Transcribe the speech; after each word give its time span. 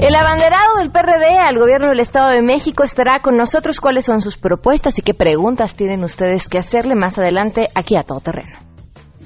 El 0.00 0.14
abanderado 0.14 0.78
del 0.78 0.90
PRD 0.90 1.36
al 1.36 1.58
gobierno 1.58 1.88
del 1.88 2.00
Estado 2.00 2.30
de 2.30 2.40
México 2.40 2.82
estará 2.82 3.20
con 3.20 3.36
nosotros. 3.36 3.80
¿Cuáles 3.80 4.06
son 4.06 4.22
sus 4.22 4.38
propuestas 4.38 4.98
y 4.98 5.02
qué 5.02 5.12
preguntas 5.12 5.74
tienen 5.74 6.02
ustedes 6.02 6.48
que 6.48 6.56
hacerle 6.56 6.94
más 6.94 7.18
adelante 7.18 7.68
aquí 7.74 7.96
a 7.98 8.02
todo 8.02 8.20
terreno? 8.20 8.56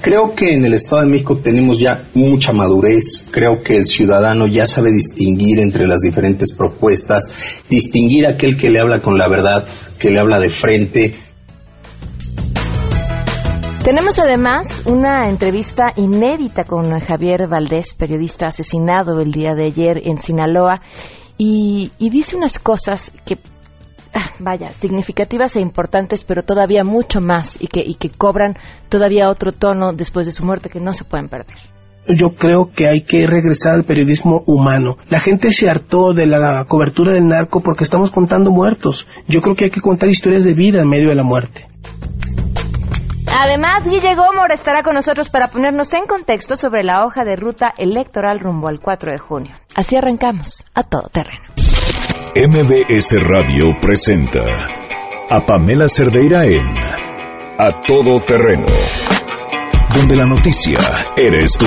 Creo 0.01 0.35
que 0.35 0.53
en 0.53 0.65
el 0.65 0.75
Estado 0.75 1.03
de 1.03 1.09
México 1.09 1.39
tenemos 1.39 1.79
ya 1.79 2.09
mucha 2.15 2.53
madurez, 2.53 3.25
creo 3.31 3.63
que 3.63 3.77
el 3.77 3.87
ciudadano 3.87 4.49
ya 4.49 4.67
sabe 4.67 4.91
distinguir 4.91 5.61
entre 5.61 5.87
las 5.87 6.01
diferentes 6.01 6.53
propuestas, 6.53 7.63
distinguir 7.71 8.27
aquel 8.27 8.57
que 8.57 8.69
le 8.69 8.81
habla 8.81 8.99
con 8.99 9.17
la 9.17 9.29
verdad, 9.29 9.65
que 9.97 10.11
le 10.11 10.19
habla 10.19 10.41
de 10.41 10.51
frente, 10.51 11.15
tenemos 13.85 14.19
además 14.19 14.85
una 14.87 15.29
entrevista 15.29 15.89
inédita 15.97 16.65
con 16.65 16.99
Javier 17.01 17.47
Valdés, 17.47 17.93
periodista 17.93 18.47
asesinado 18.47 19.21
el 19.21 19.31
día 19.31 19.55
de 19.55 19.67
ayer 19.67 20.01
en 20.05 20.17
Sinaloa, 20.17 20.81
y, 21.37 21.91
dice 21.99 22.35
unas 22.35 22.59
cosas 22.59 23.13
que, 23.27 23.37
ah, 24.15 24.31
vaya, 24.39 24.71
significativas 24.71 25.57
e 25.57 25.61
importantes, 25.61 26.25
pero 26.25 26.45
todavía 26.45 26.83
mucho 26.83 27.21
más, 27.21 27.61
y 27.61 27.67
que, 27.67 27.81
y 27.85 27.97
que 27.97 28.09
cobran 28.09 28.57
todavía 28.89 29.29
otro 29.29 29.53
tono 29.53 29.93
después 29.93 30.25
de 30.25 30.33
su 30.33 30.47
muerte 30.47 30.71
que 30.71 30.81
no 30.81 30.95
se 30.95 31.05
pueden 31.05 31.29
perder 31.29 31.59
yo 32.07 32.35
creo 32.35 32.71
que 32.71 32.87
hay 32.87 33.01
que 33.01 33.27
regresar 33.27 33.77
al 33.77 33.85
periodismo 33.85 34.43
humano. 34.45 34.99
La 35.09 35.21
gente 35.21 35.53
se 35.53 35.71
hartó 35.71 36.13
de 36.13 36.27
la 36.27 36.63
cobertura 36.67 37.15
del 37.15 37.27
narco 37.27 37.63
porque 37.63 37.83
estamos 37.83 38.11
contando 38.11 38.51
muertos. 38.51 39.09
Yo 39.27 39.41
creo 39.41 39.55
que 39.55 39.65
hay 39.65 39.71
que 39.71 39.81
contar 39.81 40.11
historias 40.11 40.45
de 40.45 40.53
vida 40.53 40.83
en 40.83 40.89
medio 40.91 41.09
de 41.09 41.15
la 41.15 41.23
muerte. 41.23 41.67
Además, 43.37 43.85
Guille 43.85 44.15
Gómor 44.15 44.53
estará 44.53 44.85
con 44.85 44.95
nosotros 44.95 45.29
para 45.29 45.49
ponernos 45.49 45.93
en 45.93 46.07
contexto 46.07 46.55
sobre 46.55 46.85
la 46.85 47.05
hoja 47.05 47.25
de 47.25 47.35
ruta 47.35 47.75
electoral 47.77 48.39
rumbo 48.39 48.69
al 48.69 48.79
4 48.79 49.11
de 49.11 49.19
junio. 49.19 49.55
Así 49.75 49.97
arrancamos 49.97 50.65
a 50.73 50.85
todo 50.85 51.09
terreno. 51.09 51.43
MBS 52.37 53.17
Radio 53.21 53.65
presenta 53.83 54.39
a 55.29 55.45
Pamela 55.45 55.89
Cerdeira 55.89 56.45
en 56.45 56.65
A 57.59 57.83
Todo 57.85 58.21
Terreno, 58.25 58.67
donde 59.97 60.15
la 60.15 60.27
noticia 60.27 60.79
eres 61.17 61.59
tú. 61.59 61.67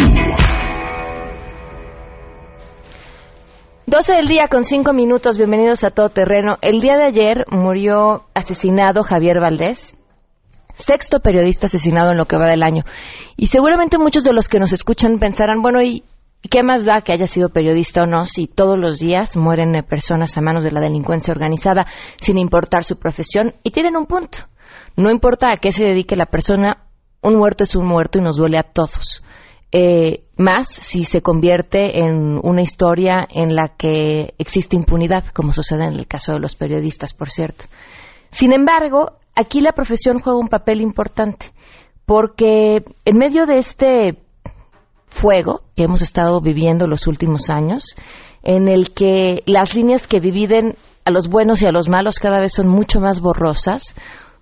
12 3.87 4.13
del 4.13 4.27
día 4.29 4.47
con 4.47 4.63
5 4.63 4.93
minutos, 4.93 5.37
bienvenidos 5.37 5.83
a 5.83 5.89
Todo 5.89 6.07
Terreno. 6.07 6.59
El 6.61 6.79
día 6.79 6.95
de 6.95 7.07
ayer 7.07 7.45
murió 7.49 8.23
asesinado 8.33 9.03
Javier 9.03 9.41
Valdés, 9.41 9.96
sexto 10.77 11.19
periodista 11.19 11.65
asesinado 11.65 12.11
en 12.11 12.17
lo 12.17 12.25
que 12.25 12.37
va 12.37 12.45
del 12.45 12.63
año. 12.63 12.83
Y 13.35 13.47
seguramente 13.47 13.97
muchos 13.97 14.23
de 14.23 14.33
los 14.33 14.47
que 14.47 14.59
nos 14.59 14.73
escuchan 14.73 15.19
pensarán, 15.19 15.61
bueno, 15.61 15.81
¿y 15.81 16.03
qué 16.49 16.63
más 16.63 16.85
da 16.85 17.01
que 17.01 17.13
haya 17.13 17.27
sido 17.27 17.49
periodista 17.49 18.03
o 18.03 18.05
no 18.05 18.25
si 18.25 18.47
todos 18.47 18.77
los 18.77 18.99
días 18.99 19.35
mueren 19.35 19.75
eh, 19.75 19.83
personas 19.83 20.37
a 20.37 20.41
manos 20.41 20.63
de 20.63 20.71
la 20.71 20.79
delincuencia 20.79 21.33
organizada 21.33 21.85
sin 22.21 22.37
importar 22.37 22.83
su 22.83 22.97
profesión? 22.97 23.55
Y 23.63 23.71
tienen 23.71 23.97
un 23.97 24.05
punto. 24.05 24.39
No 24.95 25.11
importa 25.11 25.51
a 25.51 25.57
qué 25.57 25.71
se 25.71 25.85
dedique 25.85 26.15
la 26.15 26.25
persona, 26.25 26.85
un 27.21 27.35
muerto 27.35 27.63
es 27.63 27.75
un 27.75 27.85
muerto 27.85 28.19
y 28.19 28.21
nos 28.21 28.37
duele 28.37 28.57
a 28.57 28.63
todos. 28.63 29.21
Eh, 29.71 30.23
más 30.37 30.69
si 30.69 31.03
se 31.03 31.21
convierte 31.21 31.99
en 31.99 32.39
una 32.41 32.61
historia 32.61 33.27
en 33.29 33.55
la 33.55 33.69
que 33.69 34.33
existe 34.37 34.77
impunidad, 34.77 35.25
como 35.33 35.51
sucede 35.51 35.83
en 35.83 35.93
el 35.93 36.07
caso 36.07 36.33
de 36.33 36.39
los 36.39 36.55
periodistas, 36.55 37.13
por 37.13 37.29
cierto. 37.29 37.65
Sin 38.31 38.53
embargo, 38.53 39.17
aquí 39.37 39.61
la 39.61 39.71
profesión 39.71 40.19
juega 40.19 40.39
un 40.39 40.47
papel 40.47 40.81
importante, 40.81 41.53
porque 42.05 42.83
en 43.05 43.17
medio 43.17 43.45
de 43.45 43.59
este 43.59 44.17
fuego 45.07 45.61
que 45.75 45.83
hemos 45.83 46.01
estado 46.01 46.41
viviendo 46.41 46.87
los 46.87 47.07
últimos 47.07 47.49
años, 47.49 47.95
en 48.41 48.67
el 48.67 48.93
que 48.93 49.43
las 49.45 49.75
líneas 49.75 50.07
que 50.07 50.19
dividen 50.19 50.75
a 51.05 51.11
los 51.11 51.27
buenos 51.27 51.61
y 51.61 51.67
a 51.67 51.71
los 51.71 51.87
malos 51.87 52.19
cada 52.19 52.39
vez 52.39 52.53
son 52.53 52.67
mucho 52.67 52.99
más 52.99 53.21
borrosas, 53.21 53.95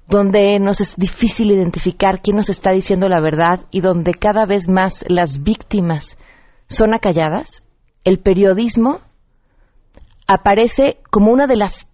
donde 0.07 0.59
nos 0.59 0.79
es 0.81 0.95
difícil 0.95 1.51
identificar 1.51 2.22
quién 2.22 2.38
nos 2.38 2.50
está 2.50 2.72
diciendo 2.72 3.09
la 3.09 3.19
verdad 3.19 3.61
y 3.72 3.81
donde 3.81 4.13
cada 4.13 4.45
vez 4.45 4.69
más 4.69 5.03
las 5.07 5.44
víctimas 5.44 6.17
son 6.67 6.94
acalladas, 6.94 7.63
el 8.03 8.19
periodismo 8.19 9.01
aparece 10.28 11.00
como 11.11 11.31
una 11.31 11.47
de 11.47 11.55
las 11.57 11.88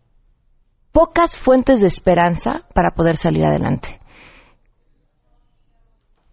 pocas 0.92 1.38
fuentes 1.38 1.82
de 1.82 1.88
esperanza 1.88 2.64
para 2.74 2.92
poder 2.92 3.18
salir 3.18 3.46
adelante. 3.46 4.00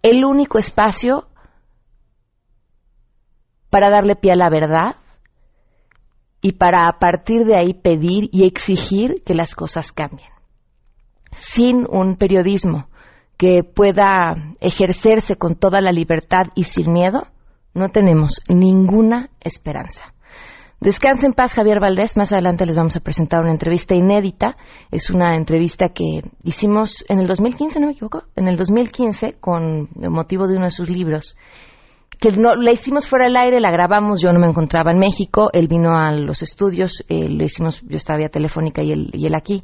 El 0.03 0.25
único 0.25 0.59
espacio 0.59 1.29
para 3.71 3.91
darle 3.91 4.17
pie 4.17 4.33
a 4.33 4.37
la 4.37 4.49
verdad 4.49 4.97
y 6.41 6.53
para 6.53 6.89
a 6.89 6.99
partir 6.99 7.45
de 7.45 7.57
ahí 7.57 7.75
pedir 7.75 8.29
y 8.33 8.47
exigir 8.47 9.23
que 9.25 9.35
las 9.35 9.55
cosas 9.55 9.93
cambien. 9.93 10.31
Sin 11.33 11.87
un 11.89 12.17
periodismo 12.17 12.89
que 13.37 13.63
pueda 13.63 14.35
ejercerse 14.61 15.37
con 15.37 15.57
toda 15.57 15.81
la 15.81 15.93
libertad 15.93 16.47
y 16.55 16.65
sin 16.65 16.93
miedo, 16.93 17.29
no 17.75 17.91
tenemos 17.91 18.41
ninguna 18.49 19.31
esperanza. 19.41 20.15
Descanse 20.81 21.27
en 21.27 21.33
paz, 21.33 21.55
Javier 21.55 21.81
Valdés. 21.81 22.17
Más 22.17 22.31
adelante 22.33 22.65
les 22.65 22.77
vamos 22.77 22.95
a 22.95 23.01
presentar 23.01 23.41
una 23.41 23.51
entrevista 23.51 23.97
inédita. 23.97 24.57
Es 24.93 25.11
una 25.11 25.35
entrevista 25.35 25.89
que 25.89 26.23
hicimos 26.45 27.05
en 27.09 27.19
el 27.19 27.27
2015, 27.27 27.81
no 27.81 27.87
me 27.87 27.93
equivoco, 27.95 28.23
en 28.37 28.47
el 28.47 28.57
2015 28.57 29.39
con 29.41 29.89
motivo 29.97 30.47
de 30.47 30.57
uno 30.57 30.67
de 30.67 30.71
sus 30.71 30.89
libros. 30.89 31.37
Que 32.21 32.31
no, 32.31 32.55
la 32.55 32.71
hicimos 32.71 33.09
fuera 33.09 33.27
del 33.27 33.37
aire, 33.37 33.61
la 33.61 33.73
grabamos, 33.73 34.21
yo 34.21 34.33
no 34.33 34.39
me 34.39 34.47
encontraba 34.47 34.93
en 34.93 34.99
México, 34.99 35.51
él 35.53 35.69
vino 35.69 35.97
a 35.97 36.13
los 36.13 36.43
estudios, 36.43 37.05
eh, 37.09 37.29
lo 37.29 37.45
hicimos, 37.45 37.81
yo 37.83 37.97
estaba 37.97 38.19
vía 38.19 38.29
telefónica 38.29 38.83
y 38.83 38.93
él, 38.93 39.11
y 39.13 39.27
él 39.27 39.35
aquí. 39.35 39.63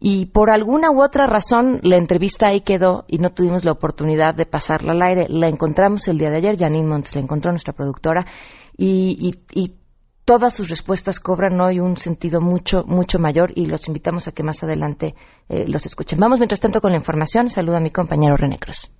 Y 0.00 0.26
por 0.26 0.50
alguna 0.50 0.90
u 0.90 1.02
otra 1.02 1.26
razón 1.26 1.78
la 1.82 1.96
entrevista 1.96 2.48
ahí 2.48 2.60
quedó 2.60 3.04
y 3.06 3.18
no 3.18 3.30
tuvimos 3.30 3.64
la 3.64 3.72
oportunidad 3.72 4.34
de 4.34 4.46
pasarla 4.46 4.92
al 4.92 5.02
aire. 5.02 5.26
La 5.28 5.48
encontramos 5.48 6.06
el 6.08 6.18
día 6.18 6.30
de 6.30 6.38
ayer, 6.38 6.56
Janine 6.56 6.86
Montes 6.86 7.14
la 7.14 7.20
encontró, 7.20 7.50
nuestra 7.50 7.72
productora, 7.72 8.26
y, 8.76 9.32
y, 9.54 9.60
y 9.60 9.81
todas 10.24 10.54
sus 10.54 10.68
respuestas 10.68 11.20
cobran 11.20 11.60
hoy 11.60 11.80
un 11.80 11.96
sentido 11.96 12.40
mucho, 12.40 12.84
mucho 12.86 13.18
mayor 13.18 13.52
y 13.54 13.66
los 13.66 13.88
invitamos 13.88 14.28
a 14.28 14.32
que 14.32 14.42
más 14.42 14.62
adelante 14.62 15.14
eh, 15.48 15.64
los 15.66 15.86
escuchen. 15.86 16.18
Vamos 16.18 16.38
mientras 16.38 16.60
tanto 16.60 16.80
con 16.80 16.92
la 16.92 16.98
información. 16.98 17.50
Saludo 17.50 17.76
a 17.76 17.80
mi 17.80 17.90
compañero 17.90 18.36
René 18.36 18.58
Cruz. 18.58 18.90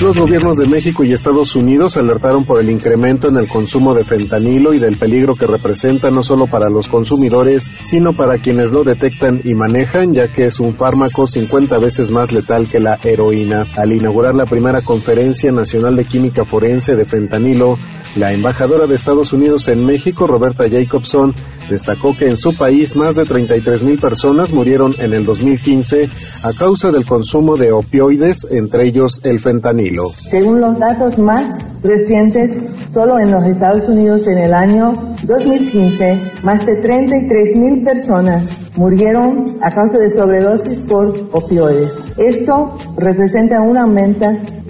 Los 0.00 0.16
gobiernos 0.16 0.56
de 0.56 0.68
México 0.68 1.02
y 1.02 1.12
Estados 1.12 1.56
Unidos 1.56 1.96
alertaron 1.96 2.44
por 2.44 2.60
el 2.60 2.70
incremento 2.70 3.28
en 3.28 3.36
el 3.36 3.48
consumo 3.48 3.94
de 3.94 4.04
fentanilo 4.04 4.72
y 4.72 4.78
del 4.78 4.96
peligro 4.96 5.34
que 5.34 5.48
representa 5.48 6.08
no 6.10 6.22
solo 6.22 6.46
para 6.46 6.70
los 6.70 6.88
consumidores, 6.88 7.72
sino 7.82 8.12
para 8.12 8.38
quienes 8.38 8.70
lo 8.70 8.84
detectan 8.84 9.40
y 9.42 9.54
manejan, 9.54 10.14
ya 10.14 10.30
que 10.30 10.46
es 10.46 10.60
un 10.60 10.76
fármaco 10.76 11.26
50 11.26 11.78
veces 11.78 12.12
más 12.12 12.30
letal 12.30 12.68
que 12.68 12.78
la 12.78 12.96
heroína. 13.02 13.66
Al 13.76 13.92
inaugurar 13.92 14.36
la 14.36 14.46
primera 14.46 14.82
conferencia 14.82 15.50
nacional 15.50 15.96
de 15.96 16.04
química 16.04 16.44
forense 16.44 16.94
de 16.94 17.04
fentanilo, 17.04 17.76
la 18.14 18.32
embajadora 18.32 18.86
de 18.86 18.94
Estados 18.94 19.32
Unidos 19.32 19.66
en 19.66 19.84
México, 19.84 20.28
Roberta 20.28 20.64
Jacobson, 20.70 21.34
destacó 21.68 22.16
que 22.16 22.26
en 22.26 22.36
su 22.36 22.56
país 22.56 22.94
más 22.94 23.16
de 23.16 23.24
33 23.24 23.82
mil 23.82 23.98
personas 23.98 24.52
murieron 24.52 24.94
en 24.98 25.12
el 25.12 25.24
2015 25.24 26.04
a 26.44 26.52
causa 26.56 26.92
del 26.92 27.04
consumo 27.04 27.56
de 27.56 27.72
opioides, 27.72 28.46
entre 28.50 28.86
ellos 28.86 29.20
el 29.24 29.38
fentanilo. 29.40 29.87
Según 30.30 30.60
los 30.60 30.78
datos 30.78 31.18
más 31.18 31.44
recientes, 31.82 32.68
solo 32.92 33.18
en 33.18 33.30
los 33.30 33.44
Estados 33.46 33.88
Unidos 33.88 34.26
en 34.28 34.38
el 34.38 34.54
año 34.54 35.14
2015, 35.24 36.22
más 36.42 36.66
de 36.66 36.76
33 36.82 37.56
mil 37.56 37.84
personas 37.84 38.68
murieron 38.76 39.44
a 39.62 39.70
causa 39.70 39.98
de 39.98 40.10
sobredosis 40.10 40.78
por 40.80 41.28
opioides. 41.32 41.92
Esto 42.18 42.74
representa 42.96 43.60
un 43.60 43.76
aumento 43.76 44.28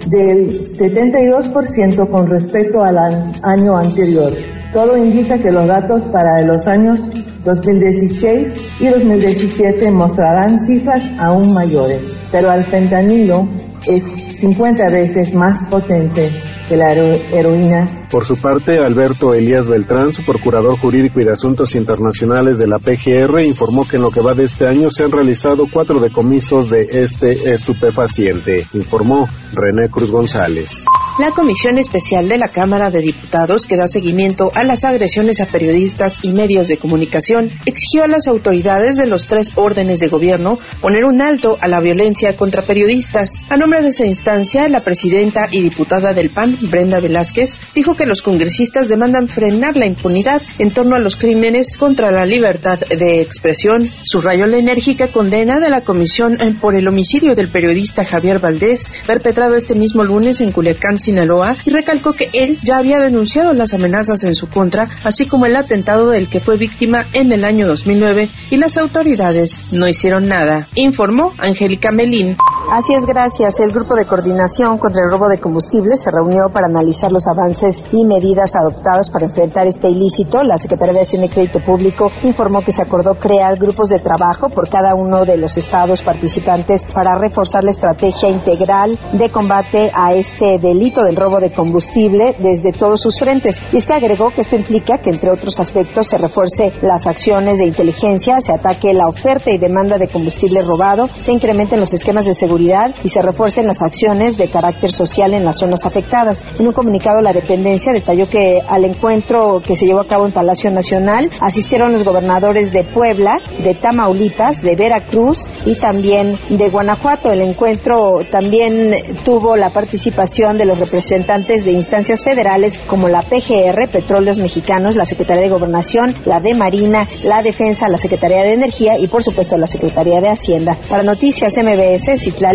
del 0.09 0.61
72% 0.77 2.09
con 2.09 2.27
respecto 2.27 2.81
al 2.81 2.97
año 2.97 3.75
anterior. 3.75 4.33
Todo 4.73 4.97
indica 4.97 5.37
que 5.37 5.51
los 5.51 5.67
datos 5.67 6.03
para 6.05 6.41
los 6.43 6.65
años 6.67 6.99
2016 7.43 8.67
y 8.81 8.87
2017 8.87 9.91
mostrarán 9.91 10.59
cifras 10.65 11.01
aún 11.19 11.53
mayores, 11.53 12.27
pero 12.31 12.51
el 12.51 12.65
fentanilo 12.65 13.47
es 13.87 14.03
50 14.39 14.89
veces 14.89 15.33
más 15.33 15.67
potente 15.69 16.31
que 16.67 16.77
la 16.77 16.93
heroína. 16.93 18.07
Por 18.09 18.25
su 18.25 18.35
parte, 18.37 18.79
Alberto 18.79 19.35
Elías 19.35 19.67
Beltrán, 19.67 20.13
su 20.13 20.25
procurador 20.25 20.79
jurídico 20.79 21.19
y 21.19 21.25
de 21.25 21.31
asuntos 21.31 21.75
internacionales 21.75 22.57
de 22.57 22.65
la 22.65 22.79
PGR, 22.79 23.41
informó 23.41 23.87
que 23.87 23.97
en 23.97 24.01
lo 24.01 24.09
que 24.09 24.19
va 24.19 24.33
de 24.33 24.45
este 24.45 24.67
año 24.67 24.89
se 24.89 25.03
han 25.03 25.11
realizado 25.11 25.65
cuatro 25.71 25.99
decomisos 25.99 26.71
de 26.71 26.87
este 26.89 27.53
estupefaciente, 27.53 28.65
informó 28.73 29.27
René 29.53 29.89
Cruz 29.91 30.09
González. 30.09 30.85
La 31.19 31.31
Comisión 31.31 31.77
Especial 31.77 32.27
de 32.29 32.37
la 32.39 32.47
Cámara 32.47 32.89
de 32.89 33.01
Diputados, 33.01 33.67
que 33.67 33.77
da 33.77 33.87
seguimiento 33.87 34.51
a 34.55 34.63
las 34.63 34.85
agresiones 34.85 35.41
a 35.41 35.45
periodistas 35.45 36.23
y 36.23 36.31
medios 36.31 36.67
de 36.67 36.77
comunicación, 36.77 37.49
exigió 37.65 38.05
a 38.05 38.07
las 38.07 38.27
autoridades 38.27 38.95
de 38.95 39.05
los 39.05 39.27
tres 39.27 39.51
órdenes 39.55 39.99
de 39.99 40.07
gobierno 40.07 40.57
poner 40.81 41.05
un 41.05 41.21
alto 41.21 41.57
a 41.61 41.67
la 41.67 41.81
violencia 41.81 42.35
contra 42.35 42.61
periodistas. 42.63 43.33
A 43.49 43.57
nombre 43.57 43.83
de 43.83 43.89
esa 43.89 44.05
instancia, 44.05 44.67
la 44.69 44.79
presidenta 44.79 45.47
y 45.51 45.61
diputada 45.61 46.13
del 46.13 46.29
PAN, 46.29 46.57
Brenda 46.61 46.99
Velázquez, 46.99 47.59
dijo 47.75 47.95
que 47.99 48.05
los 48.05 48.21
congresistas 48.21 48.87
demandan 48.87 49.27
frenar 49.27 49.75
la 49.75 49.85
impunidad 49.85 50.41
en 50.57 50.71
torno 50.71 50.95
a 50.95 50.99
los 50.99 51.17
crímenes 51.17 51.75
contra 51.77 52.11
la 52.11 52.25
libertad 52.25 52.79
de 52.79 53.19
expresión. 53.19 53.89
Subrayó 54.05 54.47
la 54.47 54.57
enérgica 54.57 55.09
condena 55.09 55.59
de 55.59 55.69
la 55.69 55.81
Comisión 55.81 56.37
por 56.61 56.75
el 56.75 56.87
homicidio 56.87 57.35
del 57.35 57.51
periodista 57.51 58.05
Javier 58.05 58.39
Valdés, 58.39 58.93
perpetrado 59.05 59.55
este 59.55 59.75
mismo 59.75 60.05
lunes 60.05 60.39
en 60.39 60.53
Culiacán, 60.53 60.97
Sinaloa 60.97 61.57
y 61.65 61.71
recalcó 61.71 62.13
que 62.13 62.29
él 62.31 62.57
ya 62.63 62.77
había 62.77 63.01
denunciado 63.01 63.51
las 63.51 63.73
amenazas 63.73 64.23
en 64.23 64.33
su 64.33 64.47
contra, 64.47 64.87
así 65.03 65.25
como 65.25 65.45
el 65.45 65.57
atentado 65.57 66.09
del 66.09 66.29
que 66.29 66.39
fue 66.39 66.55
víctima 66.55 67.05
en 67.11 67.33
el 67.33 67.43
año 67.43 67.67
2009 67.67 68.29
y 68.49 68.55
las 68.55 68.77
autoridades 68.77 69.73
no 69.73 69.89
hicieron 69.89 70.29
nada, 70.29 70.69
informó 70.75 71.33
Angélica 71.37 71.91
Melín. 71.91 72.37
Así 72.71 72.93
es, 72.93 73.05
gracias. 73.05 73.59
El 73.59 73.71
grupo 73.71 73.95
de 73.95 74.05
coordinación 74.05 74.77
contra 74.77 75.03
el 75.03 75.11
robo 75.11 75.27
de 75.27 75.39
combustible 75.39 75.97
se 75.97 76.11
reunió 76.11 76.49
para 76.53 76.67
analizar 76.67 77.11
los 77.11 77.27
avances 77.27 77.83
y 77.91 78.05
medidas 78.05 78.55
adoptadas 78.55 79.09
para 79.09 79.25
enfrentar 79.25 79.67
este 79.67 79.89
ilícito. 79.89 80.43
La 80.43 80.57
Secretaría 80.57 80.93
de 80.93 81.01
Hacienda 81.01 81.27
y 81.27 81.29
Crédito 81.29 81.59
Público 81.65 82.11
informó 82.23 82.61
que 82.61 82.71
se 82.71 82.81
acordó 82.81 83.15
crear 83.15 83.57
grupos 83.57 83.89
de 83.89 83.99
trabajo 83.99 84.49
por 84.49 84.69
cada 84.69 84.95
uno 84.95 85.25
de 85.25 85.37
los 85.37 85.57
estados 85.57 86.01
participantes 86.01 86.85
para 86.85 87.17
reforzar 87.17 87.63
la 87.63 87.71
estrategia 87.71 88.29
integral 88.29 88.97
de 89.13 89.29
combate 89.29 89.91
a 89.93 90.13
este 90.13 90.57
delito 90.59 91.03
del 91.03 91.15
robo 91.15 91.39
de 91.39 91.51
combustible 91.51 92.35
desde 92.39 92.71
todos 92.71 93.01
sus 93.01 93.19
frentes. 93.19 93.59
Y 93.71 93.77
es 93.77 93.87
que 93.87 93.93
agregó 93.93 94.29
que 94.29 94.41
esto 94.41 94.55
implica 94.55 94.99
que, 94.99 95.09
entre 95.09 95.31
otros 95.31 95.59
aspectos, 95.59 96.07
se 96.07 96.17
refuerce 96.17 96.71
las 96.81 97.07
acciones 97.07 97.57
de 97.57 97.67
inteligencia, 97.67 98.41
se 98.41 98.51
ataque 98.51 98.93
la 98.93 99.07
oferta 99.07 99.51
y 99.51 99.57
demanda 99.57 99.97
de 99.97 100.09
combustible 100.09 100.61
robado, 100.61 101.09
se 101.19 101.31
incrementen 101.31 101.79
los 101.79 101.93
esquemas 101.93 102.25
de 102.25 102.33
seguridad 102.33 102.93
y 103.03 103.09
se 103.09 103.21
refuercen 103.21 103.67
las 103.67 103.81
acciones 103.81 104.37
de 104.37 104.49
carácter 104.49 104.91
social 104.91 105.33
en 105.33 105.45
las 105.45 105.57
zonas 105.59 105.85
afectadas. 105.85 106.45
En 106.59 106.67
un 106.67 106.73
comunicado, 106.73 107.21
la 107.21 107.33
dependencia 107.33 107.78
detalló 107.91 108.29
que 108.29 108.61
al 108.67 108.85
encuentro 108.85 109.61
que 109.65 109.75
se 109.75 109.85
llevó 109.85 110.01
a 110.01 110.07
cabo 110.07 110.25
en 110.25 110.33
Palacio 110.33 110.69
Nacional 110.69 111.29
asistieron 111.39 111.93
los 111.93 112.03
gobernadores 112.03 112.71
de 112.71 112.83
Puebla, 112.83 113.39
de 113.63 113.73
Tamaulipas, 113.73 114.61
de 114.61 114.75
Veracruz 114.75 115.49
y 115.65 115.75
también 115.75 116.37
de 116.49 116.69
Guanajuato. 116.69 117.31
El 117.31 117.41
encuentro 117.41 118.21
también 118.29 118.93
tuvo 119.23 119.55
la 119.55 119.69
participación 119.69 120.57
de 120.57 120.65
los 120.65 120.77
representantes 120.77 121.65
de 121.65 121.71
instancias 121.71 122.23
federales 122.23 122.77
como 122.87 123.07
la 123.07 123.21
PGR, 123.21 123.87
Petróleos 123.89 124.39
Mexicanos, 124.39 124.95
la 124.95 125.05
Secretaría 125.05 125.43
de 125.43 125.49
Gobernación, 125.49 126.13
la 126.25 126.39
de 126.39 126.53
Marina, 126.53 127.07
la 127.23 127.41
Defensa, 127.41 127.87
la 127.87 127.97
Secretaría 127.97 128.43
de 128.43 128.53
Energía 128.53 128.97
y 128.97 129.07
por 129.07 129.23
supuesto 129.23 129.57
la 129.57 129.67
Secretaría 129.67 130.21
de 130.21 130.29
Hacienda. 130.29 130.77
Para 130.89 131.03
Noticias 131.03 131.57
MBS, 131.57 132.19
Citla 132.19 132.53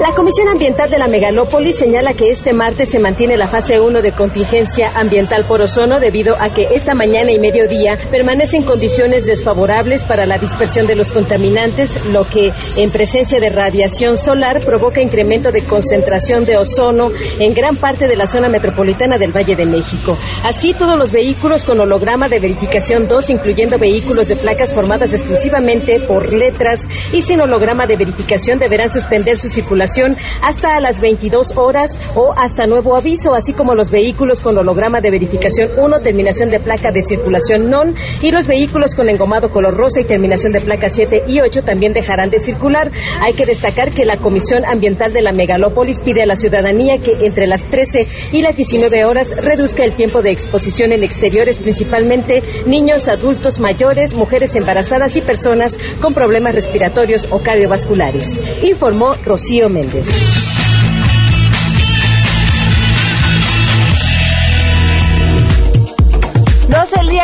la 0.00 0.14
Comisión 0.14 0.48
Ambiental 0.48 0.90
de 0.90 0.98
la 0.98 1.08
Megalópolis 1.08 1.78
señala 1.78 2.14
que 2.14 2.30
este 2.30 2.52
martes 2.52 2.90
se 2.90 2.98
mantiene 2.98 3.36
la 3.36 3.46
fase 3.46 3.80
1 3.80 4.02
de 4.02 4.09
contingencia 4.12 4.90
ambiental 4.94 5.44
por 5.44 5.62
ozono 5.62 6.00
debido 6.00 6.36
a 6.40 6.50
que 6.50 6.68
esta 6.74 6.94
mañana 6.94 7.30
y 7.32 7.38
mediodía 7.38 7.96
permanecen 8.10 8.62
condiciones 8.62 9.26
desfavorables 9.26 10.04
para 10.04 10.26
la 10.26 10.36
dispersión 10.38 10.86
de 10.86 10.96
los 10.96 11.12
contaminantes, 11.12 12.06
lo 12.06 12.24
que 12.24 12.52
en 12.76 12.90
presencia 12.90 13.40
de 13.40 13.50
radiación 13.50 14.16
solar 14.16 14.64
provoca 14.64 15.00
incremento 15.00 15.50
de 15.50 15.64
concentración 15.64 16.44
de 16.44 16.56
ozono 16.56 17.12
en 17.38 17.54
gran 17.54 17.76
parte 17.76 18.06
de 18.06 18.16
la 18.16 18.26
zona 18.26 18.48
metropolitana 18.48 19.18
del 19.18 19.32
Valle 19.32 19.56
de 19.56 19.66
México. 19.66 20.16
Así, 20.44 20.74
todos 20.74 20.96
los 20.96 21.12
vehículos 21.12 21.64
con 21.64 21.80
holograma 21.80 22.28
de 22.28 22.40
verificación 22.40 23.06
2, 23.08 23.30
incluyendo 23.30 23.78
vehículos 23.78 24.28
de 24.28 24.36
placas 24.36 24.74
formadas 24.74 25.12
exclusivamente 25.12 26.00
por 26.00 26.32
letras 26.32 26.88
y 27.12 27.22
sin 27.22 27.40
holograma 27.40 27.86
de 27.86 27.96
verificación, 27.96 28.58
deberán 28.58 28.90
suspender 28.90 29.38
su 29.38 29.48
circulación 29.48 30.16
hasta 30.42 30.80
las 30.80 31.00
22 31.00 31.56
horas 31.56 31.98
o 32.14 32.34
hasta 32.36 32.66
nuevo 32.66 32.96
aviso, 32.96 33.34
así 33.34 33.52
como 33.52 33.74
los 33.74 33.90
vehículos 33.90 33.99
con 34.42 34.56
holograma 34.58 35.00
de 35.00 35.10
verificación 35.10 35.70
1, 35.76 36.00
terminación 36.00 36.50
de 36.50 36.60
placa 36.60 36.90
de 36.90 37.02
circulación 37.02 37.70
NON 37.70 37.94
y 38.22 38.30
los 38.30 38.46
vehículos 38.46 38.94
con 38.94 39.08
engomado 39.08 39.50
color 39.50 39.76
rosa 39.76 40.00
y 40.00 40.04
terminación 40.04 40.52
de 40.52 40.60
placa 40.60 40.88
7 40.88 41.24
y 41.28 41.40
8 41.40 41.62
también 41.62 41.92
dejarán 41.92 42.30
de 42.30 42.38
circular. 42.38 42.90
Hay 43.24 43.34
que 43.34 43.46
destacar 43.46 43.90
que 43.90 44.04
la 44.04 44.18
Comisión 44.18 44.64
Ambiental 44.64 45.12
de 45.12 45.22
la 45.22 45.32
Megalópolis 45.32 46.00
pide 46.02 46.22
a 46.22 46.26
la 46.26 46.36
ciudadanía 46.36 46.98
que 46.98 47.12
entre 47.26 47.46
las 47.46 47.64
13 47.64 48.06
y 48.32 48.42
las 48.42 48.56
19 48.56 49.04
horas 49.04 49.44
reduzca 49.44 49.84
el 49.84 49.94
tiempo 49.94 50.22
de 50.22 50.30
exposición 50.30 50.92
en 50.92 51.02
exteriores, 51.02 51.58
principalmente 51.58 52.42
niños, 52.66 53.08
adultos 53.08 53.60
mayores, 53.60 54.14
mujeres 54.14 54.56
embarazadas 54.56 55.16
y 55.16 55.20
personas 55.20 55.78
con 56.00 56.14
problemas 56.14 56.54
respiratorios 56.54 57.28
o 57.30 57.40
cardiovasculares 57.40 58.40
informó 58.62 59.14
Rocío 59.24 59.68
Méndez. 59.68 60.69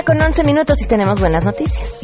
Con 0.05 0.21
11 0.21 0.45
minutos 0.45 0.83
y 0.83 0.87
tenemos 0.87 1.21
buenas 1.21 1.45
noticias. 1.45 2.01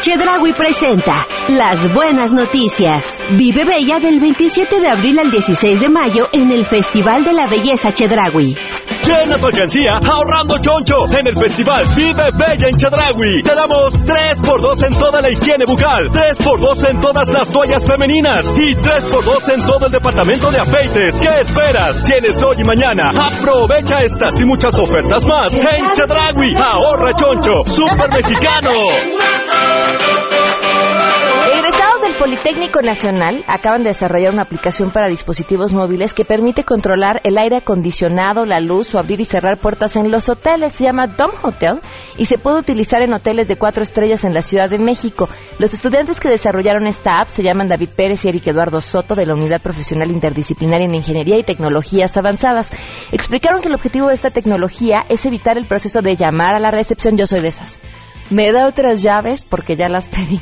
Chedraui 0.00 0.52
presenta 0.52 1.26
Las 1.48 1.92
Buenas 1.92 2.32
Noticias. 2.32 3.15
Vive 3.32 3.64
Bella 3.64 3.98
del 3.98 4.20
27 4.20 4.78
de 4.78 4.88
abril 4.88 5.18
al 5.18 5.32
16 5.32 5.80
de 5.80 5.88
mayo 5.88 6.28
en 6.32 6.52
el 6.52 6.64
Festival 6.64 7.24
de 7.24 7.32
la 7.32 7.46
Belleza 7.46 7.92
Chedraui. 7.92 8.54
Llena 9.02 9.36
tu 9.38 9.46
alcancía 9.46 9.96
ahorrando 9.96 10.58
choncho 10.58 10.94
en 11.10 11.26
el 11.26 11.36
Festival 11.36 11.84
Vive 11.96 12.30
Bella 12.34 12.68
en 12.68 12.76
Chedraui. 12.76 13.42
Te 13.42 13.54
damos 13.54 13.94
3x2 13.94 14.86
en 14.86 14.98
toda 14.98 15.20
la 15.20 15.30
higiene 15.30 15.64
bucal, 15.66 16.08
3x2 16.10 16.90
en 16.90 17.00
todas 17.00 17.28
las 17.28 17.48
toallas 17.48 17.84
femeninas 17.84 18.54
y 18.56 18.76
3x2 18.76 19.54
en 19.54 19.66
todo 19.66 19.86
el 19.86 19.92
departamento 19.92 20.48
de 20.52 20.60
afeites. 20.60 21.14
¿Qué 21.16 21.40
esperas? 21.40 22.02
Tienes 22.04 22.40
hoy 22.44 22.56
y 22.60 22.64
mañana. 22.64 23.10
Aprovecha 23.10 24.04
estas 24.04 24.40
y 24.40 24.44
muchas 24.44 24.78
ofertas 24.78 25.24
más 25.26 25.52
en 25.52 25.92
Chedraui. 25.94 26.54
Ahorra 26.54 27.12
choncho, 27.16 27.64
super 27.66 28.08
mexicano. 28.08 28.70
Egresados 31.46 32.02
del 32.02 32.16
Politécnico 32.18 32.82
Nacional 32.82 33.44
acaban 33.46 33.84
de 33.84 33.90
desarrollar 33.90 34.32
una 34.32 34.42
aplicación 34.42 34.90
para 34.90 35.06
dispositivos 35.06 35.72
móviles 35.72 36.12
que 36.12 36.24
permite 36.24 36.64
controlar 36.64 37.20
el 37.22 37.38
aire 37.38 37.58
acondicionado, 37.58 38.44
la 38.44 38.58
luz 38.58 38.92
o 38.94 38.98
abrir 38.98 39.20
y 39.20 39.24
cerrar 39.24 39.56
puertas 39.56 39.94
en 39.94 40.10
los 40.10 40.28
hoteles. 40.28 40.72
Se 40.72 40.82
llama 40.82 41.06
Dom 41.06 41.30
Hotel 41.44 41.78
y 42.18 42.26
se 42.26 42.38
puede 42.38 42.58
utilizar 42.58 43.00
en 43.02 43.12
hoteles 43.12 43.46
de 43.46 43.56
cuatro 43.56 43.84
estrellas 43.84 44.24
en 44.24 44.34
la 44.34 44.40
Ciudad 44.40 44.68
de 44.68 44.78
México. 44.78 45.28
Los 45.60 45.72
estudiantes 45.72 46.18
que 46.18 46.28
desarrollaron 46.28 46.88
esta 46.88 47.20
app 47.20 47.28
se 47.28 47.44
llaman 47.44 47.68
David 47.68 47.90
Pérez 47.96 48.24
y 48.24 48.28
Eric 48.28 48.48
Eduardo 48.48 48.80
Soto 48.80 49.14
de 49.14 49.26
la 49.26 49.34
Unidad 49.34 49.62
Profesional 49.62 50.10
Interdisciplinaria 50.10 50.86
en 50.86 50.96
Ingeniería 50.96 51.38
y 51.38 51.44
Tecnologías 51.44 52.16
Avanzadas. 52.16 52.72
Explicaron 53.12 53.62
que 53.62 53.68
el 53.68 53.76
objetivo 53.76 54.08
de 54.08 54.14
esta 54.14 54.30
tecnología 54.30 55.04
es 55.08 55.24
evitar 55.24 55.58
el 55.58 55.66
proceso 55.66 56.02
de 56.02 56.16
llamar 56.16 56.56
a 56.56 56.60
la 56.60 56.72
recepción. 56.72 57.16
Yo 57.16 57.26
soy 57.26 57.40
de 57.40 57.48
esas 57.48 57.80
me 58.30 58.52
da 58.52 58.66
otras 58.66 59.02
llaves, 59.02 59.42
porque 59.42 59.76
ya 59.76 59.88
las 59.88 60.08
pedí, 60.08 60.40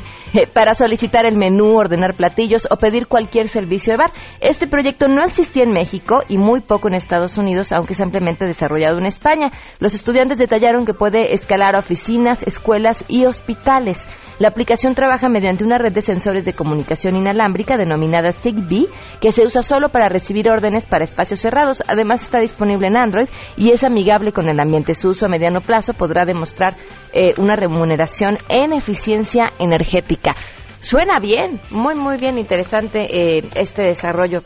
para 0.53 0.73
solicitar 0.73 1.25
el 1.25 1.37
menú, 1.37 1.77
ordenar 1.77 2.15
platillos 2.15 2.67
o 2.69 2.77
pedir 2.77 3.07
cualquier 3.07 3.47
servicio 3.47 3.93
de 3.93 3.97
bar. 3.97 4.11
Este 4.41 4.67
proyecto 4.67 5.07
no 5.07 5.23
existía 5.23 5.63
en 5.63 5.71
México 5.71 6.23
y 6.27 6.37
muy 6.37 6.61
poco 6.61 6.87
en 6.87 6.95
Estados 6.95 7.37
Unidos, 7.37 7.71
aunque 7.71 7.93
es 7.93 8.01
ampliamente 8.01 8.45
desarrollado 8.45 8.97
en 8.97 9.05
España. 9.05 9.51
Los 9.79 9.93
estudiantes 9.93 10.37
detallaron 10.37 10.85
que 10.85 10.93
puede 10.93 11.33
escalar 11.33 11.75
a 11.75 11.79
oficinas, 11.79 12.43
escuelas 12.43 13.05
y 13.07 13.25
hospitales. 13.25 14.07
La 14.37 14.49
aplicación 14.49 14.95
trabaja 14.95 15.29
mediante 15.29 15.63
una 15.63 15.77
red 15.77 15.93
de 15.93 16.01
sensores 16.01 16.43
de 16.43 16.51
comunicación 16.51 17.15
inalámbrica 17.15 17.77
denominada 17.77 18.33
Zigbee, 18.33 18.89
que 19.21 19.31
se 19.31 19.45
usa 19.45 19.61
solo 19.61 19.89
para 19.89 20.09
recibir 20.09 20.49
órdenes 20.49 20.87
para 20.87 21.05
espacios 21.05 21.39
cerrados. 21.39 21.83
Además 21.87 22.21
está 22.21 22.39
disponible 22.39 22.87
en 22.87 22.97
Android 22.97 23.29
y 23.55 23.71
es 23.71 23.85
amigable 23.85 24.33
con 24.33 24.49
el 24.49 24.59
ambiente. 24.59 24.93
Su 24.93 25.09
uso 25.09 25.27
a 25.27 25.29
mediano 25.29 25.61
plazo 25.61 25.93
podrá 25.93 26.25
demostrar 26.25 26.73
eh, 27.13 27.33
una 27.37 27.55
remuneración 27.55 28.37
en 28.49 28.73
eficiencia 28.73 29.45
energética. 29.57 30.35
Suena 30.81 31.19
bien, 31.19 31.61
muy, 31.71 31.95
muy 31.95 32.17
bien, 32.17 32.37
interesante 32.37 33.37
eh, 33.37 33.49
este 33.55 33.83
desarrollo 33.83 34.43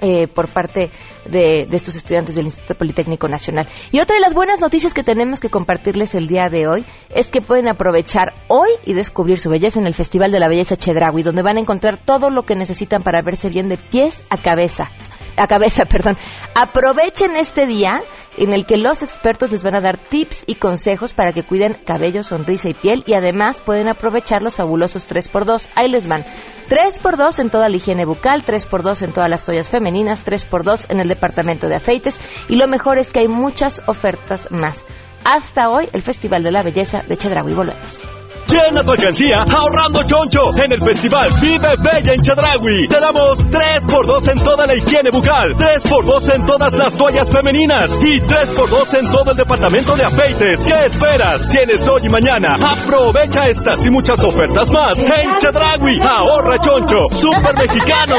eh, 0.00 0.28
por 0.28 0.48
parte 0.48 0.80
de, 0.80 0.90
estos 1.32 1.96
estudiantes 1.96 2.34
del 2.34 2.46
Instituto 2.46 2.74
Politécnico 2.74 3.28
Nacional. 3.28 3.66
Y 3.90 4.00
otra 4.00 4.16
de 4.16 4.20
las 4.20 4.34
buenas 4.34 4.60
noticias 4.60 4.94
que 4.94 5.04
tenemos 5.04 5.40
que 5.40 5.50
compartirles 5.50 6.14
el 6.14 6.26
día 6.26 6.48
de 6.50 6.68
hoy 6.68 6.84
es 7.10 7.30
que 7.30 7.40
pueden 7.40 7.68
aprovechar 7.68 8.32
hoy 8.48 8.70
y 8.84 8.94
descubrir 8.94 9.40
su 9.40 9.50
belleza 9.50 9.78
en 9.80 9.86
el 9.86 9.94
Festival 9.94 10.32
de 10.32 10.40
la 10.40 10.48
Belleza 10.48 10.76
Chedraui, 10.76 11.22
donde 11.22 11.42
van 11.42 11.56
a 11.56 11.60
encontrar 11.60 11.98
todo 11.98 12.30
lo 12.30 12.42
que 12.42 12.56
necesitan 12.56 13.02
para 13.02 13.22
verse 13.22 13.48
bien 13.48 13.68
de 13.68 13.76
pies 13.76 14.24
a 14.30 14.36
cabeza. 14.36 14.90
A 15.36 15.46
cabeza, 15.46 15.84
perdón. 15.90 16.16
Aprovechen 16.54 17.36
este 17.36 17.66
día 17.66 18.02
en 18.36 18.52
el 18.52 18.66
que 18.66 18.76
los 18.76 19.02
expertos 19.02 19.50
les 19.50 19.62
van 19.62 19.76
a 19.76 19.80
dar 19.80 19.98
tips 19.98 20.44
y 20.46 20.54
consejos 20.54 21.12
para 21.12 21.32
que 21.32 21.42
cuiden 21.42 21.76
cabello, 21.84 22.22
sonrisa 22.22 22.68
y 22.68 22.74
piel 22.74 23.04
y 23.06 23.14
además 23.14 23.60
pueden 23.60 23.88
aprovechar 23.88 24.42
los 24.42 24.54
fabulosos 24.54 25.10
3x2. 25.10 25.68
Ahí 25.74 25.88
les 25.88 26.06
van 26.06 26.24
3x2 26.68 27.40
en 27.40 27.50
toda 27.50 27.68
la 27.68 27.76
higiene 27.76 28.04
bucal, 28.04 28.44
3x2 28.44 29.02
en 29.02 29.12
todas 29.12 29.30
las 29.30 29.44
toallas 29.44 29.68
femeninas, 29.68 30.26
3x2 30.26 30.86
en 30.90 31.00
el 31.00 31.08
departamento 31.08 31.68
de 31.68 31.76
afeites 31.76 32.20
y 32.48 32.56
lo 32.56 32.68
mejor 32.68 32.98
es 32.98 33.12
que 33.12 33.20
hay 33.20 33.28
muchas 33.28 33.82
ofertas 33.86 34.50
más. 34.50 34.84
Hasta 35.24 35.70
hoy, 35.70 35.88
el 35.92 36.02
Festival 36.02 36.42
de 36.42 36.52
la 36.52 36.62
Belleza 36.62 37.02
de 37.06 37.16
Chedraui. 37.16 37.54
Volvemos. 37.54 38.07
Llena 38.48 38.82
tu 38.82 38.92
alcancía 38.92 39.42
ahorrando 39.42 40.02
choncho 40.04 40.56
en 40.56 40.72
el 40.72 40.82
festival 40.82 41.30
Vive 41.40 41.76
Bella 41.78 42.14
en 42.14 42.22
Chedragui. 42.22 42.88
Te 42.88 43.00
damos 43.00 43.38
3x2 43.50 44.30
en 44.30 44.44
toda 44.44 44.66
la 44.66 44.74
higiene 44.74 45.10
bucal, 45.10 45.54
3x2 45.54 46.34
en 46.34 46.46
todas 46.46 46.72
las 46.72 46.94
toallas 46.94 47.28
femeninas 47.30 47.98
y 48.02 48.20
3x2 48.20 48.98
en 48.98 49.12
todo 49.12 49.30
el 49.32 49.36
departamento 49.36 49.94
de 49.96 50.04
afeites. 50.04 50.60
¿Qué 50.60 50.86
esperas? 50.86 51.48
Tienes 51.48 51.86
hoy 51.86 52.02
y 52.04 52.08
mañana. 52.08 52.54
Aprovecha 52.54 53.48
estas 53.48 53.84
y 53.84 53.90
muchas 53.90 54.22
ofertas 54.24 54.70
más 54.70 54.98
en 54.98 55.38
Chedragui. 55.38 56.00
Ahorra 56.00 56.58
choncho, 56.58 57.08
super 57.10 57.54
mexicano. 57.56 58.16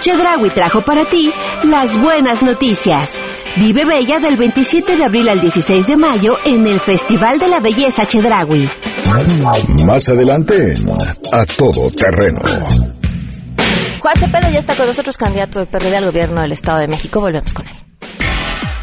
Chedraui 0.00 0.50
trajo 0.50 0.80
para 0.82 1.04
ti 1.04 1.32
las 1.62 1.96
buenas 1.96 2.42
noticias. 2.42 3.20
Vive 3.56 3.84
Bella 3.84 4.18
del 4.18 4.36
27 4.36 4.96
de 4.96 5.04
abril 5.04 5.28
al 5.28 5.40
16 5.40 5.86
de 5.86 5.96
mayo 5.96 6.38
en 6.44 6.66
el 6.66 6.80
Festival 6.80 7.38
de 7.38 7.48
la 7.48 7.60
Belleza 7.60 8.04
Chedragui. 8.04 8.68
Más 9.86 10.08
adelante, 10.08 10.74
a 11.32 11.44
todo 11.44 11.90
terreno. 11.90 12.40
Juan 14.00 14.14
Cepeda 14.18 14.50
ya 14.50 14.58
está 14.58 14.74
con 14.76 14.86
nosotros, 14.86 15.16
candidato 15.16 15.58
del 15.58 15.68
PRD 15.68 15.96
al 15.96 16.06
gobierno 16.06 16.40
del 16.42 16.52
Estado 16.52 16.80
de 16.80 16.88
México. 16.88 17.20
Volvemos 17.20 17.52
con 17.52 17.66
él. 17.68 17.74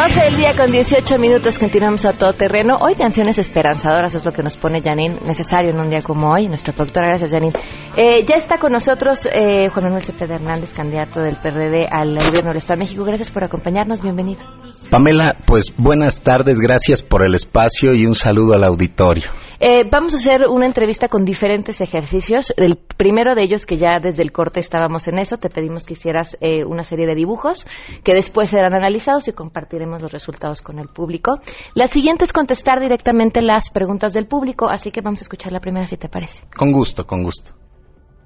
12 0.00 0.24
del 0.24 0.36
día 0.38 0.56
con 0.56 0.72
18 0.72 1.18
minutos, 1.18 1.58
continuamos 1.58 2.06
a 2.06 2.14
todo 2.14 2.32
terreno. 2.32 2.76
Hoy 2.80 2.94
canciones 2.94 3.36
esperanzadoras 3.36 4.14
es 4.14 4.24
lo 4.24 4.32
que 4.32 4.42
nos 4.42 4.56
pone 4.56 4.80
Janine, 4.80 5.18
necesario 5.26 5.72
en 5.72 5.78
un 5.78 5.90
día 5.90 6.00
como 6.00 6.32
hoy. 6.32 6.48
Nuestra 6.48 6.72
productora, 6.72 7.08
gracias 7.08 7.32
Janine. 7.32 7.52
Eh, 7.98 8.24
ya 8.24 8.36
está 8.36 8.56
con 8.56 8.72
nosotros 8.72 9.28
eh, 9.30 9.68
Juan 9.68 9.84
Manuel 9.84 10.02
Cepeda 10.02 10.36
Hernández, 10.36 10.72
candidato 10.72 11.20
del 11.20 11.36
PRD 11.36 11.86
al 11.90 12.14
gobierno 12.14 12.48
del 12.48 12.56
Estado 12.56 12.78
de 12.78 12.84
México. 12.86 13.04
Gracias 13.04 13.30
por 13.30 13.44
acompañarnos, 13.44 14.00
bienvenido. 14.00 14.40
Pamela, 14.88 15.36
pues 15.44 15.74
buenas 15.76 16.22
tardes, 16.22 16.60
gracias 16.60 17.02
por 17.02 17.22
el 17.22 17.34
espacio 17.34 17.92
y 17.92 18.06
un 18.06 18.14
saludo 18.14 18.54
al 18.54 18.64
auditorio. 18.64 19.30
Eh, 19.60 19.84
vamos 19.90 20.14
a 20.14 20.16
hacer 20.16 20.46
una 20.48 20.64
entrevista 20.64 21.08
con 21.08 21.26
diferentes 21.26 21.82
ejercicios. 21.82 22.54
El 22.56 22.78
primero 23.00 23.34
de 23.34 23.42
ellos, 23.42 23.64
que 23.64 23.78
ya 23.78 23.98
desde 23.98 24.22
el 24.22 24.30
corte 24.30 24.60
estábamos 24.60 25.08
en 25.08 25.18
eso, 25.18 25.38
te 25.38 25.48
pedimos 25.48 25.86
que 25.86 25.94
hicieras 25.94 26.36
eh, 26.42 26.66
una 26.66 26.82
serie 26.82 27.06
de 27.06 27.14
dibujos 27.14 27.66
que 28.04 28.12
después 28.12 28.50
serán 28.50 28.74
analizados 28.74 29.26
y 29.26 29.32
compartiremos 29.32 30.02
los 30.02 30.12
resultados 30.12 30.60
con 30.60 30.78
el 30.78 30.88
público. 30.88 31.40
La 31.74 31.86
siguiente 31.86 32.24
es 32.24 32.34
contestar 32.34 32.78
directamente 32.78 33.40
las 33.40 33.70
preguntas 33.70 34.12
del 34.12 34.26
público, 34.26 34.68
así 34.68 34.90
que 34.90 35.00
vamos 35.00 35.22
a 35.22 35.24
escuchar 35.24 35.50
la 35.50 35.60
primera 35.60 35.86
si 35.86 35.96
te 35.96 36.10
parece. 36.10 36.44
Con 36.54 36.72
gusto, 36.72 37.06
con 37.06 37.22
gusto. 37.22 37.52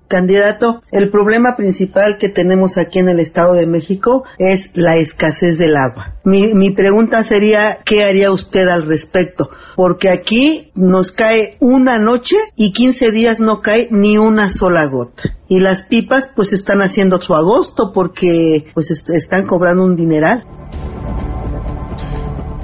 Candidato, 0.08 0.80
el 0.92 1.10
problema 1.10 1.56
principal 1.56 2.18
que 2.18 2.28
tenemos 2.28 2.76
aquí 2.78 2.98
en 2.98 3.08
el 3.08 3.20
Estado 3.20 3.54
de 3.54 3.66
México 3.66 4.24
es 4.38 4.70
la 4.74 4.96
escasez 4.96 5.58
del 5.58 5.76
agua. 5.76 6.16
Mi, 6.24 6.54
mi 6.54 6.70
pregunta 6.70 7.24
sería, 7.24 7.78
¿qué 7.84 8.04
haría 8.04 8.30
usted 8.30 8.68
al 8.68 8.82
respecto? 8.86 9.50
Porque 9.76 10.10
aquí 10.10 10.70
nos 10.74 11.10
cae 11.10 11.56
una 11.60 11.98
noche 11.98 12.36
y 12.54 12.72
15 12.72 13.10
días 13.12 13.40
no 13.40 13.60
cae 13.60 13.88
ni 13.90 14.18
una 14.18 14.50
sola 14.50 14.84
gota. 14.86 15.22
Y 15.48 15.60
las 15.60 15.82
pipas 15.82 16.30
pues 16.34 16.52
están 16.52 16.82
haciendo 16.82 17.20
su 17.20 17.34
agosto 17.34 17.92
porque 17.92 18.66
pues 18.74 18.90
est- 18.90 19.10
están 19.10 19.46
cobrando 19.46 19.84
un 19.84 19.96
dineral. 19.96 20.44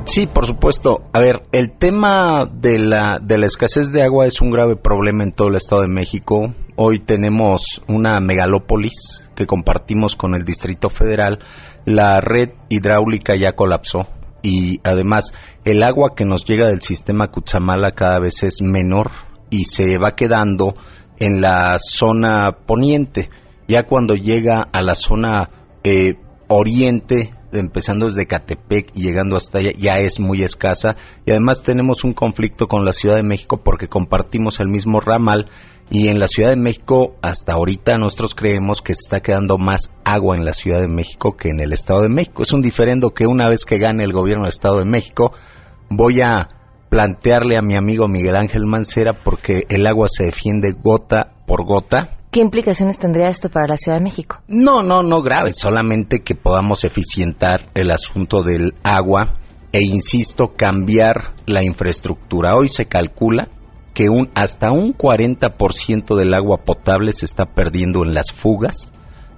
Sí, 0.05 0.27
por 0.27 0.47
supuesto. 0.47 1.03
A 1.13 1.21
ver, 1.21 1.43
el 1.53 1.71
tema 1.79 2.45
de 2.53 2.79
la, 2.81 3.21
de 3.23 3.39
la 3.39 3.47
escasez 3.47 3.93
de 3.93 4.03
agua 4.03 4.27
es 4.27 4.41
un 4.41 4.51
grave 4.51 4.75
problema 4.77 5.23
en 5.23 5.33
todo 5.33 5.49
el 5.49 5.55
Estado 5.55 5.83
de 5.83 5.89
México. 5.89 6.53
Hoy 6.83 6.99
tenemos 6.99 7.83
una 7.89 8.19
megalópolis 8.21 9.23
que 9.35 9.47
compartimos 9.47 10.17
con 10.17 10.35
el 10.35 10.47
Distrito 10.47 10.89
Federal. 10.89 11.39
La 11.85 12.23
red 12.23 12.55
hidráulica 12.71 13.35
ya 13.37 13.53
colapsó 13.53 14.07
y 14.41 14.81
además 14.83 15.35
el 15.67 15.83
agua 15.83 16.15
que 16.17 16.25
nos 16.25 16.47
llega 16.47 16.69
del 16.69 16.81
sistema 16.81 17.31
Cuchamala 17.31 17.91
cada 17.91 18.19
vez 18.19 18.43
es 18.45 18.63
menor 18.63 19.11
y 19.51 19.67
se 19.67 19.99
va 19.99 20.17
quedando 20.17 20.75
en 21.19 21.43
la 21.43 21.79
zona 21.79 22.57
poniente. 22.65 23.29
Ya 23.69 23.83
cuando 23.83 24.15
llega 24.15 24.63
a 24.63 24.81
la 24.81 24.95
zona 24.95 25.51
eh, 25.85 26.15
oriente, 26.49 27.35
empezando 27.53 28.07
desde 28.07 28.27
Catepec 28.27 28.91
y 28.95 29.03
llegando 29.03 29.37
hasta 29.37 29.59
allá, 29.59 29.73
ya 29.79 29.99
es 29.99 30.21
muy 30.21 30.43
escasa. 30.43 30.97
Y 31.25 31.31
además 31.31 31.63
tenemos 31.63 32.05
un 32.05 32.13
conflicto 32.13 32.67
con 32.67 32.85
la 32.85 32.93
Ciudad 32.93 33.17
de 33.17 33.23
México 33.23 33.63
porque 33.63 33.89
compartimos 33.89 34.61
el 34.61 34.69
mismo 34.69 35.01
ramal. 35.01 35.49
Y 35.91 36.09
en 36.09 36.21
la 36.21 36.29
Ciudad 36.29 36.51
de 36.51 36.57
México, 36.57 37.17
hasta 37.21 37.55
ahorita 37.55 37.99
nosotros 37.99 38.35
creemos 38.37 38.81
que 38.81 38.95
se 38.95 39.01
está 39.03 39.21
quedando 39.21 39.59
más 39.59 39.91
agua 40.05 40.37
en 40.37 40.45
la 40.45 40.53
Ciudad 40.53 40.81
de 40.81 40.87
México 40.87 41.37
que 41.37 41.49
en 41.49 41.61
el 41.61 41.73
Estado 41.73 42.03
de 42.03 42.09
México. 42.09 42.43
Es 42.43 42.53
un 42.53 42.63
diferendo 42.63 43.11
que 43.11 43.27
una 43.27 43.49
vez 43.49 43.65
que 43.65 43.79
gane 43.79 44.05
el 44.05 44.13
gobierno 44.13 44.45
del 44.45 44.51
Estado 44.51 44.79
de 44.79 44.85
México, 44.85 45.33
voy 45.89 46.21
a 46.21 46.49
plantearle 46.91 47.57
a 47.57 47.63
mi 47.63 47.75
amigo 47.75 48.07
Miguel 48.07 48.37
Ángel 48.37 48.67
Mancera 48.67 49.23
porque 49.25 49.63
el 49.69 49.87
agua 49.87 50.07
se 50.09 50.25
defiende 50.25 50.73
gota 50.73 51.33
por 51.47 51.65
gota 51.65 52.20
¿Qué 52.31 52.41
implicaciones 52.41 52.97
tendría 52.97 53.29
esto 53.29 53.49
para 53.49 53.67
la 53.67 53.77
Ciudad 53.77 53.99
de 53.99 54.05
México? 54.05 54.39
no, 54.47 54.83
no, 54.83 55.03
no 55.03 55.21
grave, 55.21 55.53
solamente 55.53 56.23
que 56.23 56.37
podamos 56.37 56.85
eficientar 56.85 57.71
el 57.75 57.91
asunto 57.91 58.43
del 58.43 58.75
agua 58.85 59.35
e 59.73 59.83
insisto, 59.83 60.55
cambiar 60.57 61.35
la 61.47 61.65
infraestructura. 61.65 62.55
Hoy 62.57 62.69
se 62.69 62.87
calcula 62.87 63.49
que 63.95 64.09
un 64.09 64.31
hasta 64.35 64.71
un 64.73 64.97
40% 64.97 66.17
del 66.17 66.35
agua 66.35 66.59
potable 66.65 67.13
se 67.13 67.25
está 67.25 67.47
perdiendo 67.47 68.05
en 68.05 68.15
las 68.15 68.33
fugas, 68.33 68.91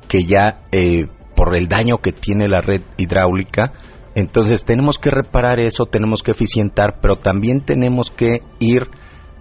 que 0.09 0.25
ya 0.25 0.63
eh, 0.73 1.07
por 1.35 1.57
el 1.57 1.69
daño 1.69 1.99
que 1.99 2.13
tiene 2.13 2.49
la 2.49 2.61
red 2.61 2.83
hidráulica, 2.97 3.73
entonces 4.15 4.65
tenemos 4.65 4.99
que 4.99 5.11
reparar 5.11 5.61
eso, 5.61 5.87
tenemos 5.87 6.23
que 6.23 6.33
eficientar, 6.33 7.01
pero 7.01 7.17
también 7.17 7.63
tenemos 7.63 8.11
que 8.11 8.43
ir 8.59 8.89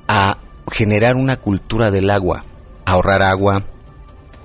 a 0.07 0.37
generar 0.71 1.15
una 1.17 1.37
cultura 1.37 1.91
del 1.91 2.09
agua, 2.09 2.45
ahorrar 2.91 3.21
agua, 3.21 3.63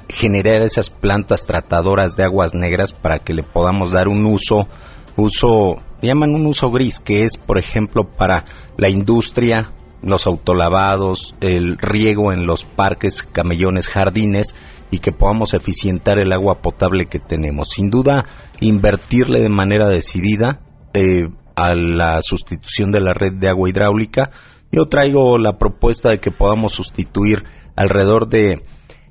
generar 0.08 0.62
esas 0.62 0.90
plantas 0.90 1.46
tratadoras 1.46 2.16
de 2.16 2.24
aguas 2.24 2.54
negras 2.54 2.92
para 2.92 3.18
que 3.18 3.34
le 3.34 3.42
podamos 3.42 3.92
dar 3.92 4.08
un 4.08 4.24
uso, 4.26 4.68
uso, 5.16 5.76
llaman 6.02 6.34
un 6.34 6.46
uso 6.46 6.70
gris, 6.70 7.00
que 7.00 7.24
es, 7.24 7.36
por 7.36 7.58
ejemplo, 7.58 8.04
para 8.04 8.44
la 8.76 8.88
industria, 8.88 9.72
los 10.02 10.26
autolavados, 10.26 11.34
el 11.40 11.78
riego 11.78 12.32
en 12.32 12.46
los 12.46 12.64
parques, 12.64 13.22
camellones, 13.22 13.88
jardines, 13.88 14.54
y 14.90 15.00
que 15.00 15.12
podamos 15.12 15.52
eficientar 15.54 16.18
el 16.18 16.32
agua 16.32 16.60
potable 16.62 17.06
que 17.06 17.18
tenemos. 17.18 17.70
Sin 17.70 17.90
duda, 17.90 18.26
invertirle 18.60 19.40
de 19.40 19.48
manera 19.48 19.88
decidida 19.88 20.60
eh, 20.94 21.28
a 21.56 21.74
la 21.74 22.22
sustitución 22.22 22.92
de 22.92 23.00
la 23.00 23.12
red 23.12 23.32
de 23.32 23.48
agua 23.48 23.68
hidráulica. 23.68 24.30
Yo 24.72 24.86
traigo 24.86 25.38
la 25.38 25.58
propuesta 25.58 26.10
de 26.10 26.18
que 26.18 26.30
podamos 26.30 26.74
sustituir 26.74 27.44
alrededor 27.76 28.28
de 28.28 28.62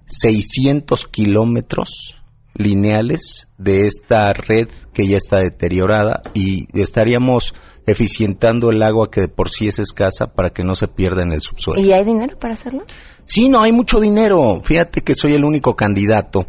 600 0.08 1.06
kilómetros 1.08 2.16
lineales 2.54 3.48
de 3.58 3.86
esta 3.88 4.32
red 4.34 4.70
que 4.94 5.08
ya 5.08 5.18
está 5.18 5.40
deteriorada 5.40 6.22
y 6.34 6.68
estaríamos 6.80 7.54
eficientando 7.86 8.70
el 8.70 8.82
agua 8.82 9.10
que 9.12 9.22
de 9.22 9.28
por 9.28 9.50
sí 9.50 9.68
es 9.68 9.80
escasa 9.80 10.28
para 10.28 10.50
que 10.50 10.64
no 10.64 10.76
se 10.76 10.88
pierda 10.88 11.22
en 11.22 11.32
el 11.32 11.42
subsuelo. 11.42 11.82
¿Y 11.82 11.92
hay 11.92 12.04
dinero 12.04 12.38
para 12.40 12.54
hacerlo? 12.54 12.84
Sí, 13.26 13.50
no, 13.50 13.62
hay 13.62 13.72
mucho 13.72 14.00
dinero. 14.00 14.62
Fíjate 14.64 15.02
que 15.02 15.16
soy 15.16 15.36
el 15.36 15.44
único 15.44 15.76
candidato 15.76 16.48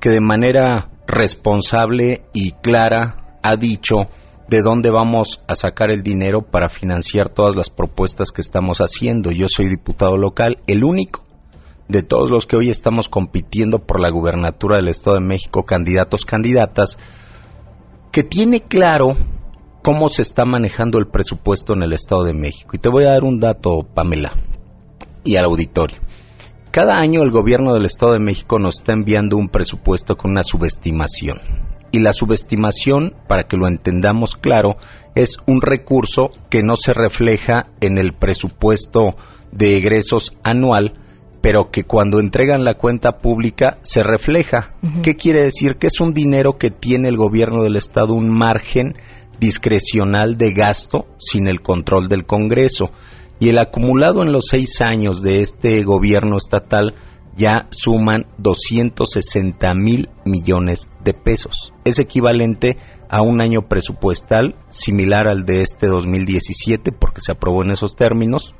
que 0.00 0.10
de 0.10 0.20
manera 0.20 0.90
responsable 1.06 2.26
y 2.32 2.52
clara 2.52 3.38
ha 3.42 3.56
dicho 3.56 4.08
de 4.48 4.62
dónde 4.62 4.90
vamos 4.90 5.42
a 5.48 5.54
sacar 5.54 5.90
el 5.90 6.02
dinero 6.02 6.42
para 6.42 6.68
financiar 6.68 7.28
todas 7.28 7.56
las 7.56 7.70
propuestas 7.70 8.30
que 8.30 8.40
estamos 8.40 8.78
haciendo. 8.78 9.32
Yo 9.32 9.46
soy 9.48 9.68
diputado 9.68 10.16
local, 10.16 10.58
el 10.66 10.84
único 10.84 11.22
de 11.88 12.02
todos 12.02 12.30
los 12.30 12.46
que 12.46 12.56
hoy 12.56 12.70
estamos 12.70 13.08
compitiendo 13.08 13.80
por 13.80 14.00
la 14.00 14.10
gubernatura 14.10 14.76
del 14.76 14.88
Estado 14.88 15.16
de 15.16 15.26
México, 15.26 15.64
candidatos, 15.64 16.24
candidatas, 16.24 16.98
que 18.12 18.22
tiene 18.22 18.62
claro 18.62 19.16
cómo 19.82 20.08
se 20.08 20.22
está 20.22 20.44
manejando 20.44 20.98
el 20.98 21.06
presupuesto 21.06 21.74
en 21.74 21.82
el 21.82 21.92
Estado 21.92 22.24
de 22.24 22.32
México. 22.32 22.70
Y 22.72 22.78
te 22.78 22.88
voy 22.88 23.04
a 23.04 23.12
dar 23.12 23.24
un 23.24 23.40
dato, 23.40 23.86
Pamela. 23.94 24.32
y 25.24 25.36
al 25.36 25.44
auditorio. 25.44 25.98
Cada 26.70 26.98
año 26.98 27.22
el 27.22 27.32
gobierno 27.32 27.74
del 27.74 27.84
Estado 27.84 28.12
de 28.12 28.20
México 28.20 28.60
nos 28.60 28.76
está 28.76 28.92
enviando 28.92 29.36
un 29.36 29.48
presupuesto 29.48 30.16
con 30.16 30.30
una 30.30 30.44
subestimación. 30.44 31.40
Y 31.92 32.00
la 32.00 32.12
subestimación, 32.12 33.14
para 33.28 33.44
que 33.44 33.56
lo 33.56 33.68
entendamos 33.68 34.36
claro, 34.36 34.76
es 35.14 35.38
un 35.46 35.62
recurso 35.62 36.30
que 36.50 36.62
no 36.62 36.76
se 36.76 36.92
refleja 36.92 37.68
en 37.80 37.98
el 37.98 38.12
presupuesto 38.12 39.16
de 39.50 39.76
egresos 39.76 40.32
anual, 40.44 40.92
pero 41.40 41.70
que 41.70 41.84
cuando 41.84 42.20
entregan 42.20 42.64
la 42.64 42.74
cuenta 42.74 43.18
pública 43.18 43.78
se 43.82 44.02
refleja. 44.02 44.74
¿Qué 45.02 45.16
quiere 45.16 45.42
decir? 45.42 45.76
Que 45.76 45.86
es 45.86 46.00
un 46.00 46.12
dinero 46.12 46.58
que 46.58 46.70
tiene 46.70 47.08
el 47.08 47.16
gobierno 47.16 47.62
del 47.62 47.76
Estado 47.76 48.14
un 48.14 48.30
margen 48.30 48.96
discrecional 49.38 50.36
de 50.36 50.52
gasto 50.52 51.06
sin 51.18 51.46
el 51.46 51.62
control 51.62 52.08
del 52.08 52.26
Congreso. 52.26 52.90
Y 53.38 53.50
el 53.50 53.58
acumulado 53.58 54.22
en 54.22 54.32
los 54.32 54.46
seis 54.50 54.80
años 54.80 55.22
de 55.22 55.40
este 55.40 55.82
gobierno 55.82 56.36
estatal 56.36 56.94
ya 57.36 57.68
suman 57.70 58.26
260 58.38 59.74
mil 59.74 60.08
millones 60.24 60.88
de 61.04 61.12
pesos. 61.12 61.72
Es 61.84 61.98
equivalente 61.98 62.78
a 63.08 63.22
un 63.22 63.40
año 63.40 63.68
presupuestal 63.68 64.56
similar 64.68 65.28
al 65.28 65.44
de 65.44 65.60
este 65.60 65.86
2017 65.86 66.92
porque 66.92 67.20
se 67.20 67.32
aprobó 67.32 67.62
en 67.62 67.72
esos 67.72 67.94
términos, 67.94 68.54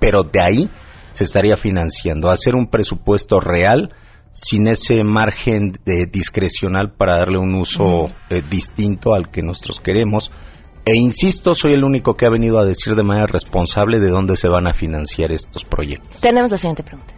pero 0.00 0.24
de 0.24 0.40
ahí 0.40 0.70
se 1.12 1.24
estaría 1.24 1.56
financiando. 1.56 2.28
Hacer 2.28 2.56
un 2.56 2.66
presupuesto 2.66 3.38
real 3.38 3.94
sin 4.32 4.66
ese 4.66 5.04
margen 5.04 5.78
de 5.84 6.06
discrecional 6.06 6.92
para 6.92 7.18
darle 7.18 7.38
un 7.38 7.54
uso 7.54 8.06
eh, 8.30 8.42
distinto 8.50 9.14
al 9.14 9.30
que 9.30 9.42
nosotros 9.42 9.78
queremos. 9.78 10.32
E 10.84 10.96
insisto, 10.96 11.54
soy 11.54 11.72
el 11.72 11.84
único 11.84 12.14
que 12.14 12.26
ha 12.26 12.30
venido 12.30 12.58
a 12.58 12.64
decir 12.64 12.94
de 12.96 13.04
manera 13.04 13.26
responsable 13.26 14.00
de 14.00 14.10
dónde 14.10 14.36
se 14.36 14.48
van 14.48 14.66
a 14.66 14.74
financiar 14.74 15.30
estos 15.30 15.64
proyectos. 15.64 16.20
Tenemos 16.20 16.50
la 16.50 16.58
siguiente 16.58 16.82
pregunta. 16.82 17.14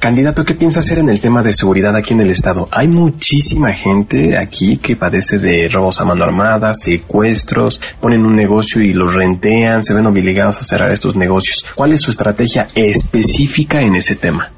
Candidato, 0.00 0.46
¿qué 0.46 0.54
piensa 0.54 0.80
hacer 0.80 0.98
en 0.98 1.10
el 1.10 1.20
tema 1.20 1.42
de 1.42 1.52
seguridad 1.52 1.94
aquí 1.94 2.14
en 2.14 2.22
el 2.22 2.30
Estado? 2.30 2.66
Hay 2.72 2.88
muchísima 2.88 3.74
gente 3.74 4.38
aquí 4.38 4.78
que 4.78 4.96
padece 4.96 5.38
de 5.38 5.68
robos 5.70 6.00
a 6.00 6.06
mano 6.06 6.24
armada, 6.24 6.72
secuestros, 6.72 7.82
ponen 8.00 8.24
un 8.24 8.34
negocio 8.34 8.80
y 8.82 8.94
los 8.94 9.14
rentean, 9.14 9.82
se 9.82 9.92
ven 9.92 10.06
obligados 10.06 10.58
a 10.58 10.64
cerrar 10.64 10.90
estos 10.90 11.16
negocios. 11.16 11.66
¿Cuál 11.74 11.92
es 11.92 12.00
su 12.00 12.10
estrategia 12.10 12.68
específica 12.74 13.82
en 13.82 13.94
ese 13.94 14.16
tema? 14.16 14.50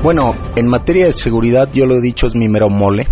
Bueno, 0.00 0.36
en 0.54 0.68
materia 0.68 1.06
de 1.06 1.12
seguridad, 1.12 1.68
yo 1.74 1.84
lo 1.84 1.96
he 1.96 2.00
dicho, 2.00 2.28
es 2.28 2.36
mi 2.36 2.48
mero 2.48 2.68
mole. 2.68 3.08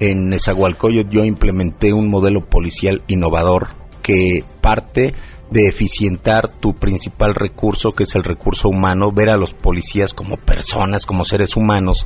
En 0.00 0.30
Nezahualcóyotl 0.30 1.10
yo 1.10 1.24
implementé 1.24 1.92
un 1.92 2.08
modelo 2.08 2.46
policial 2.46 3.02
innovador 3.08 3.68
que 4.00 4.42
parte 4.62 5.12
de 5.54 5.68
eficientar 5.68 6.50
tu 6.50 6.74
principal 6.74 7.32
recurso, 7.32 7.92
que 7.92 8.02
es 8.02 8.16
el 8.16 8.24
recurso 8.24 8.68
humano, 8.68 9.12
ver 9.12 9.30
a 9.30 9.36
los 9.36 9.54
policías 9.54 10.12
como 10.12 10.36
personas, 10.36 11.06
como 11.06 11.24
seres 11.24 11.56
humanos. 11.56 12.04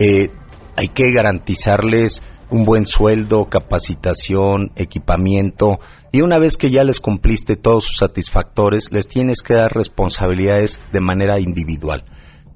Eh, 0.00 0.30
hay 0.76 0.88
que 0.88 1.12
garantizarles 1.12 2.20
un 2.50 2.64
buen 2.64 2.86
sueldo, 2.86 3.44
capacitación, 3.44 4.72
equipamiento, 4.74 5.78
y 6.10 6.22
una 6.22 6.40
vez 6.40 6.56
que 6.56 6.72
ya 6.72 6.82
les 6.82 6.98
cumpliste 6.98 7.54
todos 7.54 7.84
sus 7.84 7.98
satisfactores, 7.98 8.90
les 8.90 9.06
tienes 9.06 9.42
que 9.42 9.54
dar 9.54 9.70
responsabilidades 9.70 10.80
de 10.92 11.00
manera 11.00 11.38
individual. 11.38 12.04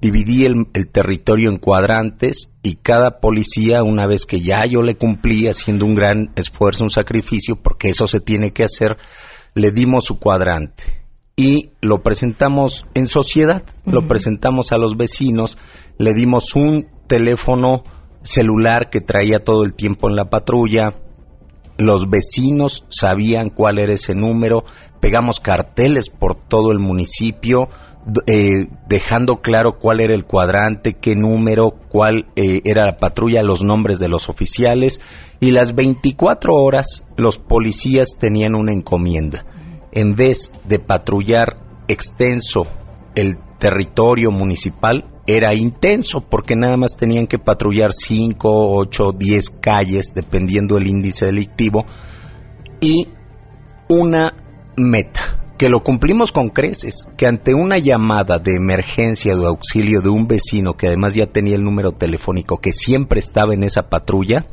Dividí 0.01 0.43
el, 0.43 0.67
el 0.73 0.89
territorio 0.89 1.49
en 1.49 1.59
cuadrantes 1.59 2.49
y 2.61 2.75
cada 2.75 3.21
policía, 3.21 3.83
una 3.83 4.05
vez 4.05 4.25
que 4.25 4.41
ya 4.41 4.65
yo 4.69 4.81
le 4.81 4.95
cumplí 4.95 5.47
haciendo 5.47 5.85
un 5.85 5.95
gran 5.95 6.33
esfuerzo, 6.35 6.83
un 6.83 6.89
sacrificio, 6.89 7.55
porque 7.55 7.87
eso 7.87 8.05
se 8.05 8.19
tiene 8.19 8.51
que 8.51 8.63
hacer, 8.63 8.97
le 9.55 9.71
dimos 9.71 10.05
su 10.05 10.19
cuadrante 10.19 10.83
y 11.35 11.71
lo 11.81 12.03
presentamos 12.03 12.85
en 12.93 13.07
sociedad, 13.07 13.63
lo 13.85 14.07
presentamos 14.07 14.71
a 14.71 14.77
los 14.77 14.95
vecinos, 14.95 15.57
le 15.97 16.13
dimos 16.13 16.55
un 16.55 16.87
teléfono 17.07 17.83
celular 18.21 18.89
que 18.89 19.01
traía 19.01 19.39
todo 19.39 19.63
el 19.63 19.73
tiempo 19.73 20.09
en 20.09 20.15
la 20.15 20.29
patrulla, 20.29 20.93
los 21.77 22.09
vecinos 22.09 22.85
sabían 22.89 23.49
cuál 23.49 23.79
era 23.79 23.93
ese 23.93 24.15
número, 24.15 24.63
pegamos 25.01 25.39
carteles 25.39 26.09
por 26.09 26.35
todo 26.35 26.71
el 26.71 26.79
municipio, 26.79 27.69
eh, 28.27 28.67
dejando 28.87 29.41
claro 29.41 29.77
cuál 29.79 29.99
era 29.99 30.15
el 30.15 30.25
cuadrante, 30.25 30.93
qué 30.93 31.15
número, 31.15 31.71
cuál 31.89 32.27
eh, 32.35 32.61
era 32.63 32.85
la 32.85 32.97
patrulla, 32.97 33.41
los 33.41 33.63
nombres 33.63 33.99
de 33.99 34.07
los 34.07 34.29
oficiales, 34.29 35.01
y 35.39 35.51
las 35.51 35.75
24 35.75 36.53
horas 36.53 37.03
los 37.17 37.39
policías 37.39 38.17
tenían 38.17 38.55
una 38.55 38.73
encomienda. 38.73 39.45
En 39.95 40.15
vez 40.15 40.51
de 40.65 40.77
patrullar 40.79 41.57
extenso 41.87 42.67
el 43.15 43.37
territorio 43.57 44.29
municipal, 44.29 45.05
era 45.25 45.55
intenso 45.55 46.21
porque 46.21 46.55
nada 46.55 46.75
más 46.75 46.97
tenían 46.97 47.27
que 47.27 47.39
patrullar 47.39 47.93
5, 47.93 48.37
8, 48.77 49.11
10 49.17 49.49
calles, 49.61 50.13
dependiendo 50.13 50.75
del 50.75 50.87
índice 50.87 51.27
delictivo, 51.27 51.85
y 52.81 53.07
una 53.87 54.33
meta, 54.75 55.53
que 55.57 55.69
lo 55.69 55.81
cumplimos 55.81 56.33
con 56.33 56.49
creces, 56.49 57.07
que 57.17 57.25
ante 57.25 57.53
una 57.53 57.77
llamada 57.77 58.37
de 58.37 58.55
emergencia 58.55 59.33
o 59.33 59.47
auxilio 59.47 60.01
de 60.01 60.09
un 60.09 60.27
vecino 60.27 60.73
que 60.73 60.87
además 60.87 61.13
ya 61.13 61.27
tenía 61.27 61.55
el 61.55 61.63
número 61.63 61.93
telefónico 61.93 62.57
que 62.57 62.73
siempre 62.73 63.19
estaba 63.19 63.53
en 63.53 63.63
esa 63.63 63.89
patrulla, 63.89 64.45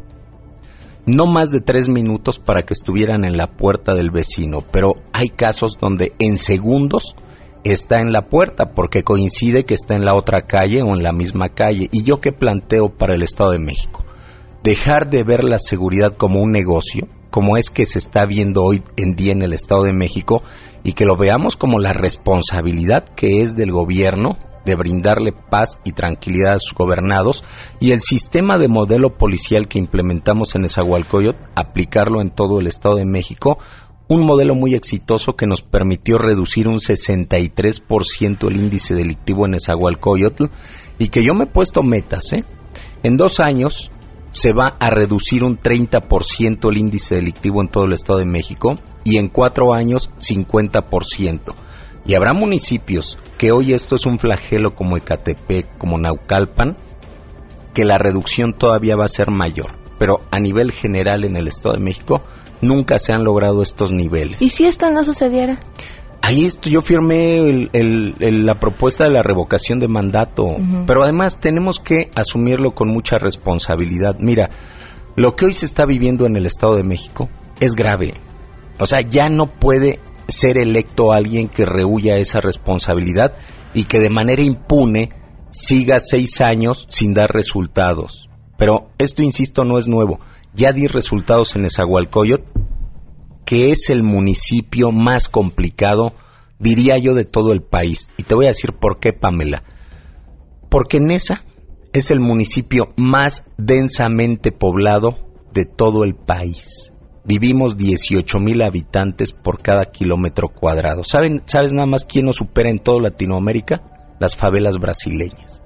no 1.07 1.27
más 1.27 1.51
de 1.51 1.61
tres 1.61 1.89
minutos 1.89 2.39
para 2.39 2.63
que 2.63 2.75
estuvieran 2.75 3.25
en 3.25 3.37
la 3.37 3.49
puerta 3.49 3.95
del 3.95 4.11
vecino, 4.11 4.61
pero 4.71 4.95
hay 5.13 5.31
casos 5.31 5.77
donde 5.81 6.13
en 6.19 6.39
segundos 6.39 7.17
está 7.65 8.01
en 8.01 8.13
la 8.13 8.29
puerta 8.29 8.73
porque 8.75 9.03
coincide 9.03 9.65
que 9.65 9.75
está 9.75 9.95
en 9.95 10.05
la 10.05 10.15
otra 10.15 10.43
calle 10.43 10.83
o 10.83 10.95
en 10.95 11.03
la 11.03 11.13
misma 11.13 11.49
calle. 11.51 11.89
¿Y 11.93 12.03
yo 12.05 12.21
qué 12.21 12.33
planteo 12.33 12.91
para 12.91 13.15
el 13.15 13.23
Estado 13.23 13.53
de 13.53 13.59
México? 13.59 14.05
Dejar 14.63 15.11
de 15.11 15.25
ver 15.25 15.45
la 15.45 15.59
seguridad 15.59 16.17
como 16.17 16.41
un 16.41 16.53
negocio, 16.53 17.09
como 17.31 17.57
es 17.57 17.71
que 17.71 17.85
se 17.85 17.99
está 17.99 18.27
viendo 18.27 18.63
hoy 18.63 18.83
en 18.97 19.17
día 19.17 19.33
en 19.33 19.43
el 19.43 19.53
Estado 19.53 19.85
de 19.85 19.93
México, 19.93 20.43
y 20.85 20.93
que 20.93 21.05
lo 21.05 21.17
veamos 21.17 21.57
como 21.57 21.79
la 21.79 21.93
responsabilidad 21.93 23.05
que 23.17 23.43
es 23.43 23.57
del 23.57 23.73
gobierno 23.73 24.39
de 24.65 24.75
brindarle 24.75 25.33
paz 25.33 25.79
y 25.85 25.93
tranquilidad 25.93 26.55
a 26.55 26.59
sus 26.59 26.75
gobernados 26.75 27.45
y 27.81 27.93
el 27.93 28.01
sistema 28.01 28.59
de 28.59 28.69
modelo 28.69 29.17
policial 29.17 29.69
que 29.69 29.79
implementamos 29.79 30.55
en 30.55 30.65
Esahualcoyot, 30.65 31.37
aplicarlo 31.55 32.21
en 32.21 32.31
todo 32.31 32.61
el 32.61 32.67
Estado 32.67 32.97
de 32.97 33.05
México, 33.05 33.59
un 34.09 34.27
modelo 34.27 34.55
muy 34.55 34.75
exitoso 34.75 35.33
que 35.33 35.47
nos 35.47 35.63
permitió 35.63 36.19
reducir 36.19 36.69
un 36.69 36.79
63% 36.79 38.49
el 38.49 38.57
índice 38.57 38.95
delictivo 38.95 39.47
en 39.47 39.55
Esahualcoyotl 39.55 40.47
y 40.99 41.09
que 41.09 41.25
yo 41.25 41.35
me 41.35 41.45
he 41.45 41.49
puesto 41.49 41.83
metas, 41.83 42.33
¿eh? 42.33 42.45
En 43.03 43.17
dos 43.17 43.41
años 43.41 43.91
se 44.31 44.53
va 44.53 44.77
a 44.81 44.91
reducir 44.91 45.45
un 45.45 45.59
30% 45.59 46.71
el 46.71 46.79
índice 46.79 47.17
delictivo 47.17 47.61
en 47.61 47.69
todo 47.69 47.85
el 47.85 47.93
Estado 47.93 48.19
de 48.19 48.27
México 48.27 48.75
y 49.05 49.19
en 49.19 49.29
cuatro 49.29 49.75
años 49.75 50.11
50%. 50.19 51.55
Y 52.05 52.15
habrá 52.15 52.33
municipios 52.33 53.19
que 53.39 53.53
hoy 53.53 53.73
esto 53.75 53.95
es 53.97 54.07
un 54.07 54.19
flagelo 54.19 54.75
como 54.75 54.97
Ecatepec, 54.97 55.79
como 55.79 55.99
Naucalpan, 55.99 56.77
que 57.75 57.85
la 57.85 57.99
reducción 57.99 58.53
todavía 58.55 58.97
va 58.97 59.05
a 59.05 59.09
ser 59.09 59.31
mayor. 59.31 59.79
Pero 59.99 60.21
a 60.31 60.41
nivel 60.41 60.73
general 60.73 61.25
en 61.25 61.37
el 61.37 61.47
Estado 61.47 61.77
de 61.77 61.81
México 61.81 62.23
nunca 62.61 62.99
se 62.99 63.13
han 63.13 63.25
logrado 63.25 63.63
estos 63.63 63.93
niveles. 63.93 64.43
¿Y 64.43 64.49
si 64.49 64.65
esto 64.65 64.91
no 64.91 65.05
sucediera? 65.05 65.61
Ahí 66.23 66.45
esto, 66.45 66.69
yo 66.69 66.83
firmé 66.83 67.37
el- 67.39 67.71
el- 67.73 68.15
el- 68.21 68.47
la 68.47 68.61
propuesta 68.61 69.05
de 69.05 69.11
la 69.11 69.23
revocación 69.23 69.81
de 69.81 69.89
mandato, 69.89 70.47
pero 70.87 71.03
además 71.03 71.41
tenemos 71.41 71.81
que 71.81 72.11
asumirlo 72.15 72.73
con 72.73 72.89
mucha 72.89 73.17
responsabilidad. 73.19 74.17
Mira, 74.21 74.51
lo 75.17 75.35
que 75.35 75.47
hoy 75.47 75.55
se 75.55 75.67
está 75.67 75.85
viviendo 75.85 76.27
en 76.27 76.37
el 76.37 76.47
Estado 76.47 76.77
de 76.77 76.85
México 76.85 77.29
es 77.61 77.75
grave. 77.75 78.15
O 78.79 78.87
sea, 78.87 79.01
ya 79.01 79.29
no 79.29 79.47
puede 79.47 79.99
ser 80.29 80.59
electo 80.59 81.13
alguien 81.13 81.49
que 81.49 81.65
rehuya 81.65 82.17
esa 82.17 82.41
responsabilidad 82.41 83.35
y 83.75 83.85
que 83.85 84.01
de 84.01 84.11
manera 84.11 84.43
impune 84.43 85.11
siga 85.51 86.01
seis 86.01 86.41
años 86.41 86.87
sin 86.89 87.15
dar 87.15 87.31
resultados. 87.31 88.29
Pero 88.59 88.91
esto, 88.99 89.23
insisto, 89.23 89.65
no 89.65 89.79
es 89.79 89.89
nuevo. 89.89 90.21
Ya 90.55 90.73
di 90.73 90.87
resultados 90.87 91.57
en 91.57 91.65
Esahualcoyot, 91.65 92.45
que 93.45 93.71
es 93.71 93.91
el 93.91 94.03
municipio 94.03 94.93
más 94.93 95.29
complicado, 95.29 96.13
diría 96.59 96.99
yo, 96.99 97.15
de 97.15 97.25
todo 97.25 97.53
el 97.53 97.63
país. 97.63 98.11
Y 98.17 98.23
te 98.23 98.35
voy 98.35 98.47
a 98.47 98.51
decir 98.51 98.73
por 98.73 98.99
qué, 99.01 99.13
Pamela. 99.13 99.63
Porque 100.71 101.01
Nesa 101.01 101.45
es 101.93 102.11
el 102.11 102.21
municipio 102.21 102.93
más 102.97 103.45
densamente 103.59 104.53
poblado 104.53 105.17
de 105.53 105.65
todo 105.65 106.05
el 106.05 106.15
país. 106.15 106.92
Vivimos 107.25 107.77
18 107.77 108.39
mil 108.39 108.63
habitantes 108.63 109.33
por 109.33 109.63
cada 109.63 109.87
kilómetro 109.87 110.49
cuadrado. 110.49 111.05
¿Saben, 111.05 111.43
¿Sabes 111.47 111.73
nada 111.73 111.87
más 111.87 112.05
quién 112.05 112.27
nos 112.27 112.37
supera 112.37 112.71
en 112.71 112.79
toda 112.79 113.01
Latinoamérica? 113.01 114.15
Las 114.19 114.37
favelas 114.37 114.77
brasileñas. 114.79 115.63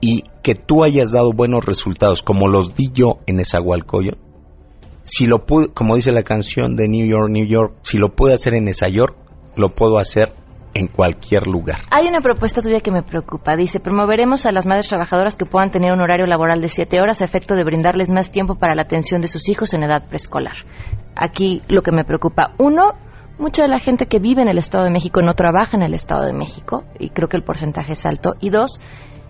Y 0.00 0.24
que 0.42 0.54
tú 0.54 0.84
hayas 0.84 1.12
dado 1.12 1.32
buenos 1.32 1.64
resultados, 1.64 2.22
como 2.22 2.48
los 2.48 2.74
di 2.74 2.90
yo 2.94 3.18
en 3.26 3.40
Esahualcoyot, 3.40 4.18
si 5.02 5.26
lo 5.26 5.44
pude, 5.44 5.68
como 5.72 5.96
dice 5.96 6.12
la 6.12 6.22
canción 6.22 6.76
de 6.76 6.88
New 6.88 7.06
York, 7.06 7.30
New 7.30 7.46
York, 7.46 7.74
si 7.82 7.98
lo 7.98 8.14
pude 8.14 8.32
hacer 8.32 8.54
en 8.54 8.68
esa 8.68 8.88
York, 8.88 9.16
lo 9.56 9.70
puedo 9.74 9.98
hacer 9.98 10.32
en 10.74 10.86
cualquier 10.86 11.46
lugar. 11.46 11.80
Hay 11.90 12.06
una 12.06 12.20
propuesta 12.20 12.62
tuya 12.62 12.80
que 12.80 12.90
me 12.90 13.02
preocupa. 13.02 13.56
Dice, 13.56 13.80
promoveremos 13.80 14.46
a 14.46 14.52
las 14.52 14.66
madres 14.66 14.88
trabajadoras 14.88 15.36
que 15.36 15.46
puedan 15.46 15.70
tener 15.70 15.92
un 15.92 16.00
horario 16.00 16.26
laboral 16.26 16.60
de 16.60 16.68
siete 16.68 17.00
horas 17.00 17.22
a 17.22 17.24
efecto 17.24 17.54
de 17.54 17.64
brindarles 17.64 18.10
más 18.10 18.30
tiempo 18.30 18.56
para 18.56 18.74
la 18.74 18.82
atención 18.82 19.20
de 19.20 19.28
sus 19.28 19.48
hijos 19.48 19.74
en 19.74 19.82
edad 19.82 20.06
preescolar. 20.08 20.56
Aquí 21.16 21.62
lo 21.68 21.82
que 21.82 21.92
me 21.92 22.04
preocupa, 22.04 22.52
uno, 22.58 22.92
mucha 23.38 23.62
de 23.62 23.68
la 23.68 23.78
gente 23.78 24.06
que 24.06 24.18
vive 24.18 24.42
en 24.42 24.48
el 24.48 24.58
Estado 24.58 24.84
de 24.84 24.90
México 24.90 25.22
no 25.22 25.34
trabaja 25.34 25.76
en 25.76 25.82
el 25.82 25.94
Estado 25.94 26.24
de 26.24 26.32
México, 26.32 26.84
y 26.98 27.10
creo 27.10 27.28
que 27.28 27.36
el 27.36 27.42
porcentaje 27.42 27.94
es 27.94 28.06
alto. 28.06 28.34
Y 28.40 28.50
dos, 28.50 28.80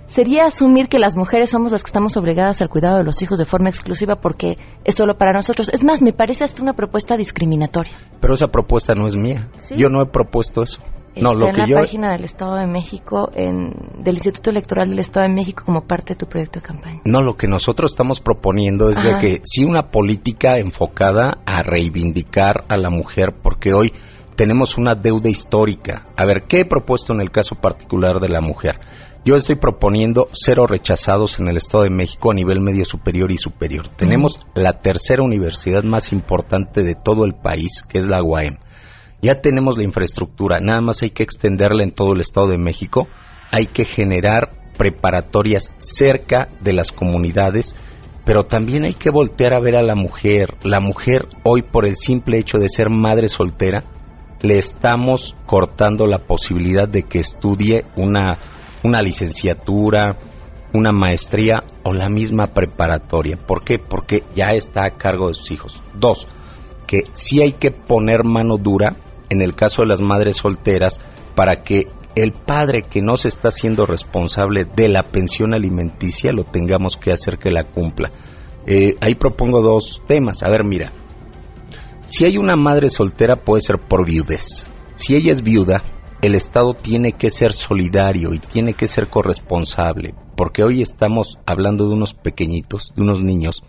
sería 0.06 0.44
asumir 0.44 0.88
que 0.88 0.98
las 0.98 1.16
mujeres 1.16 1.50
somos 1.50 1.72
las 1.72 1.82
que 1.82 1.88
estamos 1.88 2.16
obligadas 2.16 2.60
al 2.60 2.68
cuidado 2.68 2.98
de 2.98 3.04
los 3.04 3.22
hijos 3.22 3.38
de 3.38 3.44
forma 3.44 3.68
exclusiva 3.68 4.16
porque 4.16 4.58
es 4.84 4.96
solo 4.96 5.16
para 5.16 5.32
nosotros. 5.32 5.70
Es 5.72 5.84
más, 5.84 6.02
me 6.02 6.12
parece 6.12 6.44
hasta 6.44 6.62
una 6.62 6.74
propuesta 6.74 7.16
discriminatoria. 7.16 7.92
Pero 8.20 8.34
esa 8.34 8.48
propuesta 8.48 8.94
no 8.94 9.06
es 9.06 9.16
mía. 9.16 9.48
¿Sí? 9.58 9.76
Yo 9.78 9.88
no 9.88 10.02
he 10.02 10.06
propuesto 10.06 10.62
eso. 10.62 10.80
No, 11.16 11.32
Está 11.32 11.48
en 11.48 11.54
que 11.54 11.60
la 11.60 11.66
yo 11.66 11.76
página 11.76 12.12
del 12.12 12.24
Estado 12.24 12.56
de 12.56 12.66
México, 12.66 13.30
en, 13.34 13.72
del 13.98 14.14
Instituto 14.14 14.50
Electoral 14.50 14.88
del 14.88 14.98
Estado 14.98 15.26
de 15.26 15.34
México 15.34 15.64
como 15.64 15.86
parte 15.86 16.14
de 16.14 16.18
tu 16.18 16.26
proyecto 16.26 16.60
de 16.60 16.66
campaña. 16.66 17.00
No, 17.04 17.20
lo 17.20 17.36
que 17.36 17.46
nosotros 17.46 17.92
estamos 17.92 18.20
proponiendo 18.20 18.90
es 18.90 19.02
de 19.02 19.18
que 19.18 19.40
sí 19.42 19.64
una 19.64 19.90
política 19.90 20.58
enfocada 20.58 21.38
a 21.44 21.62
reivindicar 21.62 22.64
a 22.68 22.76
la 22.76 22.90
mujer, 22.90 23.34
porque 23.42 23.72
hoy 23.74 23.92
tenemos 24.36 24.78
una 24.78 24.94
deuda 24.94 25.28
histórica. 25.28 26.06
A 26.16 26.24
ver, 26.24 26.44
¿qué 26.48 26.60
he 26.60 26.64
propuesto 26.64 27.12
en 27.12 27.20
el 27.20 27.30
caso 27.30 27.56
particular 27.56 28.20
de 28.20 28.28
la 28.28 28.40
mujer? 28.40 28.80
Yo 29.22 29.36
estoy 29.36 29.56
proponiendo 29.56 30.28
cero 30.32 30.66
rechazados 30.66 31.40
en 31.40 31.48
el 31.48 31.58
Estado 31.58 31.84
de 31.84 31.90
México 31.90 32.30
a 32.30 32.34
nivel 32.34 32.60
medio 32.60 32.86
superior 32.86 33.30
y 33.30 33.36
superior. 33.36 33.88
Tenemos 33.88 34.40
la 34.54 34.80
tercera 34.80 35.22
universidad 35.22 35.82
más 35.82 36.10
importante 36.12 36.82
de 36.82 36.94
todo 36.94 37.26
el 37.26 37.34
país, 37.34 37.82
que 37.86 37.98
es 37.98 38.08
la 38.08 38.22
UAM. 38.22 38.56
Ya 39.22 39.42
tenemos 39.42 39.76
la 39.76 39.84
infraestructura, 39.84 40.60
nada 40.60 40.80
más 40.80 41.02
hay 41.02 41.10
que 41.10 41.22
extenderla 41.22 41.82
en 41.82 41.92
todo 41.92 42.14
el 42.14 42.20
Estado 42.20 42.48
de 42.48 42.56
México. 42.56 43.06
Hay 43.50 43.66
que 43.66 43.84
generar 43.84 44.72
preparatorias 44.78 45.74
cerca 45.76 46.48
de 46.60 46.72
las 46.72 46.90
comunidades, 46.90 47.74
pero 48.24 48.44
también 48.44 48.84
hay 48.84 48.94
que 48.94 49.10
voltear 49.10 49.52
a 49.52 49.60
ver 49.60 49.76
a 49.76 49.82
la 49.82 49.94
mujer. 49.94 50.56
La 50.62 50.80
mujer 50.80 51.28
hoy 51.44 51.62
por 51.62 51.84
el 51.84 51.96
simple 51.96 52.38
hecho 52.38 52.56
de 52.56 52.70
ser 52.70 52.88
madre 52.88 53.28
soltera, 53.28 53.84
le 54.40 54.56
estamos 54.56 55.36
cortando 55.44 56.06
la 56.06 56.20
posibilidad 56.20 56.88
de 56.88 57.02
que 57.02 57.18
estudie 57.18 57.84
una, 57.96 58.38
una 58.82 59.02
licenciatura, 59.02 60.16
una 60.72 60.92
maestría 60.92 61.64
o 61.82 61.92
la 61.92 62.08
misma 62.08 62.46
preparatoria. 62.46 63.36
¿Por 63.36 63.64
qué? 63.64 63.78
Porque 63.78 64.24
ya 64.34 64.52
está 64.52 64.84
a 64.86 64.96
cargo 64.96 65.28
de 65.28 65.34
sus 65.34 65.50
hijos. 65.50 65.82
Dos, 65.92 66.26
que 66.86 67.02
sí 67.12 67.42
hay 67.42 67.52
que 67.52 67.70
poner 67.70 68.24
mano 68.24 68.56
dura 68.56 68.96
en 69.30 69.40
el 69.40 69.54
caso 69.54 69.82
de 69.82 69.88
las 69.88 70.02
madres 70.02 70.36
solteras 70.36 71.00
para 71.34 71.62
que 71.62 71.86
el 72.16 72.32
padre 72.32 72.82
que 72.82 73.00
no 73.00 73.16
se 73.16 73.28
está 73.28 73.48
haciendo 73.48 73.86
responsable 73.86 74.64
de 74.64 74.88
la 74.88 75.04
pensión 75.04 75.54
alimenticia 75.54 76.32
lo 76.32 76.44
tengamos 76.44 76.96
que 76.96 77.12
hacer 77.12 77.38
que 77.38 77.50
la 77.50 77.64
cumpla. 77.64 78.10
Eh, 78.66 78.96
ahí 79.00 79.14
propongo 79.14 79.62
dos 79.62 80.02
temas. 80.06 80.42
A 80.42 80.50
ver, 80.50 80.64
mira, 80.64 80.92
si 82.06 82.24
hay 82.24 82.36
una 82.36 82.56
madre 82.56 82.90
soltera 82.90 83.36
puede 83.36 83.62
ser 83.62 83.78
por 83.78 84.04
viudez. 84.04 84.66
Si 84.96 85.14
ella 85.14 85.32
es 85.32 85.42
viuda, 85.42 85.82
el 86.20 86.34
Estado 86.34 86.74
tiene 86.74 87.12
que 87.12 87.30
ser 87.30 87.52
solidario 87.54 88.34
y 88.34 88.38
tiene 88.38 88.74
que 88.74 88.86
ser 88.86 89.08
corresponsable, 89.08 90.14
porque 90.36 90.62
hoy 90.62 90.82
estamos 90.82 91.38
hablando 91.46 91.88
de 91.88 91.94
unos 91.94 92.12
pequeñitos, 92.12 92.92
de 92.94 93.02
unos 93.02 93.22
niños, 93.22 93.62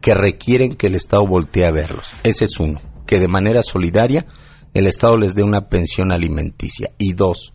que 0.00 0.12
requieren 0.14 0.74
que 0.74 0.88
el 0.88 0.96
Estado 0.96 1.24
voltee 1.26 1.64
a 1.64 1.70
verlos. 1.70 2.08
Ese 2.24 2.46
es 2.46 2.58
uno, 2.58 2.80
que 3.06 3.20
de 3.20 3.28
manera 3.28 3.62
solidaria 3.62 4.26
el 4.78 4.86
Estado 4.86 5.16
les 5.16 5.34
dé 5.34 5.42
una 5.42 5.68
pensión 5.68 6.12
alimenticia. 6.12 6.90
Y 6.98 7.14
dos, 7.14 7.54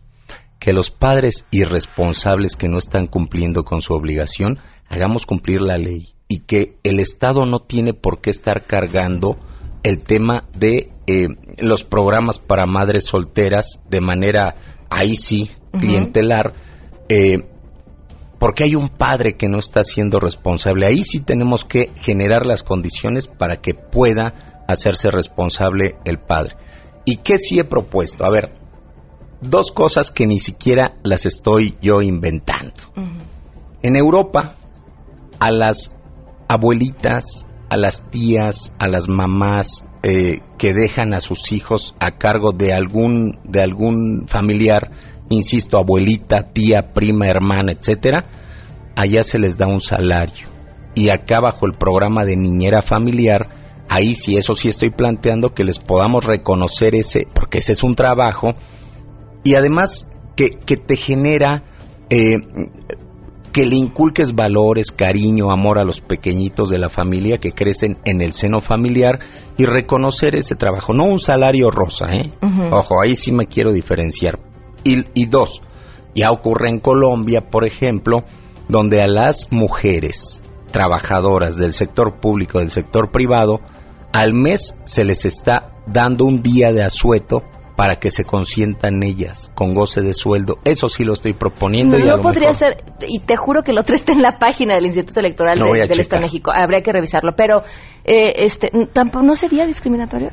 que 0.58 0.72
los 0.72 0.90
padres 0.90 1.46
irresponsables 1.50 2.56
que 2.56 2.68
no 2.68 2.78
están 2.78 3.06
cumpliendo 3.06 3.64
con 3.64 3.82
su 3.82 3.94
obligación, 3.94 4.58
hagamos 4.88 5.26
cumplir 5.26 5.60
la 5.60 5.76
ley 5.76 6.14
y 6.28 6.40
que 6.40 6.76
el 6.82 6.98
Estado 6.98 7.46
no 7.46 7.60
tiene 7.60 7.94
por 7.94 8.20
qué 8.20 8.30
estar 8.30 8.66
cargando 8.66 9.36
el 9.82 10.02
tema 10.02 10.48
de 10.56 10.90
eh, 11.06 11.28
los 11.58 11.84
programas 11.84 12.38
para 12.38 12.66
madres 12.66 13.04
solteras 13.04 13.80
de 13.88 14.00
manera, 14.00 14.54
ahí 14.88 15.16
sí, 15.16 15.50
clientelar, 15.80 16.54
eh, 17.08 17.38
porque 18.38 18.64
hay 18.64 18.74
un 18.74 18.88
padre 18.88 19.36
que 19.36 19.48
no 19.48 19.58
está 19.58 19.82
siendo 19.82 20.18
responsable. 20.18 20.86
Ahí 20.86 21.04
sí 21.04 21.20
tenemos 21.20 21.64
que 21.64 21.90
generar 21.96 22.46
las 22.46 22.62
condiciones 22.62 23.28
para 23.28 23.60
que 23.60 23.74
pueda 23.74 24.64
hacerse 24.68 25.10
responsable 25.10 25.96
el 26.04 26.18
padre. 26.18 26.56
¿Y 27.04 27.16
qué 27.16 27.38
sí 27.38 27.58
he 27.58 27.64
propuesto? 27.64 28.24
A 28.24 28.30
ver, 28.30 28.52
dos 29.40 29.72
cosas 29.72 30.10
que 30.10 30.26
ni 30.26 30.38
siquiera 30.38 30.94
las 31.02 31.26
estoy 31.26 31.76
yo 31.82 32.00
inventando. 32.00 32.74
En 33.82 33.96
Europa, 33.96 34.54
a 35.38 35.50
las 35.50 35.92
abuelitas, 36.48 37.46
a 37.68 37.76
las 37.76 38.08
tías, 38.10 38.72
a 38.78 38.86
las 38.86 39.08
mamás 39.08 39.84
eh, 40.02 40.40
que 40.58 40.72
dejan 40.72 41.14
a 41.14 41.20
sus 41.20 41.52
hijos 41.52 41.94
a 41.98 42.18
cargo 42.18 42.52
de 42.52 42.72
algún 42.72 43.38
de 43.44 43.62
algún 43.62 44.26
familiar, 44.28 44.90
insisto, 45.30 45.78
abuelita, 45.78 46.52
tía, 46.52 46.92
prima, 46.94 47.28
hermana, 47.28 47.72
etcétera, 47.72 48.26
allá 48.94 49.22
se 49.22 49.38
les 49.38 49.56
da 49.56 49.66
un 49.66 49.80
salario 49.80 50.48
y 50.94 51.08
acá 51.08 51.40
bajo 51.40 51.66
el 51.66 51.72
programa 51.72 52.24
de 52.24 52.36
niñera 52.36 52.82
familiar, 52.82 53.48
ahí 53.92 54.14
sí 54.14 54.36
eso 54.36 54.54
sí 54.54 54.68
estoy 54.68 54.90
planteando 54.90 55.50
que 55.50 55.64
les 55.64 55.78
podamos 55.78 56.24
reconocer 56.24 56.94
ese, 56.94 57.26
porque 57.34 57.58
ese 57.58 57.72
es 57.72 57.82
un 57.82 57.94
trabajo 57.94 58.54
y 59.44 59.54
además 59.54 60.10
que, 60.34 60.50
que 60.50 60.76
te 60.76 60.96
genera 60.96 61.64
eh, 62.08 62.38
que 63.52 63.66
le 63.66 63.76
inculques 63.76 64.34
valores, 64.34 64.90
cariño, 64.90 65.52
amor 65.52 65.78
a 65.78 65.84
los 65.84 66.00
pequeñitos 66.00 66.70
de 66.70 66.78
la 66.78 66.88
familia 66.88 67.36
que 67.36 67.52
crecen 67.52 67.98
en 68.06 68.22
el 68.22 68.32
seno 68.32 68.62
familiar 68.62 69.18
y 69.58 69.66
reconocer 69.66 70.34
ese 70.36 70.56
trabajo, 70.56 70.94
no 70.94 71.04
un 71.04 71.20
salario 71.20 71.70
rosa, 71.70 72.06
¿eh? 72.14 72.32
Ojo, 72.70 73.02
ahí 73.02 73.14
sí 73.14 73.30
me 73.30 73.46
quiero 73.46 73.72
diferenciar. 73.72 74.38
Y, 74.84 75.04
y 75.12 75.26
dos, 75.26 75.60
ya 76.14 76.30
ocurre 76.30 76.70
en 76.70 76.80
Colombia, 76.80 77.50
por 77.50 77.66
ejemplo, 77.66 78.24
donde 78.68 79.02
a 79.02 79.06
las 79.06 79.52
mujeres 79.52 80.40
trabajadoras 80.70 81.56
del 81.56 81.74
sector 81.74 82.20
público, 82.20 82.58
del 82.58 82.70
sector 82.70 83.10
privado, 83.12 83.60
al 84.12 84.34
mes 84.34 84.74
se 84.84 85.04
les 85.04 85.24
está 85.24 85.72
dando 85.86 86.24
un 86.24 86.42
día 86.42 86.72
de 86.72 86.82
asueto 86.82 87.42
para 87.76 87.96
que 87.98 88.10
se 88.10 88.24
consientan 88.24 89.02
ellas 89.02 89.50
con 89.54 89.74
goce 89.74 90.02
de 90.02 90.12
sueldo. 90.12 90.58
Eso 90.64 90.88
sí 90.88 91.04
lo 91.04 91.14
estoy 91.14 91.32
proponiendo 91.32 91.96
y 91.98 92.02
a 92.02 92.04
no 92.04 92.16
lo 92.18 92.22
podría 92.22 92.50
mejor- 92.50 92.54
ser, 92.56 92.84
y 93.08 93.20
te 93.20 93.36
juro 93.36 93.62
que 93.62 93.72
lo 93.72 93.80
otro 93.80 93.94
está 93.96 94.12
en 94.12 94.20
la 94.22 94.38
página 94.38 94.74
del 94.74 94.86
Instituto 94.86 95.20
Electoral 95.20 95.58
de- 95.58 95.86
del 95.88 96.00
Estado 96.00 96.20
de. 96.20 96.26
México. 96.26 96.52
Habría 96.54 96.82
que 96.82 96.92
revisarlo. 96.92 97.32
Pero, 97.36 97.62
eh, 98.04 98.34
este, 98.44 98.70
tampoco, 98.92 99.24
¿no 99.24 99.34
sería 99.36 99.66
discriminatorio? 99.66 100.28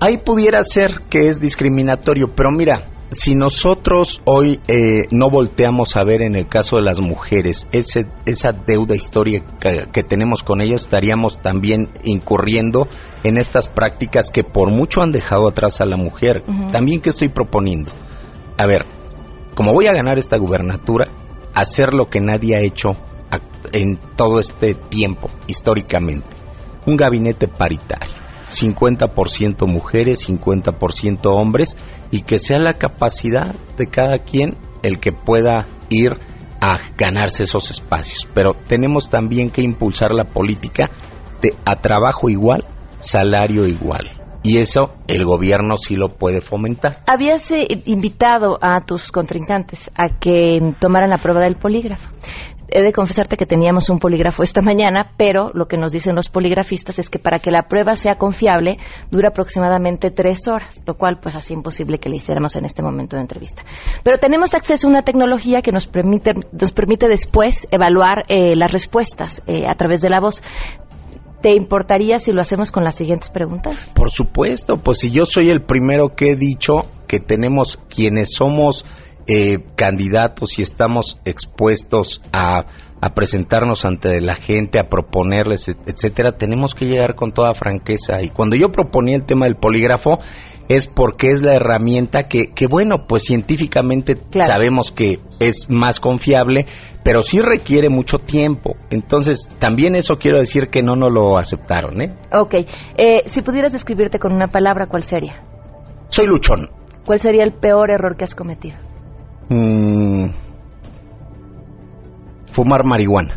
Ahí 0.00 0.16
pudiera 0.18 0.62
ser 0.62 1.02
que 1.10 1.26
es 1.26 1.40
discriminatorio, 1.40 2.34
pero 2.34 2.50
mira, 2.50 2.84
si 3.10 3.34
nosotros 3.34 4.22
hoy 4.24 4.60
eh, 4.68 5.02
no 5.10 5.30
volteamos 5.30 5.96
a 5.96 6.04
ver 6.04 6.22
en 6.22 6.36
el 6.36 6.46
caso 6.46 6.76
de 6.76 6.82
las 6.82 7.00
mujeres 7.00 7.66
ese, 7.72 8.06
esa 8.24 8.52
deuda 8.52 8.94
histórica 8.94 9.90
que 9.92 10.02
tenemos 10.04 10.42
con 10.42 10.60
ellas, 10.60 10.82
estaríamos 10.82 11.40
también 11.42 11.90
incurriendo 12.04 12.88
en 13.24 13.36
estas 13.36 13.68
prácticas 13.68 14.30
que 14.30 14.44
por 14.44 14.70
mucho 14.70 15.02
han 15.02 15.12
dejado 15.12 15.48
atrás 15.48 15.80
a 15.80 15.86
la 15.86 15.96
mujer. 15.96 16.44
También 16.70 17.00
que 17.00 17.10
estoy 17.10 17.28
proponiendo, 17.28 17.92
a 18.56 18.66
ver, 18.66 18.86
como 19.54 19.72
voy 19.72 19.86
a 19.86 19.92
ganar 19.92 20.18
esta 20.18 20.36
gubernatura, 20.36 21.08
hacer 21.52 21.92
lo 21.92 22.06
que 22.06 22.20
nadie 22.20 22.56
ha 22.56 22.60
hecho 22.60 22.96
en 23.72 23.98
todo 24.16 24.38
este 24.38 24.74
tiempo, 24.74 25.30
históricamente, 25.46 26.28
un 26.86 26.96
gabinete 26.96 27.48
paritario. 27.48 28.29
50% 28.50 29.66
mujeres, 29.66 30.28
50% 30.28 31.26
hombres 31.26 31.76
y 32.10 32.22
que 32.22 32.38
sea 32.38 32.58
la 32.58 32.74
capacidad 32.74 33.54
de 33.76 33.86
cada 33.86 34.18
quien 34.18 34.56
el 34.82 34.98
que 34.98 35.12
pueda 35.12 35.66
ir 35.88 36.12
a 36.60 36.78
ganarse 36.96 37.44
esos 37.44 37.70
espacios. 37.70 38.28
Pero 38.34 38.54
tenemos 38.54 39.08
también 39.08 39.50
que 39.50 39.62
impulsar 39.62 40.12
la 40.12 40.24
política 40.24 40.90
de 41.40 41.54
a 41.64 41.76
trabajo 41.76 42.28
igual, 42.28 42.64
salario 42.98 43.66
igual. 43.66 44.20
Y 44.42 44.56
eso 44.56 44.94
el 45.06 45.26
gobierno 45.26 45.76
sí 45.76 45.96
lo 45.96 46.14
puede 46.16 46.40
fomentar. 46.40 47.02
Habías 47.06 47.50
eh, 47.50 47.66
invitado 47.84 48.58
a 48.62 48.80
tus 48.86 49.12
contrincantes 49.12 49.90
a 49.94 50.18
que 50.18 50.74
tomaran 50.78 51.10
la 51.10 51.18
prueba 51.18 51.40
del 51.40 51.56
polígrafo. 51.56 52.10
He 52.72 52.82
de 52.82 52.92
confesarte 52.92 53.36
que 53.36 53.46
teníamos 53.46 53.90
un 53.90 53.98
polígrafo 53.98 54.42
esta 54.42 54.62
mañana, 54.62 55.12
pero 55.16 55.50
lo 55.54 55.66
que 55.66 55.76
nos 55.76 55.90
dicen 55.90 56.14
los 56.14 56.28
poligrafistas 56.28 56.98
es 56.98 57.10
que 57.10 57.18
para 57.18 57.40
que 57.40 57.50
la 57.50 57.64
prueba 57.64 57.96
sea 57.96 58.16
confiable 58.16 58.78
dura 59.10 59.30
aproximadamente 59.30 60.10
tres 60.10 60.46
horas, 60.46 60.80
lo 60.86 60.94
cual 60.94 61.18
pues 61.20 61.34
hace 61.34 61.52
imposible 61.52 61.98
que 61.98 62.08
le 62.08 62.16
hiciéramos 62.16 62.54
en 62.54 62.64
este 62.64 62.82
momento 62.82 63.16
de 63.16 63.22
entrevista. 63.22 63.64
Pero 64.04 64.18
tenemos 64.18 64.54
acceso 64.54 64.86
a 64.86 64.90
una 64.90 65.02
tecnología 65.02 65.62
que 65.62 65.72
nos 65.72 65.88
permite, 65.88 66.34
nos 66.52 66.72
permite 66.72 67.08
después 67.08 67.66
evaluar 67.70 68.24
eh, 68.28 68.54
las 68.54 68.70
respuestas 68.70 69.42
eh, 69.46 69.64
a 69.66 69.72
través 69.74 70.00
de 70.00 70.10
la 70.10 70.20
voz. 70.20 70.42
¿Te 71.40 71.54
importaría 71.54 72.18
si 72.18 72.32
lo 72.32 72.42
hacemos 72.42 72.70
con 72.70 72.84
las 72.84 72.96
siguientes 72.96 73.30
preguntas? 73.30 73.90
Por 73.94 74.10
supuesto, 74.10 74.76
pues 74.76 74.98
si 74.98 75.10
yo 75.10 75.24
soy 75.24 75.48
el 75.48 75.62
primero 75.62 76.14
que 76.14 76.32
he 76.32 76.36
dicho 76.36 76.82
que 77.08 77.18
tenemos 77.18 77.78
quienes 77.88 78.34
somos 78.34 78.84
eh, 79.32 79.58
candidatos 79.76 80.58
y 80.58 80.62
estamos 80.62 81.18
expuestos 81.24 82.20
a, 82.32 82.64
a 83.00 83.14
presentarnos 83.14 83.84
ante 83.84 84.20
la 84.20 84.34
gente, 84.34 84.80
a 84.80 84.88
proponerles, 84.88 85.68
et- 85.68 85.78
etcétera, 85.88 86.32
tenemos 86.32 86.74
que 86.74 86.86
llegar 86.86 87.14
con 87.14 87.30
toda 87.32 87.54
franqueza. 87.54 88.22
Y 88.22 88.30
cuando 88.30 88.56
yo 88.56 88.72
proponía 88.72 89.14
el 89.14 89.24
tema 89.24 89.46
del 89.46 89.54
polígrafo, 89.54 90.18
es 90.68 90.86
porque 90.88 91.30
es 91.30 91.42
la 91.42 91.54
herramienta 91.54 92.24
que, 92.28 92.52
que 92.54 92.66
bueno, 92.66 93.06
pues 93.08 93.22
científicamente 93.24 94.16
sabemos 94.40 94.90
que 94.90 95.20
es 95.38 95.68
más 95.70 96.00
confiable, 96.00 96.66
pero 97.04 97.22
sí 97.22 97.40
requiere 97.40 97.88
mucho 97.88 98.18
tiempo. 98.18 98.76
Entonces, 98.90 99.48
también 99.58 99.94
eso 99.94 100.16
quiero 100.16 100.38
decir 100.40 100.68
que 100.70 100.82
no 100.82 100.96
nos 100.96 101.12
lo 101.12 101.38
aceptaron, 101.38 102.00
¿eh? 102.02 102.14
Ok. 102.32 102.54
Eh, 102.96 103.22
si 103.26 103.42
pudieras 103.42 103.72
describirte 103.72 104.18
con 104.18 104.32
una 104.32 104.48
palabra, 104.48 104.86
¿cuál 104.86 105.02
sería? 105.02 105.42
Soy 106.08 106.26
luchón. 106.26 106.68
¿Cuál 107.04 107.18
sería 107.20 107.44
el 107.44 107.52
peor 107.54 107.90
error 107.90 108.16
que 108.16 108.24
has 108.24 108.34
cometido? 108.34 108.76
Mm, 109.50 110.30
fumar 112.52 112.84
marihuana. 112.84 113.36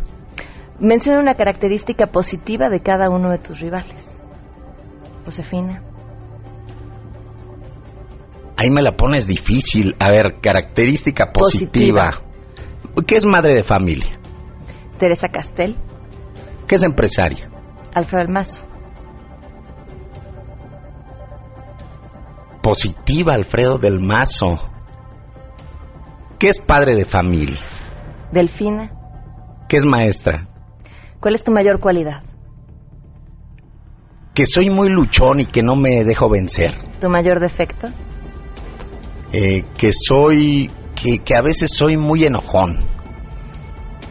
Menciona 0.78 1.18
una 1.18 1.34
característica 1.34 2.06
positiva 2.06 2.68
de 2.68 2.80
cada 2.80 3.10
uno 3.10 3.32
de 3.32 3.38
tus 3.38 3.58
rivales. 3.58 4.22
Josefina. 5.24 5.82
Ahí 8.56 8.70
me 8.70 8.80
la 8.80 8.92
pones 8.92 9.26
difícil. 9.26 9.96
A 9.98 10.08
ver, 10.10 10.36
característica 10.40 11.32
positiva. 11.32 12.12
¿Qué 13.06 13.16
es 13.16 13.26
madre 13.26 13.54
de 13.54 13.64
familia? 13.64 14.12
Teresa 14.98 15.28
Castel. 15.28 15.76
¿Qué 16.68 16.76
es 16.76 16.84
empresaria? 16.84 17.50
Alfredo 17.92 18.22
Almazo. 18.22 18.62
Positiva, 22.62 23.34
Alfredo 23.34 23.78
del 23.78 24.00
Mazo. 24.00 24.73
¿Qué 26.38 26.48
es 26.48 26.60
padre 26.60 26.94
de 26.94 27.04
familia? 27.04 27.60
Delfina. 28.32 28.90
¿Qué 29.68 29.76
es 29.76 29.84
maestra? 29.84 30.48
¿Cuál 31.20 31.34
es 31.34 31.44
tu 31.44 31.52
mayor 31.52 31.78
cualidad? 31.78 32.22
Que 34.34 34.46
soy 34.46 34.68
muy 34.68 34.88
luchón 34.88 35.40
y 35.40 35.46
que 35.46 35.62
no 35.62 35.76
me 35.76 36.04
dejo 36.04 36.28
vencer. 36.28 36.74
¿Tu 37.00 37.08
mayor 37.08 37.40
defecto? 37.40 37.88
Eh, 39.32 39.64
que 39.78 39.90
soy. 39.92 40.70
Que, 41.00 41.18
que 41.18 41.34
a 41.34 41.42
veces 41.42 41.70
soy 41.74 41.96
muy 41.96 42.24
enojón. 42.24 42.78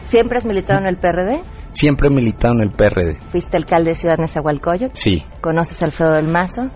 ¿Siempre 0.02 0.38
has 0.38 0.44
militado 0.44 0.80
en 0.80 0.86
el 0.86 0.96
PRD? 0.96 1.42
Siempre 1.72 2.08
he 2.08 2.10
militado 2.10 2.54
en 2.54 2.60
el 2.60 2.70
PRD. 2.70 3.18
¿Fuiste 3.30 3.56
alcalde 3.56 3.90
de 3.90 3.94
Ciudad 3.94 4.16
Nezahualcóyotl? 4.18 4.94
Sí. 4.94 5.24
¿Conoces 5.40 5.82
a 5.82 5.86
Alfredo 5.86 6.12
del 6.12 6.28
Mazo? 6.28 6.70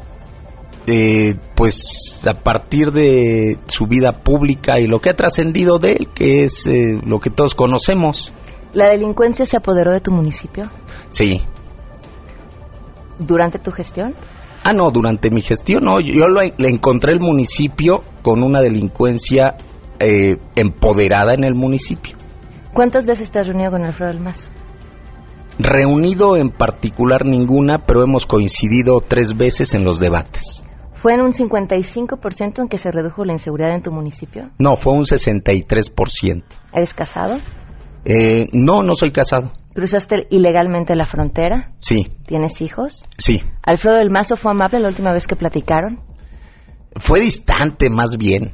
Eh, 0.91 1.35
pues 1.55 2.19
a 2.27 2.33
partir 2.33 2.93
de 2.93 3.59
su 3.67 3.87
vida 3.87 4.21
pública 4.23 4.81
y 4.81 4.87
lo 4.87 5.01
que 5.01 5.11
ha 5.11 5.15
trascendido 5.17 5.79
de 5.79 5.93
él, 5.93 6.09
que 6.15 6.45
es 6.45 6.67
eh, 6.67 6.99
lo 7.05 7.21
que 7.21 7.29
todos 7.29 7.55
conocemos. 7.55 8.33
¿La 8.73 8.87
delincuencia 8.89 9.45
se 9.45 9.59
apoderó 9.59 9.93
de 9.93 10.01
tu 10.01 10.11
municipio 10.13 10.71
Sí. 11.11 11.43
durante 13.19 13.59
tu 13.59 13.71
gestión? 13.73 14.15
Ah, 14.65 14.73
no, 14.73 14.91
durante 14.91 15.31
mi 15.31 15.43
gestión, 15.43 15.85
no. 15.85 16.01
Yo 16.01 16.27
lo- 16.29 16.41
le 16.43 16.69
encontré 16.71 17.13
el 17.13 17.21
municipio 17.21 18.03
con 18.23 18.43
una 18.43 18.61
delincuencia 18.61 19.57
eh, 20.01 20.37
empoderada 20.55 21.35
en 21.35 21.43
el 21.45 21.55
municipio. 21.55 22.17
¿Cuántas 22.73 23.05
veces 23.07 23.31
te 23.31 23.41
has 23.41 23.47
reunido 23.49 23.73
con 23.73 23.83
Alfredo 23.83 24.13
del 24.13 24.21
Mazo? 24.21 24.49
Reunido 25.59 26.37
en 26.37 26.51
particular 26.51 27.25
ninguna, 27.27 27.85
pero 27.85 28.03
hemos 28.05 28.25
coincidido 28.25 29.01
tres 29.01 29.37
veces 29.37 29.75
en 29.75 29.83
los 29.85 29.99
debates. 29.99 30.63
¿Fue 31.01 31.15
en 31.15 31.21
un 31.21 31.31
55% 31.33 32.61
en 32.63 32.69
que 32.69 32.77
se 32.77 32.91
redujo 32.91 33.25
la 33.25 33.33
inseguridad 33.33 33.73
en 33.73 33.83
tu 33.83 33.93
municipio? 33.93 34.51
No, 34.59 34.77
fue 34.77 34.95
un 34.95 35.05
63%. 35.05 36.43
¿Eres 36.73 36.93
casado? 36.93 37.39
Eh, 38.05 38.49
no, 38.53 38.83
no 38.83 38.97
soy 38.97 39.13
casado. 39.13 39.53
¿Cruzaste 39.75 40.27
ilegalmente 40.31 40.97
la 40.97 41.07
frontera? 41.07 41.71
Sí, 41.79 42.09
¿Tienes 42.27 42.61
hijos? 42.63 43.05
sí. 43.17 43.43
¿Alfredo 43.63 43.97
del 43.99 44.11
Mazo 44.11 44.37
fue 44.37 44.51
amable 44.51 44.81
la 44.81 44.89
última 44.89 45.13
vez 45.13 45.29
que 45.29 45.37
platicaron? 45.37 46.01
Fue 46.97 47.21
distante 47.21 47.91
más 47.91 48.17
bien. 48.19 48.53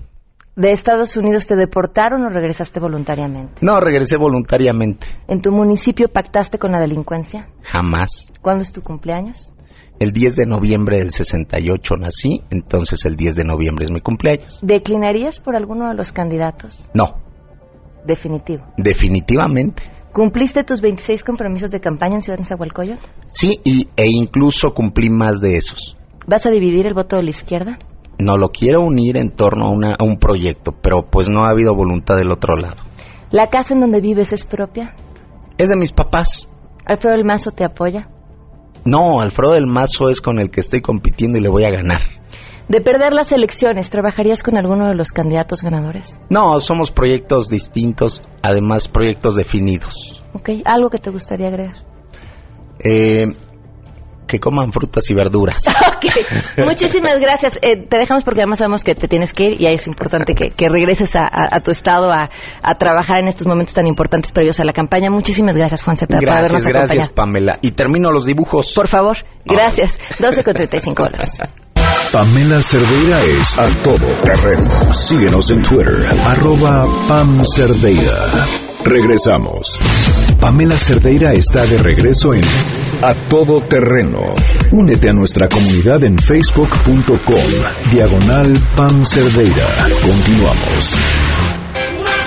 ¿De 0.54 0.70
Estados 0.70 1.16
Unidos 1.16 1.46
te 1.46 1.56
deportaron 1.56 2.24
o 2.24 2.28
regresaste 2.28 2.78
voluntariamente? 2.78 3.54
No, 3.62 3.80
regresé 3.80 4.18
voluntariamente. 4.18 5.06
¿En 5.28 5.40
tu 5.40 5.50
municipio 5.50 6.08
pactaste 6.08 6.58
con 6.58 6.72
la 6.72 6.80
delincuencia? 6.80 7.48
Jamás. 7.62 8.26
¿Cuándo 8.42 8.62
es 8.62 8.72
tu 8.72 8.82
cumpleaños? 8.82 9.50
El 10.00 10.12
10 10.12 10.36
de 10.36 10.46
noviembre 10.46 10.98
del 10.98 11.10
68 11.10 11.94
nací, 11.96 12.42
entonces 12.50 13.04
el 13.04 13.16
10 13.16 13.36
de 13.36 13.44
noviembre 13.44 13.84
es 13.84 13.90
mi 13.90 14.00
cumpleaños. 14.00 14.58
¿Declinarías 14.60 15.38
por 15.40 15.54
alguno 15.56 15.88
de 15.88 15.94
los 15.94 16.10
candidatos? 16.12 16.88
No, 16.94 17.16
Definitivo. 18.04 18.64
definitivamente. 18.76 19.82
¿Cumpliste 20.12 20.62
tus 20.62 20.80
26 20.80 21.24
compromisos 21.24 21.70
de 21.70 21.80
campaña 21.80 22.16
en 22.16 22.22
Ciudad 22.22 22.38
Nezahualcóyotl? 22.38 23.02
Sí, 23.28 23.60
y, 23.64 23.88
e 23.96 24.06
incluso 24.08 24.72
cumplí 24.74 25.08
más 25.10 25.40
de 25.40 25.56
esos. 25.56 25.96
¿Vas 26.26 26.46
a 26.46 26.50
dividir 26.50 26.86
el 26.86 26.94
voto 26.94 27.16
de 27.16 27.22
la 27.24 27.30
izquierda? 27.30 27.78
No 28.18 28.36
lo 28.36 28.50
quiero 28.50 28.80
unir 28.82 29.16
en 29.16 29.30
torno 29.30 29.66
a, 29.66 29.70
una- 29.70 29.94
a 29.98 30.04
un 30.04 30.18
proyecto, 30.18 30.72
pero 30.80 31.06
pues 31.10 31.28
no 31.28 31.44
ha 31.44 31.50
habido 31.50 31.74
voluntad 31.74 32.16
del 32.16 32.30
otro 32.30 32.56
lado. 32.56 32.76
¿La 33.30 33.48
casa 33.50 33.74
en 33.74 33.80
donde 33.80 34.00
vives 34.00 34.32
es 34.32 34.44
propia? 34.44 34.94
Es 35.58 35.68
de 35.70 35.76
mis 35.76 35.92
papás. 35.92 36.48
¿Alfredo 36.84 37.16
del 37.16 37.24
Mazo 37.24 37.50
te 37.50 37.64
apoya? 37.64 38.08
No, 38.84 39.20
Alfredo 39.20 39.52
del 39.52 39.66
Mazo 39.66 40.10
es 40.10 40.20
con 40.20 40.38
el 40.38 40.50
que 40.50 40.60
estoy 40.60 40.80
compitiendo 40.80 41.38
y 41.38 41.40
le 41.40 41.48
voy 41.48 41.64
a 41.64 41.70
ganar. 41.70 42.02
De 42.68 42.80
perder 42.80 43.12
las 43.12 43.30
elecciones, 43.32 43.90
¿trabajarías 43.90 44.42
con 44.42 44.56
alguno 44.56 44.88
de 44.88 44.94
los 44.94 45.12
candidatos 45.12 45.62
ganadores? 45.62 46.18
No, 46.30 46.58
somos 46.60 46.90
proyectos 46.90 47.48
distintos, 47.48 48.22
además 48.42 48.88
proyectos 48.88 49.36
definidos. 49.36 50.22
¿Ok? 50.32 50.50
¿Algo 50.64 50.88
que 50.88 50.98
te 50.98 51.10
gustaría 51.10 51.48
agregar? 51.48 51.76
Eh, 52.78 53.34
que 54.34 54.40
coman 54.40 54.72
frutas 54.72 55.08
y 55.10 55.14
verduras. 55.14 55.62
Ok, 55.94 56.64
muchísimas 56.66 57.18
gracias. 57.20 57.58
Eh, 57.62 57.76
te 57.88 57.96
dejamos 57.98 58.24
porque 58.24 58.40
además 58.42 58.58
sabemos 58.58 58.82
que 58.84 58.94
te 58.94 59.08
tienes 59.08 59.32
que 59.32 59.44
ir 59.52 59.62
y 59.62 59.66
ahí 59.66 59.74
es 59.76 59.86
importante 59.86 60.34
que, 60.34 60.50
que 60.50 60.68
regreses 60.68 61.14
a, 61.16 61.20
a- 61.22 61.48
a 61.56 61.60
tu 61.60 61.70
estado 61.70 62.10
a, 62.12 62.28
a 62.62 62.74
trabajar 62.74 63.20
en 63.20 63.28
estos 63.28 63.46
momentos 63.46 63.74
tan 63.74 63.86
importantes 63.86 64.30
previos 64.32 64.60
a 64.60 64.64
la 64.64 64.72
campaña. 64.72 65.08
Muchísimas 65.10 65.56
gracias, 65.56 65.82
Juan 65.82 65.96
Cepeda, 65.96 66.20
por 66.20 66.28
habernos 66.30 66.50
Gracias, 66.66 66.72
gracias, 66.72 67.04
acompañado. 67.06 67.14
Pamela. 67.14 67.58
Y 67.62 67.70
termino 67.70 68.10
los 68.10 68.26
dibujos. 68.26 68.72
Por 68.74 68.88
favor, 68.88 69.16
gracias. 69.44 69.98
12 70.18 70.44
con 70.44 70.54
35 70.54 71.02
dólares. 71.04 71.38
Pamela 72.12 72.60
Cerdeira 72.60 73.20
es 73.22 73.58
a 73.58 73.66
todo 73.82 74.06
terreno. 74.24 74.68
Síguenos 74.92 75.50
en 75.50 75.62
Twitter, 75.62 76.06
arroba 76.22 76.86
Pam 77.08 77.42
Cerdeira. 77.44 78.12
Regresamos. 78.84 79.78
Pamela 80.38 80.76
Cerdeira 80.76 81.32
está 81.32 81.64
de 81.64 81.78
regreso 81.78 82.34
en 82.34 82.42
A 83.02 83.14
Todo 83.30 83.62
Terreno. 83.62 84.20
Únete 84.72 85.08
a 85.08 85.12
nuestra 85.14 85.48
comunidad 85.48 86.04
en 86.04 86.18
facebook.com, 86.18 87.90
diagonal 87.90 88.52
Pam 88.76 89.02
Cerdeira. 89.04 89.66
Continuamos. 90.02 90.96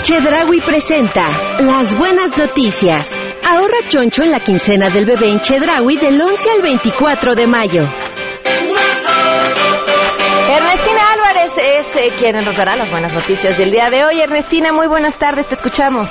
Chedraui 0.02 0.60
presenta 0.62 1.24
Las 1.60 1.96
Buenas 1.96 2.38
Noticias. 2.38 3.12
Ahorra 3.48 3.88
choncho 3.88 4.24
en 4.24 4.32
la 4.32 4.39
quincena 4.39 4.89
del 4.89 5.06
bebé 5.06 5.30
en 5.30 5.39
Chedraui 5.39 5.98
del 5.98 6.20
11 6.20 6.50
al 6.50 6.62
24 6.63 7.36
de 7.36 7.48
mayo. 7.48 7.84
Ernestina 10.50 11.02
Álvarez 11.13 11.52
es 11.58 11.96
eh, 11.98 12.15
quien 12.17 12.36
nos 12.43 12.56
dará 12.56 12.76
las 12.76 12.89
buenas 12.89 13.13
noticias 13.13 13.58
del 13.58 13.70
día 13.70 13.89
de 13.89 14.06
hoy. 14.06 14.22
Ernestina, 14.22 14.72
muy 14.72 14.88
buenas 14.88 15.17
tardes, 15.17 15.48
te 15.48 15.56
escuchamos. 15.56 16.10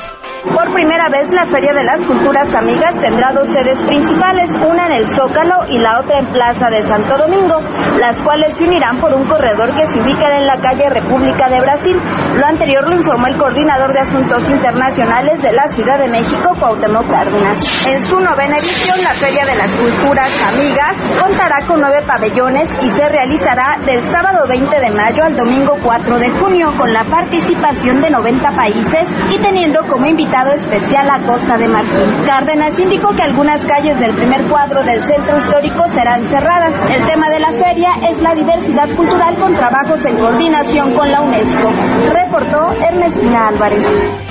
Por 0.55 0.73
primera 0.73 1.09
vez, 1.09 1.33
la 1.33 1.47
Feria 1.47 1.73
de 1.73 1.83
las 1.83 2.05
Culturas 2.05 2.55
Amigas 2.55 3.01
tendrá 3.01 3.33
dos 3.33 3.49
sedes 3.49 3.83
principales, 3.83 4.51
una 4.69 4.87
en 4.87 4.93
el 4.93 5.09
Zócalo 5.09 5.67
y 5.69 5.79
la 5.79 5.99
otra 6.01 6.21
en 6.21 6.27
Plaza 6.27 6.71
de 6.71 6.83
Santo 6.83 7.19
Domingo, 7.19 7.61
las 7.99 8.23
cuales 8.23 8.55
se 8.57 8.65
unirán 8.65 8.99
por 8.99 9.13
un 9.13 9.25
corredor 9.25 9.75
que 9.75 9.87
se 9.87 10.01
ubicará 10.01 10.39
en 10.39 10.47
la 10.47 10.59
calle 10.59 10.89
República 10.89 11.49
de 11.49 11.61
Brasil. 11.61 12.01
Lo 12.37 12.47
anterior 12.47 12.89
lo 12.89 12.95
informó 12.95 13.27
el 13.27 13.37
coordinador 13.37 13.93
de 13.93 14.01
Asuntos 14.01 14.49
Internacionales 14.51 15.43
de 15.43 15.53
la 15.53 15.67
Ciudad 15.69 15.99
de 15.99 16.09
México, 16.09 16.55
Cuauhtémoc 16.59 17.11
Cárdenas. 17.11 17.87
En 17.87 18.01
su 18.01 18.21
novena 18.21 18.57
edición, 18.57 19.03
la 19.03 19.15
Feria 19.15 19.45
de 19.47 19.57
las 19.57 19.73
Culturas 19.73 20.31
Amigas 20.49 20.97
contará 21.21 21.67
con 21.67 21.81
nueve 21.81 22.03
pabellones 22.07 22.71
y 22.83 22.91
se 22.91 23.09
realizará 23.09 23.79
del 23.85 24.03
sábado 24.03 24.47
20 24.47 24.81
de 24.81 24.91
mayo 24.91 25.25
al 25.25 25.37
domingo 25.37 25.77
4 25.83 26.19
de 26.19 26.31
junio 26.31 26.73
con 26.77 26.93
la 26.93 27.05
participación 27.05 28.01
de 28.01 28.11
90 28.11 28.51
países 28.53 29.09
y 29.33 29.39
teniendo 29.39 29.87
como 29.87 30.07
invitado 30.37 30.53
especial 30.53 31.09
a 31.09 31.21
Costa 31.23 31.57
de 31.57 31.69
Marfil. 31.69 32.25
Cárdenas 32.27 32.79
indicó 32.79 33.15
que 33.15 33.23
algunas 33.23 33.65
calles 33.65 33.99
del 33.99 34.13
primer 34.13 34.43
cuadro 34.45 34.85
del 34.85 35.03
centro 35.03 35.39
histórico 35.39 35.89
serán 35.89 36.25
cerradas. 36.25 36.77
El 36.95 37.07
tema 37.07 37.31
de 37.31 37.41
la 37.41 37.53
feria 37.53 37.89
es 38.11 38.21
la 38.21 38.35
diversidad 38.35 38.89
cultural 38.95 39.35
con 39.37 39.55
trabajos 39.55 40.05
en 40.05 40.19
coordinación 40.19 40.93
con 40.95 41.11
la 41.11 41.23
UNESCO. 41.23 41.73
Reportó 42.13 42.73
Ernestina 42.73 43.49
Álvarez. 43.49 43.87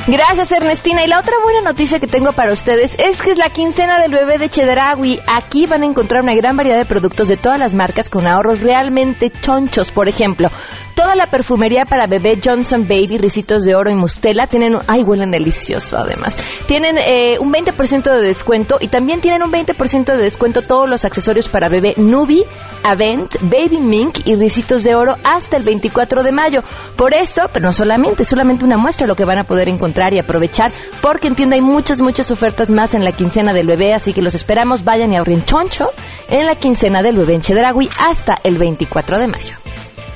Gracias, 0.07 0.51
Ernestina. 0.51 1.03
Y 1.03 1.07
la 1.07 1.19
otra 1.19 1.33
buena 1.43 1.61
noticia 1.61 1.99
que 1.99 2.07
tengo 2.07 2.31
para 2.33 2.53
ustedes 2.53 2.99
es 2.99 3.21
que 3.21 3.31
es 3.31 3.37
la 3.37 3.49
quincena 3.49 3.99
del 3.99 4.11
bebé 4.11 4.37
de 4.37 4.49
Chedragui. 4.49 5.19
Aquí 5.27 5.65
van 5.65 5.81
a 5.81 5.87
encontrar 5.87 6.21
una 6.21 6.35
gran 6.35 6.55
variedad 6.55 6.77
de 6.77 6.85
productos 6.85 7.27
de 7.27 7.37
todas 7.37 7.59
las 7.59 7.73
marcas 7.73 8.09
con 8.09 8.27
ahorros 8.27 8.61
realmente 8.61 9.31
chonchos. 9.31 9.91
Por 9.91 10.07
ejemplo, 10.07 10.49
Toda 10.95 11.13
la 11.13 11.27
perfumería 11.27 11.83
para 11.83 12.07
bebé 12.07 12.39
Johnson 12.43 12.87
Baby, 12.87 13.17
risitos 13.17 13.65
de 13.65 13.75
oro 13.75 13.91
y 13.91 13.95
mustela 13.95 14.45
tienen, 14.47 14.77
ay, 14.87 15.03
huelen 15.03 15.29
delicioso 15.29 15.97
además. 15.97 16.37
Tienen 16.67 16.97
eh, 16.97 17.37
un 17.37 17.51
20% 17.51 18.15
de 18.15 18.21
descuento 18.21 18.77
y 18.79 18.87
también 18.87 19.19
tienen 19.19 19.43
un 19.43 19.51
20% 19.51 20.05
de 20.15 20.23
descuento 20.23 20.61
todos 20.61 20.89
los 20.89 21.03
accesorios 21.03 21.49
para 21.49 21.67
bebé 21.67 21.95
Nubi, 21.97 22.45
Avent, 22.83 23.35
Baby 23.41 23.79
Mink 23.81 24.19
y 24.25 24.35
risitos 24.35 24.83
de 24.83 24.95
oro 24.95 25.15
hasta 25.25 25.57
el 25.57 25.63
24 25.63 26.23
de 26.23 26.31
mayo. 26.31 26.61
Por 26.95 27.13
esto, 27.13 27.41
pero 27.51 27.65
no 27.65 27.71
solamente, 27.73 28.23
solamente 28.23 28.63
una 28.63 28.77
muestra 28.77 29.05
lo 29.05 29.15
que 29.15 29.25
van 29.25 29.39
a 29.39 29.43
poder 29.43 29.67
encontrar 29.67 30.13
y 30.13 30.19
aprovechar, 30.19 30.71
porque 31.01 31.27
en 31.27 31.35
tienda 31.35 31.55
hay 31.55 31.61
muchas, 31.61 32.01
muchas 32.01 32.31
ofertas 32.31 32.69
más 32.69 32.93
en 32.93 33.03
la 33.03 33.11
quincena 33.11 33.53
del 33.53 33.67
bebé, 33.67 33.93
así 33.93 34.13
que 34.13 34.21
los 34.21 34.33
esperamos, 34.33 34.85
vayan 34.85 35.11
y 35.11 35.17
ahorren 35.17 35.43
choncho 35.43 35.89
en 36.29 36.45
la 36.45 36.55
quincena 36.55 37.01
del 37.01 37.17
bebé 37.17 37.35
en 37.35 37.41
Chedragui 37.41 37.89
hasta 37.99 38.39
el 38.45 38.57
24 38.57 39.19
de 39.19 39.27
mayo. 39.27 39.64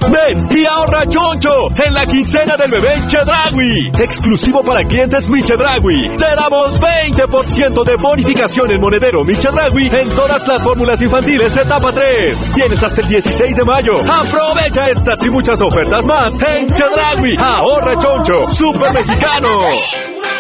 Ven 0.08 0.40
y 0.58 0.66
ahorra 0.66 1.06
choncho 1.08 1.70
en 1.86 1.94
la 1.94 2.06
quincena 2.06 2.58
del 2.58 2.72
bebé 2.72 2.96
Chedragui. 3.08 3.92
Exclusivo 4.00 4.64
para 4.64 4.84
clientes 4.86 5.30
Mi 5.30 5.44
Chedragui. 5.44 6.10
Te 6.10 6.36
damos 6.36 6.80
20% 6.80 7.84
de 7.84 7.96
bonificación 7.98 8.72
en 8.72 8.82
monedero 8.82 9.24
Mi 9.24 9.36
Chedragui 9.36 9.88
en 9.88 10.10
todas 10.10 10.48
las 10.48 10.64
fórmulas 10.64 11.02
infantiles 11.02 11.56
etapa 11.58 11.92
3. 11.92 12.52
Tienes 12.56 12.82
hasta 12.82 13.02
el 13.02 13.08
16 13.08 13.56
de 13.56 13.66
mayo. 13.66 13.94
Aprovecha 14.00 14.90
estas 14.90 15.26
y 15.26 15.30
muchas 15.30 15.62
ofertas 15.62 16.04
más 16.06 16.40
en 16.42 16.68
Chedragui. 16.68 17.36
Ahorra 17.38 18.00
choncho. 18.00 18.50
Super 18.50 18.94
mexicano. 18.94 19.60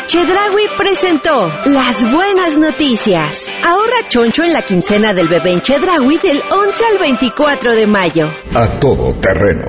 Chedragui 0.09 0.63
presentó 0.75 1.53
las 1.67 2.11
buenas 2.11 2.57
noticias. 2.57 3.47
Ahorra 3.63 4.07
choncho 4.07 4.41
en 4.41 4.53
la 4.53 4.63
quincena 4.63 5.13
del 5.13 5.27
bebé 5.27 5.51
en 5.51 5.61
Chedragui 5.61 6.17
del 6.17 6.41
11 6.51 6.83
al 6.83 6.97
24 6.97 7.75
de 7.75 7.85
mayo. 7.85 8.25
A 8.55 8.79
todo 8.79 9.13
terreno. 9.21 9.67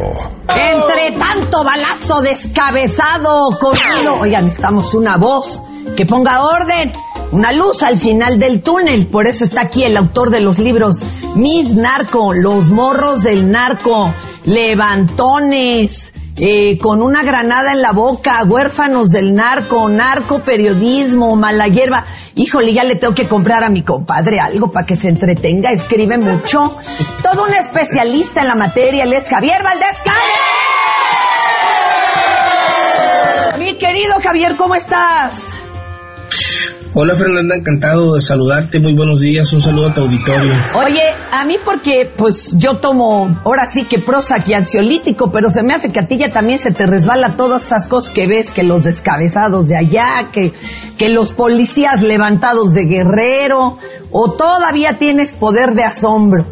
Entre 0.48 1.18
tanto 1.18 1.62
balazo 1.62 2.22
descabezado, 2.22 3.50
corrido. 3.60 4.14
Oigan, 4.18 4.46
necesitamos 4.46 4.94
una 4.94 5.18
voz 5.18 5.60
que 5.94 6.06
ponga 6.06 6.42
orden, 6.42 6.90
una 7.32 7.52
luz 7.52 7.82
al 7.82 7.98
final 7.98 8.38
del 8.38 8.62
túnel. 8.62 9.08
Por 9.08 9.26
eso 9.26 9.44
está 9.44 9.60
aquí 9.60 9.84
el 9.84 9.94
autor 9.94 10.30
de 10.30 10.40
los 10.40 10.58
libros 10.58 11.04
Mis 11.36 11.74
Narco, 11.74 12.32
Los 12.32 12.70
Morros 12.70 13.22
del 13.22 13.50
Narco, 13.50 14.06
Levantones. 14.46 16.09
Eh, 16.42 16.78
con 16.78 17.02
una 17.02 17.22
granada 17.22 17.72
en 17.72 17.82
la 17.82 17.92
boca, 17.92 18.42
huérfanos 18.48 19.10
del 19.10 19.34
narco, 19.34 19.90
narco 19.90 20.42
periodismo, 20.42 21.36
mala 21.36 21.66
hierba. 21.66 22.06
Híjole, 22.34 22.72
ya 22.72 22.82
le 22.84 22.96
tengo 22.96 23.14
que 23.14 23.28
comprar 23.28 23.62
a 23.62 23.68
mi 23.68 23.82
compadre 23.82 24.40
algo 24.40 24.70
para 24.70 24.86
que 24.86 24.96
se 24.96 25.10
entretenga, 25.10 25.70
escribe 25.70 26.16
mucho. 26.16 26.78
Todo 27.22 27.44
un 27.44 27.52
especialista 27.52 28.40
en 28.40 28.48
la 28.48 28.54
materia, 28.54 29.04
él 29.04 29.12
es 29.12 29.28
Javier 29.28 29.62
Valdés 29.62 30.00
Calle. 30.02 30.18
Mi 33.58 33.76
querido 33.76 34.14
Javier, 34.22 34.56
¿cómo 34.56 34.74
estás? 34.74 35.49
Hola 36.92 37.14
Fernanda, 37.14 37.54
encantado 37.54 38.16
de 38.16 38.20
saludarte, 38.20 38.80
muy 38.80 38.94
buenos 38.94 39.20
días, 39.20 39.52
un 39.52 39.60
saludo 39.60 39.88
a 39.88 39.94
tu 39.94 40.00
auditorio. 40.00 40.52
Oye, 40.74 41.02
a 41.30 41.44
mí 41.44 41.54
porque 41.64 42.10
pues 42.16 42.52
yo 42.58 42.78
tomo 42.78 43.40
ahora 43.44 43.66
sí 43.66 43.84
que 43.84 44.00
Prozac 44.00 44.48
y 44.48 44.54
ansiolítico, 44.54 45.30
pero 45.30 45.50
se 45.50 45.62
me 45.62 45.72
hace 45.72 45.92
que 45.92 46.00
a 46.00 46.06
ti 46.08 46.18
ya 46.18 46.32
también 46.32 46.58
se 46.58 46.72
te 46.72 46.86
resbala 46.86 47.36
todas 47.36 47.64
esas 47.64 47.86
cosas 47.86 48.12
que 48.12 48.26
ves, 48.26 48.50
que 48.50 48.64
los 48.64 48.82
descabezados 48.82 49.68
de 49.68 49.76
allá, 49.76 50.30
que, 50.32 50.52
que 50.98 51.10
los 51.10 51.32
policías 51.32 52.02
levantados 52.02 52.74
de 52.74 52.84
guerrero, 52.86 53.78
o 54.10 54.32
todavía 54.32 54.98
tienes 54.98 55.32
poder 55.32 55.74
de 55.74 55.84
asombro, 55.84 56.44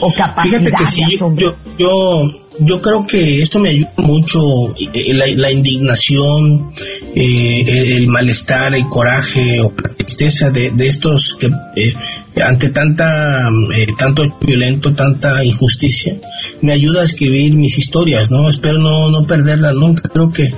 o 0.00 0.12
capacidad 0.12 0.58
Fíjate 0.58 0.76
que 0.76 0.84
de 0.84 0.90
sí, 0.90 1.14
asombro. 1.14 1.54
yo, 1.78 1.78
yo, 1.78 2.43
yo 2.60 2.80
creo 2.80 3.06
que 3.06 3.42
esto 3.42 3.58
me 3.58 3.70
ayuda 3.70 3.92
mucho, 3.96 4.74
eh, 4.92 5.14
la, 5.14 5.26
la 5.26 5.50
indignación, 5.50 6.72
eh, 7.14 7.94
el, 7.96 8.08
malestar, 8.08 8.74
el 8.74 8.88
coraje 8.88 9.60
o 9.60 9.72
la 9.76 9.94
tristeza 9.94 10.50
de, 10.50 10.72
estos 10.78 11.34
que 11.34 11.46
eh, 11.46 11.94
ante 12.42 12.70
tanta, 12.70 13.48
eh, 13.74 13.86
tanto 13.98 14.38
violento, 14.40 14.94
tanta 14.94 15.44
injusticia, 15.44 16.16
me 16.62 16.72
ayuda 16.72 17.02
a 17.02 17.04
escribir 17.04 17.54
mis 17.54 17.78
historias, 17.78 18.30
¿no? 18.30 18.48
Espero 18.48 18.78
no, 18.78 19.10
no 19.10 19.26
perderlas 19.26 19.74
nunca, 19.74 20.08
creo 20.08 20.32
que, 20.32 20.52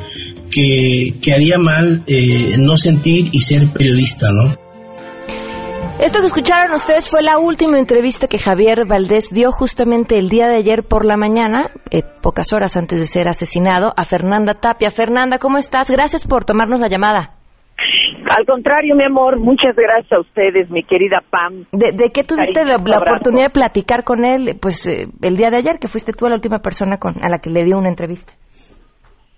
que, 0.51 1.15
que 1.21 1.33
haría 1.33 1.59
mal 1.59 2.03
eh, 2.07 2.57
no 2.59 2.77
sentir 2.77 3.29
y 3.33 3.41
ser 3.41 3.69
periodista, 3.69 4.29
¿no? 4.33 4.66
Esto 5.99 6.21
que 6.21 6.27
escucharon 6.27 6.75
ustedes 6.75 7.11
fue 7.11 7.23
la 7.23 7.39
última 7.39 7.79
entrevista 7.79 8.29
que 8.29 8.39
Javier 8.39 8.85
Valdés 8.87 9.33
dio 9.33 9.51
justamente 9.51 10.19
el 10.19 10.29
día 10.29 10.47
de 10.47 10.57
ayer 10.57 10.83
por 10.83 11.07
la 11.07 11.17
mañana, 11.17 11.71
eh, 11.91 12.03
pocas 12.21 12.53
horas 12.53 12.77
antes 12.77 13.01
de 13.01 13.07
ser 13.07 13.29
asesinado, 13.29 13.95
a 13.97 14.05
Fernanda 14.05 14.53
Tapia. 14.53 14.91
Fernanda, 14.91 15.39
¿cómo 15.39 15.57
estás? 15.57 15.91
Gracias 15.91 16.27
por 16.27 16.45
tomarnos 16.45 16.81
la 16.81 16.89
llamada. 16.89 17.31
Al 18.29 18.45
contrario, 18.45 18.95
mi 18.95 19.05
amor, 19.05 19.39
muchas 19.39 19.75
gracias 19.75 20.13
a 20.13 20.21
ustedes, 20.21 20.69
mi 20.69 20.83
querida 20.83 21.23
Pam. 21.31 21.65
¿De, 21.73 21.93
de 21.93 22.13
qué 22.13 22.25
tuviste 22.25 22.63
la, 22.65 22.77
Cariño, 22.77 22.89
la 22.89 22.97
abrazo. 22.97 23.13
oportunidad 23.13 23.47
de 23.47 23.53
platicar 23.55 24.05
con 24.05 24.27
él 24.27 24.59
pues 24.61 24.87
eh, 24.87 25.07
el 25.23 25.37
día 25.37 25.49
de 25.49 25.57
ayer, 25.57 25.79
que 25.79 25.89
fuiste 25.89 26.13
tú 26.13 26.29
la 26.29 26.35
última 26.35 26.59
persona 26.59 26.99
con, 26.99 27.25
a 27.25 27.31
la 27.31 27.39
que 27.39 27.49
le 27.49 27.65
dio 27.65 27.79
una 27.79 27.89
entrevista? 27.89 28.35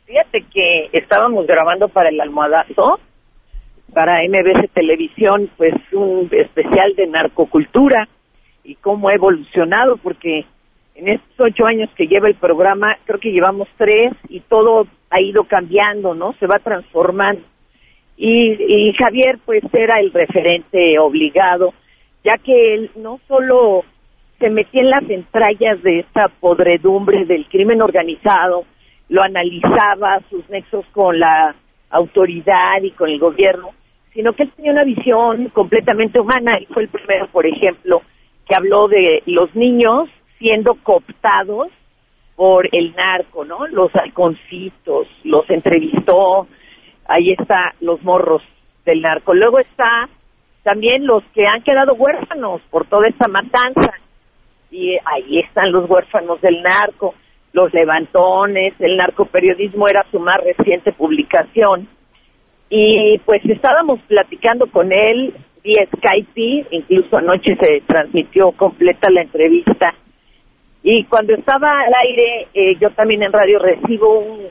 Fíjate 0.07 0.41
que 0.53 0.99
estábamos 0.99 1.47
grabando 1.47 1.89
para 1.89 2.09
el 2.09 2.21
almohadazo, 2.21 2.99
para 3.99 4.23
MBC 4.23 4.71
Televisión, 4.75 5.51
pues 5.57 5.75
un 5.91 6.29
especial 6.31 6.95
de 6.95 7.09
narcocultura 7.09 8.07
y 8.63 8.77
cómo 8.77 9.09
ha 9.09 9.15
evolucionado, 9.15 9.97
porque 9.97 10.45
en 10.95 11.09
estos 11.09 11.41
ocho 11.41 11.67
años 11.67 11.91
que 11.97 12.07
lleva 12.07 12.29
el 12.29 12.37
programa, 12.37 12.97
creo 13.07 13.19
que 13.19 13.33
llevamos 13.33 13.67
tres 13.77 14.13
y 14.29 14.39
todo 14.39 14.87
ha 15.11 15.21
ido 15.21 15.43
cambiando, 15.49 16.15
¿no? 16.15 16.33
Se 16.35 16.47
va 16.47 16.61
transformando. 16.61 17.43
Y, 18.17 18.53
y 18.53 18.93
Javier, 18.93 19.41
pues 19.45 19.65
era 19.73 19.99
el 19.99 20.13
referente 20.13 20.97
obligado, 21.01 21.75
ya 22.23 22.39
que 22.39 22.75
él 22.75 22.93
no 22.95 23.19
solo 23.27 23.83
se 24.39 24.49
metía 24.49 24.83
en 24.83 24.91
las 24.91 25.11
entrañas 25.11 25.83
de 25.83 25.99
esta 25.99 26.29
podredumbre 26.39 27.25
del 27.25 27.49
crimen 27.49 27.83
organizado, 27.83 28.65
lo 29.09 29.25
analizaba, 29.25 30.21
sus 30.31 30.49
nexos 30.51 30.87
con 30.93 31.19
la 31.19 31.57
autoridad 31.91 32.81
y 32.81 32.93
con 32.93 33.11
el 33.11 33.19
gobierno, 33.19 33.73
sino 34.19 34.33
que 34.33 34.43
él 34.43 34.53
tenía 34.57 34.73
una 34.73 34.83
visión 34.83 35.49
completamente 35.51 36.19
humana 36.19 36.59
y 36.59 36.67
fue 36.67 36.83
el 36.83 36.89
primero, 36.89 37.29
por 37.29 37.47
ejemplo, 37.47 38.03
que 38.49 38.57
habló 38.57 38.89
de 38.89 39.23
los 39.27 39.55
niños 39.55 40.09
siendo 40.41 40.75
cooptados 40.83 41.69
por 42.35 42.69
el 42.73 42.97
narco, 42.97 43.45
¿no? 43.45 43.69
Los 43.69 43.95
halconcitos, 43.95 45.07
los 45.23 45.49
entrevistó, 45.49 46.49
ahí 47.07 47.31
está 47.31 47.77
los 47.81 48.03
morros 48.03 48.43
del 48.85 49.03
narco. 49.03 49.35
Luego 49.35 49.61
está 49.61 50.09
también 50.65 51.07
los 51.07 51.23
que 51.33 51.47
han 51.47 51.63
quedado 51.63 51.95
huérfanos 51.95 52.61
por 52.71 52.89
toda 52.89 53.07
esta 53.07 53.29
matanza 53.29 53.93
y 54.73 54.97
ahí 55.05 55.39
están 55.47 55.71
los 55.71 55.89
huérfanos 55.89 56.41
del 56.41 56.61
narco, 56.61 57.15
los 57.53 57.73
levantones, 57.73 58.75
el 58.81 58.97
narcoperiodismo 58.97 59.87
era 59.87 60.05
su 60.11 60.19
más 60.19 60.39
reciente 60.39 60.91
publicación. 60.91 61.87
Y 62.71 63.19
pues 63.25 63.43
estábamos 63.47 64.01
platicando 64.09 64.67
con 64.67 64.93
él 64.93 65.35
vía 65.63 65.87
Skype, 65.97 66.67
incluso 66.71 67.17
anoche 67.17 67.57
se 67.57 67.83
transmitió 67.87 68.53
completa 68.53 69.11
la 69.11 69.23
entrevista. 69.23 69.95
Y 70.83 71.05
cuando 71.05 71.35
estaba 71.35 71.81
al 71.81 71.93
aire, 72.07 72.49
eh, 72.55 72.77
yo 72.81 72.91
también 72.91 73.23
en 73.23 73.33
radio 73.33 73.59
recibo 73.59 74.21
un, 74.21 74.47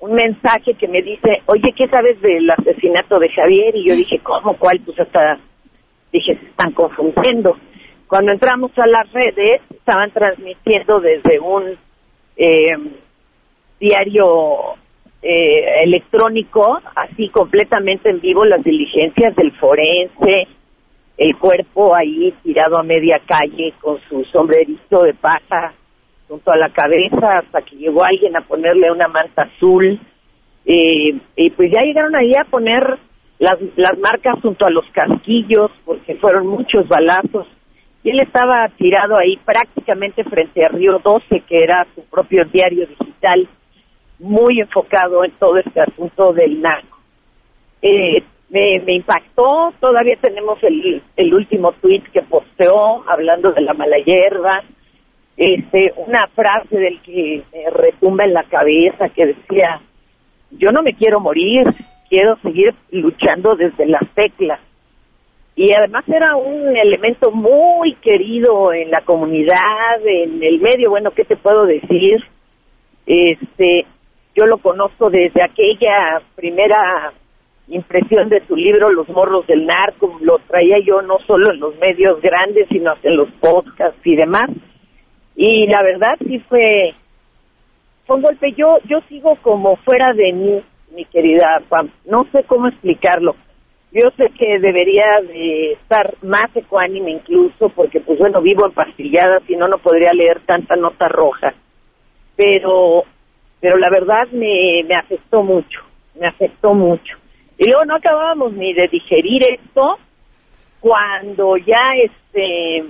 un 0.00 0.12
mensaje 0.12 0.74
que 0.74 0.88
me 0.88 1.02
dice, 1.02 1.42
oye, 1.46 1.72
¿qué 1.76 1.86
sabes 1.88 2.20
del 2.20 2.50
asesinato 2.50 3.18
de 3.18 3.30
Javier? 3.30 3.76
Y 3.76 3.88
yo 3.88 3.94
dije, 3.94 4.18
¿cómo? 4.18 4.56
¿Cuál? 4.56 4.80
Pues 4.84 4.98
hasta 4.98 5.38
dije, 6.12 6.36
se 6.36 6.46
están 6.46 6.72
confundiendo. 6.72 7.56
Cuando 8.06 8.32
entramos 8.32 8.70
a 8.78 8.86
las 8.86 9.12
redes, 9.12 9.62
estaban 9.70 10.10
transmitiendo 10.10 11.00
desde 11.00 11.40
un 11.40 11.76
eh, 12.36 12.76
diario 13.80 14.76
eh, 15.26 15.82
electrónico, 15.84 16.80
así 16.94 17.30
completamente 17.30 18.10
en 18.10 18.20
vivo, 18.20 18.44
las 18.44 18.62
diligencias 18.62 19.34
del 19.36 19.52
forense, 19.52 20.48
el 21.16 21.34
cuerpo 21.38 21.94
ahí 21.94 22.34
tirado 22.42 22.76
a 22.76 22.82
media 22.82 23.18
calle 23.26 23.72
con 23.80 23.98
su 24.06 24.22
sombrerito 24.26 25.02
de 25.02 25.14
paja 25.14 25.72
junto 26.28 26.50
a 26.50 26.58
la 26.58 26.68
cabeza 26.68 27.38
hasta 27.38 27.62
que 27.62 27.76
llegó 27.76 28.04
alguien 28.04 28.36
a 28.36 28.42
ponerle 28.42 28.92
una 28.92 29.08
manta 29.08 29.42
azul. 29.42 29.98
Eh, 30.66 31.16
y 31.36 31.50
pues 31.50 31.70
ya 31.72 31.82
llegaron 31.82 32.14
ahí 32.16 32.32
a 32.38 32.44
poner 32.44 32.98
las, 33.38 33.56
las 33.76 33.98
marcas 33.98 34.38
junto 34.42 34.66
a 34.66 34.70
los 34.70 34.84
casquillos 34.92 35.70
porque 35.86 36.16
fueron 36.16 36.48
muchos 36.48 36.86
balazos. 36.86 37.46
Y 38.02 38.10
él 38.10 38.20
estaba 38.20 38.68
tirado 38.76 39.16
ahí 39.16 39.38
prácticamente 39.42 40.22
frente 40.24 40.66
a 40.66 40.68
Río 40.68 40.98
12, 41.02 41.40
que 41.48 41.64
era 41.64 41.86
su 41.94 42.02
propio 42.10 42.44
diario 42.44 42.86
digital, 42.86 43.48
muy 44.18 44.60
enfocado 44.60 45.24
en 45.24 45.32
todo 45.32 45.58
este 45.58 45.80
asunto 45.80 46.32
del 46.32 46.60
narco. 46.60 46.98
Eh, 47.82 48.22
me, 48.50 48.80
me 48.80 48.94
impactó, 48.94 49.72
todavía 49.80 50.16
tenemos 50.20 50.62
el, 50.62 51.02
el 51.16 51.34
último 51.34 51.72
tweet 51.72 52.02
que 52.12 52.22
posteó 52.22 53.08
hablando 53.08 53.52
de 53.52 53.60
la 53.62 53.74
mala 53.74 53.96
hierba, 53.98 54.62
este, 55.36 55.92
una 55.96 56.28
frase 56.28 56.76
del 56.76 57.00
que 57.02 57.42
me 57.52 57.70
retumba 57.70 58.24
en 58.24 58.34
la 58.34 58.44
cabeza 58.44 59.08
que 59.08 59.26
decía, 59.26 59.80
yo 60.52 60.70
no 60.70 60.82
me 60.82 60.94
quiero 60.94 61.18
morir, 61.18 61.64
quiero 62.08 62.36
seguir 62.36 62.74
luchando 62.90 63.56
desde 63.56 63.86
las 63.86 64.08
teclas. 64.14 64.60
Y 65.56 65.72
además 65.72 66.04
era 66.08 66.36
un 66.36 66.76
elemento 66.76 67.30
muy 67.30 67.94
querido 67.96 68.72
en 68.72 68.90
la 68.90 69.02
comunidad, 69.02 70.04
en 70.04 70.42
el 70.42 70.60
medio, 70.60 70.90
bueno, 70.90 71.12
¿qué 71.12 71.24
te 71.24 71.36
puedo 71.36 71.64
decir? 71.64 72.24
Este, 73.06 73.86
yo 74.34 74.46
lo 74.46 74.58
conozco 74.58 75.10
desde 75.10 75.42
aquella 75.42 76.20
primera 76.34 77.12
impresión 77.68 78.28
de 78.28 78.44
su 78.46 78.56
libro 78.56 78.90
Los 78.90 79.08
morros 79.08 79.46
del 79.46 79.66
narco, 79.66 80.18
lo 80.20 80.38
traía 80.40 80.78
yo 80.84 81.02
no 81.02 81.18
solo 81.26 81.52
en 81.52 81.60
los 81.60 81.76
medios 81.78 82.20
grandes, 82.20 82.68
sino 82.68 82.92
hasta 82.92 83.08
en 83.08 83.16
los 83.16 83.30
podcasts 83.40 84.00
y 84.04 84.16
demás. 84.16 84.50
Y 85.36 85.66
la 85.66 85.82
verdad 85.82 86.16
sí 86.26 86.38
fue, 86.40 86.92
fue 88.06 88.16
un 88.16 88.22
golpe. 88.22 88.52
Yo, 88.52 88.78
yo 88.88 89.00
sigo 89.08 89.36
como 89.42 89.76
fuera 89.76 90.12
de 90.12 90.32
mí, 90.32 90.62
mi 90.94 91.04
querida 91.06 91.62
Pam. 91.68 91.90
No 92.04 92.24
sé 92.32 92.44
cómo 92.44 92.68
explicarlo. 92.68 93.34
Yo 93.92 94.10
sé 94.16 94.30
que 94.36 94.58
debería 94.58 95.04
de 95.22 95.72
estar 95.72 96.14
más 96.22 96.54
ecuánime 96.54 97.12
incluso, 97.12 97.68
porque 97.68 98.00
pues 98.00 98.18
bueno, 98.18 98.42
vivo 98.42 98.66
empastillada, 98.66 99.38
si 99.46 99.54
no, 99.54 99.68
no 99.68 99.78
podría 99.78 100.12
leer 100.12 100.40
tanta 100.40 100.74
nota 100.74 101.06
roja. 101.06 101.54
Pero, 102.36 103.04
pero 103.64 103.78
la 103.78 103.88
verdad 103.88 104.28
me, 104.30 104.84
me 104.86 104.94
afectó 104.94 105.42
mucho, 105.42 105.80
me 106.20 106.26
afectó 106.26 106.74
mucho. 106.74 107.16
Y 107.56 107.64
luego 107.64 107.86
no 107.86 107.96
acabábamos 107.96 108.52
ni 108.52 108.74
de 108.74 108.88
digerir 108.88 109.42
esto 109.42 109.96
cuando 110.80 111.56
ya 111.56 111.92
este 111.96 112.84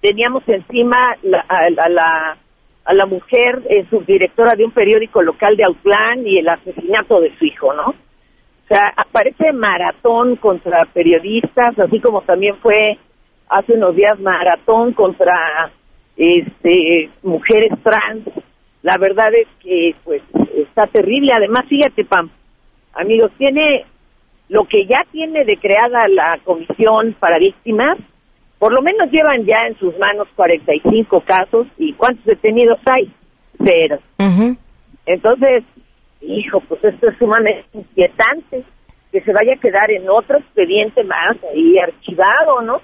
teníamos 0.00 0.48
encima 0.48 0.96
la- 1.24 1.44
a, 1.46 1.58
a 1.84 1.88
la 1.90 2.36
a 2.86 2.94
la 2.94 3.04
mujer 3.04 3.60
eh, 3.68 3.84
subdirectora 3.90 4.56
de 4.56 4.64
un 4.64 4.70
periódico 4.72 5.20
local 5.20 5.58
de 5.58 5.64
Autlán 5.64 6.26
y 6.26 6.38
el 6.38 6.48
asesinato 6.48 7.20
de 7.20 7.36
su 7.36 7.44
hijo, 7.44 7.74
¿no? 7.74 7.90
O 7.90 8.66
sea, 8.66 8.94
aparece 8.96 9.52
maratón 9.52 10.36
contra 10.36 10.86
periodistas, 10.86 11.78
así 11.78 12.00
como 12.00 12.22
también 12.22 12.56
fue 12.62 12.96
hace 13.50 13.74
unos 13.74 13.94
días 13.94 14.18
maratón 14.20 14.94
contra 14.94 15.70
este 16.16 17.10
mujeres 17.22 17.72
trans. 17.82 18.24
La 18.82 18.96
verdad 18.98 19.32
es 19.34 19.48
que 19.62 19.94
pues 20.04 20.22
está 20.56 20.86
terrible. 20.88 21.32
Además, 21.34 21.66
fíjate, 21.68 22.04
Pam, 22.04 22.30
amigos, 22.94 23.30
tiene 23.38 23.84
lo 24.48 24.64
que 24.64 24.86
ya 24.86 24.98
tiene 25.10 25.44
de 25.44 25.56
creada 25.56 26.08
la 26.08 26.38
comisión 26.44 27.14
para 27.18 27.38
víctimas, 27.38 27.98
por 28.58 28.72
lo 28.72 28.82
menos 28.82 29.10
llevan 29.10 29.44
ya 29.44 29.66
en 29.66 29.76
sus 29.78 29.96
manos 29.98 30.28
45 30.36 31.20
casos 31.22 31.66
y 31.78 31.92
¿cuántos 31.94 32.24
detenidos 32.24 32.78
hay? 32.86 33.10
Cero. 33.58 33.98
Entonces, 35.06 35.64
hijo, 36.20 36.60
pues 36.68 36.84
esto 36.84 37.08
es 37.08 37.18
sumamente 37.18 37.64
inquietante 37.72 38.64
que 39.10 39.20
se 39.20 39.32
vaya 39.32 39.54
a 39.54 39.60
quedar 39.60 39.90
en 39.90 40.08
otro 40.08 40.38
expediente 40.38 41.02
más 41.04 41.36
ahí 41.52 41.78
archivado, 41.78 42.62
¿no? 42.62 42.80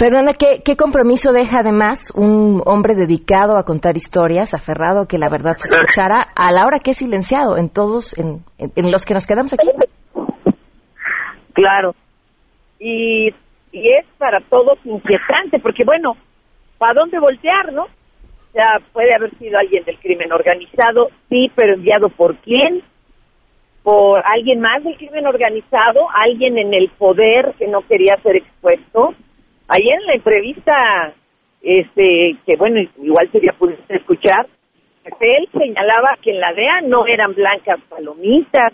Fernanda, 0.00 0.32
¿qué, 0.32 0.62
¿qué 0.64 0.76
compromiso 0.76 1.30
deja 1.30 1.58
además 1.60 2.10
un 2.16 2.62
hombre 2.64 2.94
dedicado 2.94 3.58
a 3.58 3.64
contar 3.64 3.98
historias, 3.98 4.54
aferrado 4.54 5.02
a 5.02 5.06
que 5.06 5.18
la 5.18 5.28
verdad 5.28 5.52
se 5.58 5.68
escuchara, 5.68 6.24
a 6.34 6.50
la 6.52 6.64
hora 6.64 6.78
que 6.78 6.92
es 6.92 6.96
silenciado 6.96 7.58
en 7.58 7.68
todos, 7.68 8.16
en, 8.18 8.40
en- 8.56 8.72
en 8.76 8.90
los 8.90 9.04
que 9.04 9.12
nos 9.12 9.26
quedamos 9.26 9.52
aquí? 9.52 9.68
Claro. 11.52 11.92
Y, 12.78 13.28
y 13.72 13.88
es 13.92 14.06
para 14.16 14.40
todos 14.48 14.78
inquietante, 14.84 15.58
porque 15.62 15.84
bueno, 15.84 16.14
¿para 16.78 16.94
dónde 16.94 17.18
voltear, 17.20 17.70
no? 17.74 17.82
O 17.82 18.52
sea, 18.52 18.78
puede 18.94 19.14
haber 19.14 19.36
sido 19.36 19.58
alguien 19.58 19.84
del 19.84 19.98
crimen 19.98 20.32
organizado, 20.32 21.08
sí, 21.28 21.52
pero 21.54 21.74
enviado 21.74 22.08
por 22.08 22.36
quién? 22.38 22.80
Por 23.82 24.22
alguien 24.24 24.60
más 24.62 24.82
del 24.82 24.96
crimen 24.96 25.26
organizado, 25.26 26.06
alguien 26.14 26.56
en 26.56 26.72
el 26.72 26.88
poder 26.96 27.52
que 27.58 27.68
no 27.68 27.82
quería 27.82 28.16
ser 28.22 28.36
expuesto. 28.36 29.10
Ayer 29.72 30.00
en 30.00 30.06
la 30.06 30.14
entrevista, 30.14 31.14
este, 31.62 32.36
que 32.44 32.56
bueno, 32.56 32.80
igual 33.00 33.30
sería 33.30 33.52
pudiste 33.52 33.96
escuchar, 33.96 34.48
él 35.04 35.48
señalaba 35.56 36.18
que 36.20 36.32
en 36.32 36.40
la 36.40 36.52
DEA 36.52 36.80
no 36.82 37.06
eran 37.06 37.34
blancas 37.34 37.78
palomitas, 37.88 38.72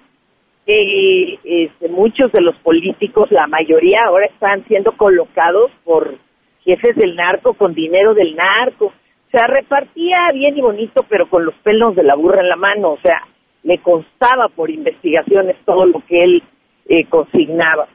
que 0.65 1.39
este, 1.45 1.89
muchos 1.91 2.33
de 2.33 2.41
los 2.41 2.57
políticos, 2.57 3.31
la 3.31 3.47
mayoría 3.47 3.99
ahora 4.07 4.25
están 4.25 4.65
siendo 4.69 4.93
colocados 4.93 5.71
por 5.85 6.17
jefes 6.65 6.97
del 6.97 7.15
narco 7.15 7.53
con 7.53 7.75
dinero 7.75 8.15
del 8.15 8.35
narco. 8.35 8.87
O 8.87 9.31
sea, 9.31 9.47
repartía 9.49 10.31
bien 10.33 10.57
y 10.57 10.63
bonito, 10.63 11.05
pero 11.11 11.29
con 11.29 11.45
los 11.45 11.55
pelos 11.57 11.95
de 11.95 12.05
la 12.05 12.15
burra 12.15 12.41
en 12.41 12.49
la 12.49 12.57
mano. 12.57 12.93
O 12.93 12.99
sea, 13.01 13.21
le 13.65 13.79
constaba 13.79 14.49
por 14.49 14.71
investigaciones 14.71 15.57
todo 15.67 15.85
lo 15.85 16.01
que 16.09 16.25
él 16.25 16.43
eh, 16.89 17.05
consignaba. 17.05 17.87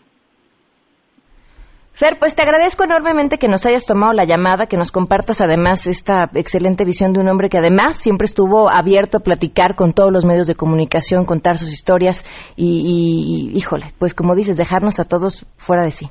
Fer, 2.01 2.17
pues 2.17 2.35
te 2.35 2.41
agradezco 2.41 2.83
enormemente 2.83 3.37
que 3.37 3.47
nos 3.47 3.67
hayas 3.67 3.85
tomado 3.85 4.11
la 4.11 4.25
llamada, 4.25 4.65
que 4.65 4.75
nos 4.75 4.91
compartas 4.91 5.39
además 5.39 5.85
esta 5.85 6.31
excelente 6.33 6.83
visión 6.83 7.13
de 7.13 7.19
un 7.19 7.29
hombre 7.29 7.47
que 7.47 7.59
además 7.59 7.95
siempre 7.95 8.25
estuvo 8.25 8.71
abierto 8.71 9.17
a 9.17 9.19
platicar 9.19 9.75
con 9.75 9.93
todos 9.93 10.11
los 10.11 10.25
medios 10.25 10.47
de 10.47 10.55
comunicación, 10.55 11.25
contar 11.25 11.59
sus 11.59 11.71
historias 11.71 12.25
y, 12.57 13.51
y, 13.53 13.55
híjole, 13.55 13.85
pues 13.99 14.15
como 14.15 14.33
dices, 14.33 14.57
dejarnos 14.57 14.99
a 14.99 15.03
todos 15.03 15.45
fuera 15.57 15.83
de 15.83 15.91
sí. 15.91 16.07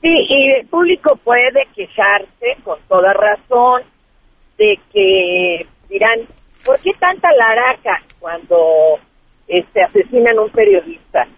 Sí, 0.00 0.10
y 0.10 0.50
el 0.58 0.66
público 0.66 1.14
puede 1.22 1.62
quejarse 1.76 2.60
con 2.64 2.80
toda 2.88 3.12
razón 3.12 3.82
de 4.58 4.80
que 4.92 5.64
dirán, 5.90 6.26
¿por 6.66 6.80
qué 6.80 6.90
tanta 6.98 7.28
laraca 7.38 8.02
cuando 8.18 8.98
este 9.46 9.84
asesinan 9.84 10.38
a 10.38 10.42
un 10.42 10.50
periodista? 10.50 11.28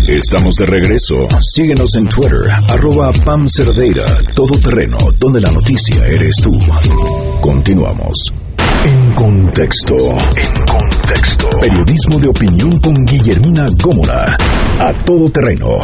Estamos 0.08 0.56
de 0.56 0.66
regreso. 0.66 1.28
Síguenos 1.42 1.96
en 1.96 2.08
Twitter, 2.08 2.44
arroba 2.70 3.12
Pam 3.26 3.48
Cerdeira, 3.50 4.06
Todo 4.36 4.58
Terreno, 4.60 4.98
donde 5.18 5.42
la 5.42 5.52
noticia 5.52 6.06
eres 6.06 6.36
tú. 6.44 6.52
Continuamos. 7.42 8.43
En 8.86 9.14
contexto. 9.14 9.96
En 9.96 10.66
contexto. 10.66 11.50
Periodismo 11.62 12.20
de 12.20 12.28
opinión 12.28 12.80
con 12.80 12.94
Guillermina 13.06 13.66
Gómora. 13.82 14.38
A 14.80 14.94
todo 15.06 15.30
terreno. 15.32 15.78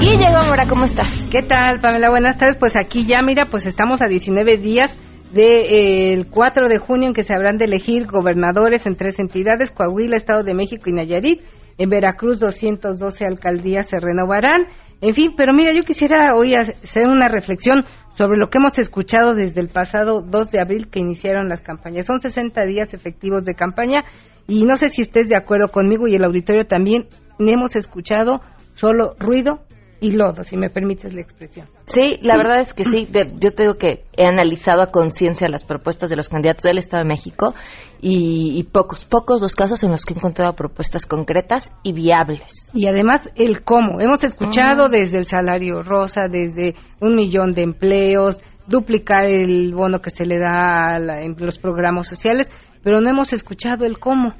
Y 0.00 0.16
llegó 0.16 0.44
Mora, 0.48 0.66
¿cómo 0.68 0.84
estás? 0.84 1.28
¿Qué 1.30 1.42
tal, 1.42 1.80
Pamela? 1.80 2.10
Buenas 2.10 2.38
tardes. 2.38 2.56
Pues 2.56 2.76
aquí 2.76 3.04
ya, 3.04 3.22
mira, 3.22 3.46
pues 3.50 3.66
estamos 3.66 4.02
a 4.02 4.06
19 4.06 4.58
días 4.58 4.96
del 5.32 6.26
4 6.30 6.68
de 6.68 6.78
junio 6.78 7.08
en 7.08 7.14
que 7.14 7.24
se 7.24 7.34
habrán 7.34 7.56
de 7.56 7.64
elegir 7.64 8.06
gobernadores 8.06 8.86
en 8.86 8.96
tres 8.96 9.18
entidades, 9.18 9.70
Coahuila, 9.70 10.16
Estado 10.16 10.44
de 10.44 10.54
México 10.54 10.88
y 10.88 10.92
Nayarit. 10.92 11.40
En 11.76 11.90
Veracruz 11.90 12.38
212 12.38 13.26
alcaldías 13.26 13.88
se 13.88 13.98
renovarán. 13.98 14.66
En 15.00 15.12
fin, 15.12 15.32
pero 15.36 15.52
mira, 15.52 15.72
yo 15.74 15.82
quisiera 15.82 16.34
hoy 16.36 16.54
hacer 16.54 17.08
una 17.08 17.28
reflexión 17.28 17.84
sobre 18.16 18.38
lo 18.38 18.48
que 18.48 18.58
hemos 18.58 18.78
escuchado 18.78 19.34
desde 19.34 19.60
el 19.60 19.68
pasado 19.68 20.22
2 20.22 20.50
de 20.50 20.60
abril 20.60 20.88
que 20.88 21.00
iniciaron 21.00 21.48
las 21.48 21.60
campañas. 21.60 22.06
Son 22.06 22.20
60 22.20 22.64
días 22.64 22.94
efectivos 22.94 23.44
de 23.44 23.54
campaña 23.54 24.04
y 24.46 24.64
no 24.64 24.76
sé 24.76 24.88
si 24.88 25.02
estés 25.02 25.28
de 25.28 25.36
acuerdo 25.36 25.68
conmigo 25.68 26.06
y 26.06 26.14
el 26.14 26.24
auditorio 26.24 26.66
también 26.66 27.08
hemos 27.38 27.76
escuchado 27.76 28.40
solo 28.74 29.14
ruido 29.18 29.60
y 30.04 30.12
lodo, 30.12 30.44
si 30.44 30.56
me 30.58 30.68
permites 30.68 31.14
la 31.14 31.22
expresión. 31.22 31.66
Sí, 31.86 32.18
la 32.20 32.36
verdad 32.36 32.60
es 32.60 32.74
que 32.74 32.84
sí. 32.84 33.08
Yo 33.40 33.52
tengo 33.52 33.74
que 33.78 34.04
he 34.16 34.26
analizado 34.26 34.82
a 34.82 34.88
conciencia 34.90 35.48
las 35.48 35.64
propuestas 35.64 36.10
de 36.10 36.16
los 36.16 36.28
candidatos 36.28 36.64
del 36.64 36.76
Estado 36.76 37.04
de 37.04 37.08
México 37.08 37.54
y, 38.02 38.58
y 38.58 38.64
pocos, 38.64 39.06
pocos 39.06 39.40
los 39.40 39.54
casos 39.54 39.82
en 39.82 39.90
los 39.90 40.04
que 40.04 40.12
he 40.12 40.16
encontrado 40.18 40.52
propuestas 40.52 41.06
concretas 41.06 41.72
y 41.82 41.94
viables. 41.94 42.70
Y 42.74 42.86
además 42.86 43.30
el 43.34 43.62
cómo. 43.62 43.98
Hemos 44.00 44.22
escuchado 44.24 44.88
desde 44.90 45.18
el 45.18 45.24
salario 45.24 45.82
rosa, 45.82 46.28
desde 46.28 46.74
un 47.00 47.14
millón 47.14 47.52
de 47.52 47.62
empleos, 47.62 48.42
duplicar 48.66 49.24
el 49.24 49.72
bono 49.74 50.00
que 50.00 50.10
se 50.10 50.26
le 50.26 50.38
da 50.38 50.96
a 50.96 50.98
la- 50.98 51.22
en 51.22 51.34
los 51.38 51.58
programas 51.58 52.06
sociales, 52.08 52.50
pero 52.82 53.00
no 53.00 53.08
hemos 53.08 53.32
escuchado 53.32 53.86
el 53.86 53.98
cómo. 53.98 54.34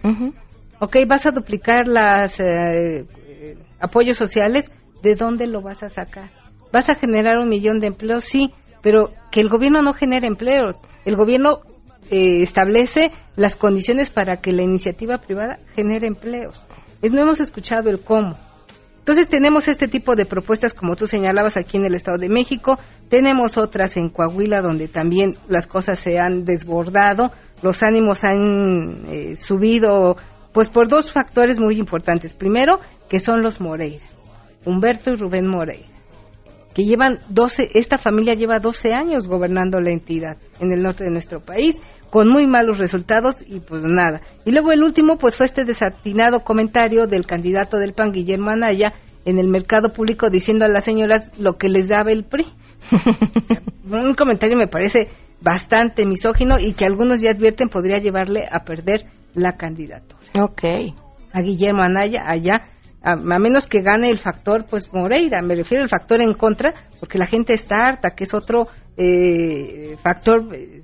Ok, 0.81 0.97
vas 1.09 1.25
a 1.25 1.31
duplicar 1.31 1.87
los 1.87 2.39
apoyos 3.81 4.17
sociales, 4.17 4.71
¿de 5.05 5.15
dónde 5.15 5.47
lo 5.47 5.61
vas 5.61 5.85
a 5.85 5.89
sacar? 5.89 6.31
¿Vas 6.73 6.89
a 6.89 6.95
generar 6.97 7.39
un 7.39 7.49
millón 7.49 7.79
de 7.79 7.87
empleos? 7.87 8.25
Sí, 8.25 8.53
pero 8.83 9.13
que 9.31 9.41
el 9.41 9.49
gobierno 9.49 9.83
no 9.83 9.93
genere 9.93 10.27
empleos. 10.27 10.77
El 11.05 11.15
gobierno 11.15 11.61
eh, 12.11 12.43
establece 12.43 13.13
las 13.37 13.55
condiciones 13.55 14.11
para 14.11 14.39
que 14.39 14.53
la 14.53 14.63
iniciativa 14.63 15.19
privada 15.19 15.61
genere 15.77 16.09
empleos. 16.09 16.67
Es, 17.03 17.13
no 17.13 17.21
hemos 17.21 17.39
escuchado 17.41 17.91
el 17.91 18.01
cómo. 18.01 18.37
Entonces 18.99 19.29
tenemos 19.29 19.69
este 19.69 19.87
tipo 19.87 20.17
de 20.17 20.25
propuestas 20.25 20.73
como 20.73 20.97
tú 20.97 21.07
señalabas 21.07 21.59
aquí 21.59 21.77
en 21.77 21.85
el 21.85 21.95
Estado 21.95 22.17
de 22.17 22.31
México, 22.31 22.79
tenemos 23.11 23.59
otras 23.59 23.99
en 23.99 24.09
Coahuila 24.09 24.63
donde 24.63 24.89
también 24.89 25.37
las 25.47 25.67
cosas 25.67 25.99
se 25.99 26.19
han 26.19 26.47
desbordado, 26.47 27.31
los 27.63 27.83
ánimos 27.83 28.25
han 28.25 29.05
eh, 29.09 29.37
subido 29.37 30.17
pues 30.55 30.71
por 30.71 30.89
dos 30.89 31.13
factores 31.13 31.61
muy 31.61 31.79
importantes. 31.79 32.33
Primero, 32.33 32.81
que 33.11 33.19
son 33.19 33.43
los 33.43 33.61
Moreira, 33.61 34.07
Humberto 34.65 35.13
y 35.13 35.17
Rubén 35.17 35.47
Moreira, 35.47 35.87
que 36.75 36.85
llevan 36.85 37.21
12, 37.29 37.71
esta 37.75 37.99
familia 37.99 38.35
lleva 38.35 38.59
12 38.59 38.93
años 38.93 39.29
gobernando 39.29 39.81
la 39.81 39.91
entidad 39.91 40.39
en 40.61 40.73
el 40.73 40.83
norte 40.83 41.05
de 41.05 41.11
nuestro 41.11 41.41
país 41.41 41.81
con 42.11 42.29
muy 42.29 42.47
malos 42.47 42.79
resultados 42.79 43.45
y 43.47 43.61
pues 43.61 43.83
nada. 43.85 44.21
Y 44.45 44.53
luego 44.53 44.73
el 44.73 44.83
último 44.83 45.19
pues 45.19 45.37
fue 45.37 45.47
este 45.47 45.65
desatinado 45.65 46.41
comentario 46.41 47.07
del 47.07 47.27
candidato 47.27 47.79
del 47.79 47.93
PAN 47.93 48.13
Guillermo 48.13 48.51
Anaya 48.51 48.93
en 49.25 49.39
el 49.39 49.49
mercado 49.49 49.93
público 49.93 50.31
diciendo 50.31 50.65
a 50.65 50.69
las 50.69 50.85
señoras 50.85 51.37
lo 51.41 51.57
que 51.57 51.69
les 51.69 51.89
daba 51.89 52.13
el 52.13 52.25
PRI. 52.25 52.47
Un 53.91 54.15
comentario 54.15 54.57
me 54.57 54.69
parece 54.69 55.09
bastante 55.41 56.07
misógino 56.07 56.59
y 56.59 56.73
que 56.73 56.85
algunos 56.85 57.21
ya 57.21 57.31
advierten 57.31 57.69
podría 57.69 57.99
llevarle 57.99 58.49
a 58.51 58.65
perder 58.65 59.07
la 59.35 59.57
candidatura. 59.57 60.23
Ok. 60.41 60.63
A 61.33 61.41
Guillermo 61.41 61.83
Anaya 61.83 62.25
allá 62.27 62.63
a, 63.05 63.13
a 63.13 63.39
menos 63.39 63.67
que 63.67 63.83
gane 63.83 64.11
el 64.11 64.19
factor 64.19 64.65
pues 64.69 64.93
Moreira, 64.93 65.43
me 65.43 65.55
refiero 65.55 65.83
al 65.83 65.89
factor 65.89 66.21
en 66.21 66.35
contra, 66.35 66.75
porque 66.99 67.19
la 67.19 67.27
gente 67.27 67.53
está 67.53 67.87
harta, 67.87 68.15
que 68.15 68.25
es 68.25 68.35
otro 68.35 68.67
eh, 68.97 69.97
factor 70.03 70.49
eh, 70.55 70.83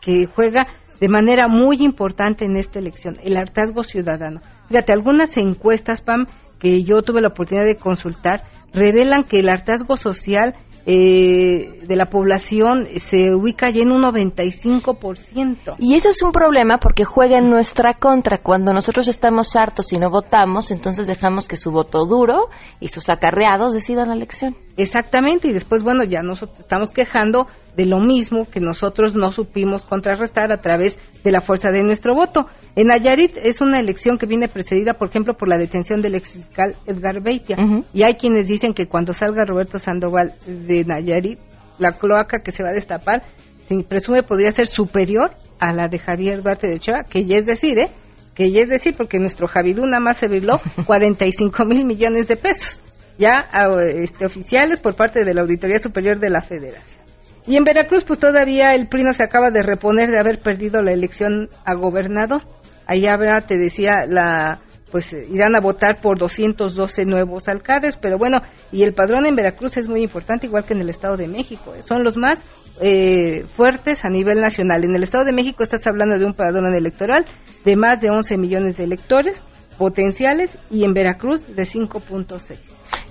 que 0.00 0.26
juega 0.26 0.66
de 1.00 1.08
manera 1.08 1.48
muy 1.48 1.78
importante 1.80 2.44
en 2.44 2.56
esta 2.56 2.78
elección, 2.78 3.16
el 3.22 3.36
hartazgo 3.36 3.82
ciudadano. 3.82 4.40
Fíjate, 4.68 4.92
algunas 4.92 5.36
encuestas, 5.36 6.02
Pam, 6.02 6.26
que 6.58 6.82
yo 6.84 7.02
tuve 7.02 7.22
la 7.22 7.28
oportunidad 7.28 7.66
de 7.66 7.76
consultar, 7.76 8.42
revelan 8.72 9.24
que 9.24 9.40
el 9.40 9.48
hartazgo 9.48 9.96
social 9.96 10.54
eh, 10.86 11.80
de 11.86 11.96
la 11.96 12.06
población 12.06 12.86
se 12.96 13.34
ubica 13.34 13.70
ya 13.70 13.82
en 13.82 13.92
un 13.92 14.02
95%. 14.02 15.76
Y 15.78 15.94
ese 15.94 16.08
es 16.08 16.22
un 16.22 16.32
problema 16.32 16.78
porque 16.78 17.04
juega 17.04 17.38
en 17.38 17.50
nuestra 17.50 17.94
contra. 17.94 18.38
Cuando 18.38 18.72
nosotros 18.72 19.08
estamos 19.08 19.56
hartos 19.56 19.92
y 19.92 19.98
no 19.98 20.10
votamos, 20.10 20.70
entonces 20.70 21.06
dejamos 21.06 21.48
que 21.48 21.56
su 21.56 21.70
voto 21.70 22.06
duro 22.06 22.48
y 22.80 22.88
sus 22.88 23.08
acarreados 23.08 23.72
decidan 23.72 24.08
la 24.08 24.14
elección. 24.14 24.56
Exactamente, 24.76 25.48
y 25.48 25.52
después, 25.52 25.82
bueno, 25.82 26.04
ya 26.04 26.22
nos 26.22 26.42
estamos 26.42 26.92
quejando 26.92 27.46
de 27.76 27.86
lo 27.86 27.98
mismo 28.00 28.46
que 28.50 28.60
nosotros 28.60 29.14
no 29.14 29.32
supimos 29.32 29.84
contrarrestar 29.84 30.52
a 30.52 30.60
través 30.60 30.98
de 31.22 31.32
la 31.32 31.40
fuerza 31.40 31.70
de 31.70 31.82
nuestro 31.82 32.14
voto. 32.14 32.46
En 32.76 32.86
Nayarit 32.86 33.36
es 33.36 33.60
una 33.60 33.80
elección 33.80 34.16
que 34.16 34.26
viene 34.26 34.48
precedida, 34.48 34.94
por 34.94 35.08
ejemplo, 35.08 35.34
por 35.34 35.48
la 35.48 35.58
detención 35.58 36.00
del 36.00 36.14
ex 36.14 36.30
fiscal 36.30 36.76
Edgar 36.86 37.20
Beitia. 37.22 37.56
Y 37.92 38.04
hay 38.04 38.14
quienes 38.14 38.48
dicen 38.48 38.74
que 38.74 38.86
cuando 38.86 39.12
salga 39.12 39.44
Roberto 39.44 39.78
Sandoval 39.78 40.34
de 40.46 40.84
Nayarit, 40.84 41.38
la 41.78 41.92
cloaca 41.92 42.42
que 42.42 42.52
se 42.52 42.62
va 42.62 42.70
a 42.70 42.72
destapar, 42.72 43.24
se 43.66 43.82
presume 43.84 44.22
podría 44.22 44.52
ser 44.52 44.66
superior 44.66 45.32
a 45.58 45.72
la 45.72 45.88
de 45.88 45.98
Javier 45.98 46.42
Duarte 46.42 46.68
de 46.68 46.76
Ochoa, 46.76 47.04
que 47.04 47.24
ya 47.24 47.36
es 47.36 47.46
decir, 47.46 47.78
¿eh? 47.78 47.88
Que 48.34 48.50
ya 48.50 48.62
es 48.62 48.68
decir, 48.68 48.94
porque 48.96 49.18
nuestro 49.18 49.48
Javidú 49.48 49.84
nada 49.86 50.00
más 50.00 50.16
se 50.16 50.28
virló 50.28 50.60
45 50.86 51.64
mil 51.66 51.84
millones 51.84 52.28
de 52.28 52.36
pesos 52.36 52.82
ya 53.20 53.46
a, 53.52 53.68
este, 53.82 54.24
oficiales 54.24 54.80
por 54.80 54.96
parte 54.96 55.24
de 55.24 55.34
la 55.34 55.42
Auditoría 55.42 55.78
Superior 55.78 56.18
de 56.18 56.30
la 56.30 56.40
Federación. 56.40 57.04
Y 57.46 57.56
en 57.56 57.64
Veracruz, 57.64 58.04
pues 58.04 58.18
todavía 58.18 58.74
el 58.74 58.88
PRI 58.88 59.04
no 59.04 59.12
se 59.12 59.22
acaba 59.22 59.50
de 59.50 59.62
reponer 59.62 60.10
de 60.10 60.18
haber 60.18 60.40
perdido 60.40 60.82
la 60.82 60.92
elección 60.92 61.50
a 61.64 61.74
gobernador. 61.74 62.42
Allá 62.90 63.14
habrá, 63.14 63.40
te 63.42 63.56
decía, 63.56 64.04
la 64.08 64.58
pues 64.90 65.12
irán 65.12 65.54
a 65.54 65.60
votar 65.60 66.00
por 66.00 66.18
212 66.18 67.04
nuevos 67.04 67.46
alcaldes, 67.46 67.96
pero 67.96 68.18
bueno, 68.18 68.40
y 68.72 68.82
el 68.82 68.94
padrón 68.94 69.26
en 69.26 69.36
Veracruz 69.36 69.76
es 69.76 69.88
muy 69.88 70.02
importante, 70.02 70.48
igual 70.48 70.64
que 70.64 70.74
en 70.74 70.80
el 70.80 70.88
Estado 70.88 71.16
de 71.16 71.28
México, 71.28 71.72
eh, 71.76 71.82
son 71.82 72.02
los 72.02 72.16
más 72.16 72.44
eh, 72.80 73.44
fuertes 73.54 74.04
a 74.04 74.08
nivel 74.08 74.40
nacional. 74.40 74.84
En 74.84 74.96
el 74.96 75.04
Estado 75.04 75.24
de 75.24 75.32
México 75.32 75.62
estás 75.62 75.86
hablando 75.86 76.18
de 76.18 76.24
un 76.24 76.34
padrón 76.34 76.74
electoral 76.74 77.26
de 77.64 77.76
más 77.76 78.00
de 78.00 78.10
11 78.10 78.36
millones 78.38 78.78
de 78.78 78.82
electores 78.82 79.40
potenciales 79.78 80.58
y 80.68 80.82
en 80.82 80.92
Veracruz 80.92 81.46
de 81.46 81.62
5.6. 81.62 82.56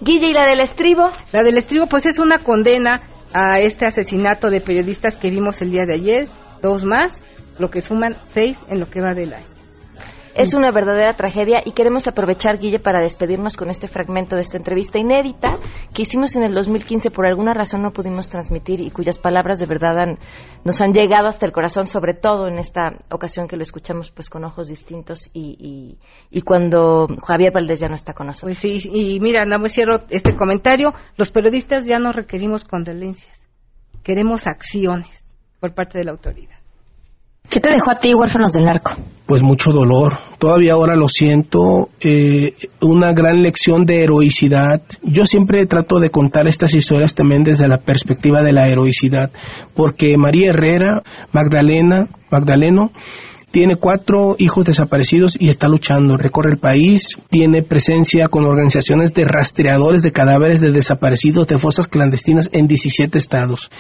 Guille, 0.02 0.28
¿y 0.28 0.34
la 0.34 0.46
del 0.46 0.60
estribo? 0.60 1.10
La 1.32 1.42
del 1.42 1.58
estribo, 1.58 1.88
pues 1.88 2.06
es 2.06 2.20
una 2.20 2.40
condena 2.40 3.00
a 3.32 3.62
este 3.62 3.86
asesinato 3.86 4.50
de 4.50 4.60
periodistas 4.60 5.16
que 5.16 5.30
vimos 5.30 5.62
el 5.62 5.72
día 5.72 5.86
de 5.86 5.94
ayer, 5.94 6.28
dos 6.62 6.84
más, 6.84 7.24
lo 7.58 7.70
que 7.70 7.80
suman 7.80 8.18
seis 8.26 8.58
en 8.68 8.82
lo 8.82 8.90
que 8.90 9.00
va 9.00 9.14
del 9.14 9.34
año. 9.34 9.59
Es 10.40 10.54
una 10.54 10.72
verdadera 10.72 11.12
tragedia 11.14 11.62
y 11.66 11.72
queremos 11.74 12.08
aprovechar, 12.08 12.58
Guille, 12.60 12.80
para 12.80 13.02
despedirnos 13.02 13.58
con 13.58 13.70
este 13.70 13.90
fragmento 13.90 14.38
de 14.38 14.42
esta 14.44 14.58
entrevista 14.58 14.98
inédita 14.98 15.56
que 15.94 16.04
hicimos 16.04 16.36
en 16.38 16.44
el 16.44 16.54
2015, 16.54 17.12
por 17.12 17.26
alguna 17.26 17.54
razón 17.54 17.82
no 17.82 17.92
pudimos 17.92 18.30
transmitir 18.30 18.80
y 18.80 18.90
cuyas 18.90 19.18
palabras 19.18 19.60
de 19.60 19.66
verdad 19.66 20.00
han- 20.00 20.18
nos 20.64 20.80
han 20.80 20.94
llegado 20.94 21.28
hasta 21.28 21.46
el 21.46 21.52
corazón, 21.52 21.88
sobre 21.88 22.14
todo 22.14 22.48
en 22.48 22.58
esta 22.58 23.00
ocasión 23.12 23.50
que 23.50 23.58
lo 23.58 23.64
escuchamos 23.64 24.12
pues 24.12 24.30
con 24.30 24.46
ojos 24.46 24.70
distintos 24.70 25.30
y, 25.34 25.98
y- 26.32 26.42
cuando 26.42 27.08
Javier 27.22 27.52
Valdés 27.52 27.82
ya 27.82 27.90
no 27.90 27.96
está 27.96 28.14
con 28.14 28.28
nosotros. 28.28 28.58
Pues 28.62 28.82
sí, 28.82 28.90
y 28.94 29.20
mira, 29.20 29.44
nada 29.46 29.60
más 29.62 29.74
cierro 29.74 30.06
este 30.10 30.36
comentario, 30.38 30.94
los 31.18 31.32
periodistas 31.32 31.86
ya 31.86 32.00
no 32.00 32.14
requerimos 32.14 32.64
condolencias, 32.64 33.38
queremos 34.04 34.48
acciones 34.48 35.26
por 35.60 35.74
parte 35.74 35.98
de 35.98 36.06
la 36.06 36.12
autoridad. 36.12 36.59
¿Qué 37.50 37.60
te 37.60 37.70
dejó 37.70 37.92
a 37.92 38.00
ti, 38.00 38.14
huérfanos 38.14 38.54
del 38.54 38.66
narco? 38.66 38.92
pues 39.30 39.44
mucho 39.44 39.72
dolor. 39.72 40.18
Todavía 40.40 40.74
ahora 40.74 40.96
lo 40.96 41.08
siento, 41.08 41.90
eh, 42.02 42.56
una 42.82 43.14
gran 43.14 43.44
lección 43.44 43.86
de 43.86 44.02
heroicidad. 44.04 44.82
Yo 45.04 45.28
siempre 45.28 45.68
trato 45.68 46.00
de 46.00 46.10
contar 46.10 46.48
estas 46.48 46.74
historias 46.74 47.14
también 47.14 47.44
desde 47.44 47.68
la 47.68 47.78
perspectiva 47.78 48.42
de 48.42 48.54
la 48.54 48.68
heroicidad, 48.68 49.30
porque 49.76 50.18
María 50.18 50.50
Herrera, 50.50 51.04
Magdalena, 51.32 52.08
Magdaleno, 52.32 52.92
tiene 53.52 53.76
cuatro 53.76 54.36
hijos 54.38 54.66
desaparecidos 54.66 55.38
y 55.40 55.50
está 55.50 55.68
luchando. 55.68 56.18
Recorre 56.18 56.52
el 56.52 56.58
país, 56.58 57.18
tiene 57.30 57.64
presencia 57.64 58.28
con 58.28 58.46
organizaciones 58.46 59.14
de 59.14 59.26
rastreadores 59.26 60.04
de 60.04 60.12
cadáveres 60.12 60.62
de 60.62 60.72
desaparecidos 60.72 61.48
de 61.48 61.58
fosas 61.58 61.88
clandestinas 61.88 62.50
en 62.54 62.68
17 62.68 63.18
estados. 63.18 63.72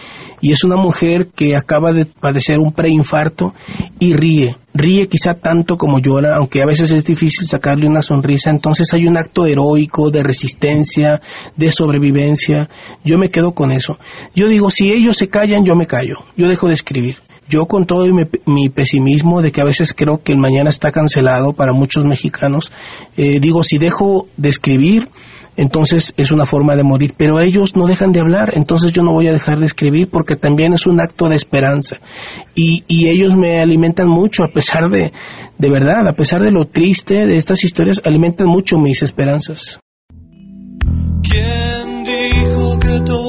Y 0.41 0.51
es 0.53 0.63
una 0.63 0.76
mujer 0.76 1.28
que 1.36 1.55
acaba 1.55 1.93
de 1.93 2.05
padecer 2.05 2.59
un 2.59 2.74
preinfarto 2.74 3.53
y 3.99 4.13
ríe. 4.13 4.57
Ríe 4.74 5.07
quizá 5.07 5.34
tanto 5.34 5.78
como 5.78 5.99
llora, 5.99 6.36
aunque 6.36 6.61
a 6.61 6.65
veces 6.65 6.91
es 6.91 7.03
difícil 7.03 7.47
sacarle 7.47 7.88
una 7.88 8.01
sonrisa. 8.01 8.49
Entonces 8.49 8.93
hay 8.93 9.07
un 9.07 9.17
acto 9.17 9.45
heroico 9.45 10.09
de 10.11 10.24
resistencia, 10.24 11.22
de 11.55 11.72
sobrevivencia. 11.72 12.70
Yo 13.03 13.17
me 13.17 13.30
quedo 13.30 13.53
con 13.53 13.72
eso. 13.72 13.97
Yo 14.36 14.47
digo, 14.47 14.72
si 14.72 14.91
ellos 14.91 15.17
se 15.17 15.28
callan, 15.28 15.65
yo 15.65 15.76
me 15.76 15.86
callo. 15.86 16.17
Yo 16.38 16.47
dejo 16.47 16.67
de 16.67 16.74
escribir. 16.74 17.17
Yo 17.50 17.66
con 17.66 17.86
todo 17.86 18.06
mi, 18.14 18.24
mi 18.45 18.70
pesimismo 18.70 19.41
de 19.41 19.52
que 19.52 19.62
a 19.62 19.66
veces 19.66 19.93
creo 19.93 20.22
que 20.24 20.32
el 20.32 20.38
mañana 20.38 20.70
está 20.70 20.91
cancelado 20.91 21.54
para 21.54 21.74
muchos 21.74 22.06
mexicanos, 22.06 22.72
eh, 23.18 23.39
digo, 23.39 23.64
si 23.64 23.80
dejo 23.80 24.28
de 24.38 24.50
escribir, 24.50 25.10
entonces 25.58 26.14
es 26.16 26.32
una 26.32 26.45
forma 26.45 26.78
de 26.78 26.84
morir, 26.84 27.16
pero 27.18 27.41
ellos 27.41 27.76
no 27.76 27.86
dejan 27.86 28.14
de 28.14 28.22
hablar, 28.22 28.52
entonces 28.54 28.93
yo 28.93 29.04
no 29.04 29.12
voy 29.12 29.28
a 29.28 29.34
dejar 29.34 29.60
de 29.60 29.66
escribir 29.66 30.08
porque 30.10 30.38
también 30.38 30.72
es 30.74 30.88
un 30.88 31.02
acto 31.02 31.28
de 31.28 31.36
esperanza. 31.36 31.97
Y, 32.56 32.86
y 32.88 33.08
ellos 33.08 33.36
me 33.36 33.60
alimentan 33.60 34.08
mucho, 34.08 34.45
a 34.45 34.47
pesar 34.47 34.89
de, 34.89 35.12
de 35.58 35.70
verdad, 35.70 36.08
a 36.08 36.14
pesar 36.14 36.41
de 36.41 36.52
lo 36.52 36.66
triste 36.66 37.26
de 37.26 37.36
estas 37.36 37.64
historias, 37.66 38.02
alimentan 38.06 38.47
mucho 38.47 38.78
mis 38.78 39.04
esperanzas. 39.04 39.80
¿Quién 41.24 42.04
dijo 42.06 42.80
que 42.80 43.02
todo 43.02 43.29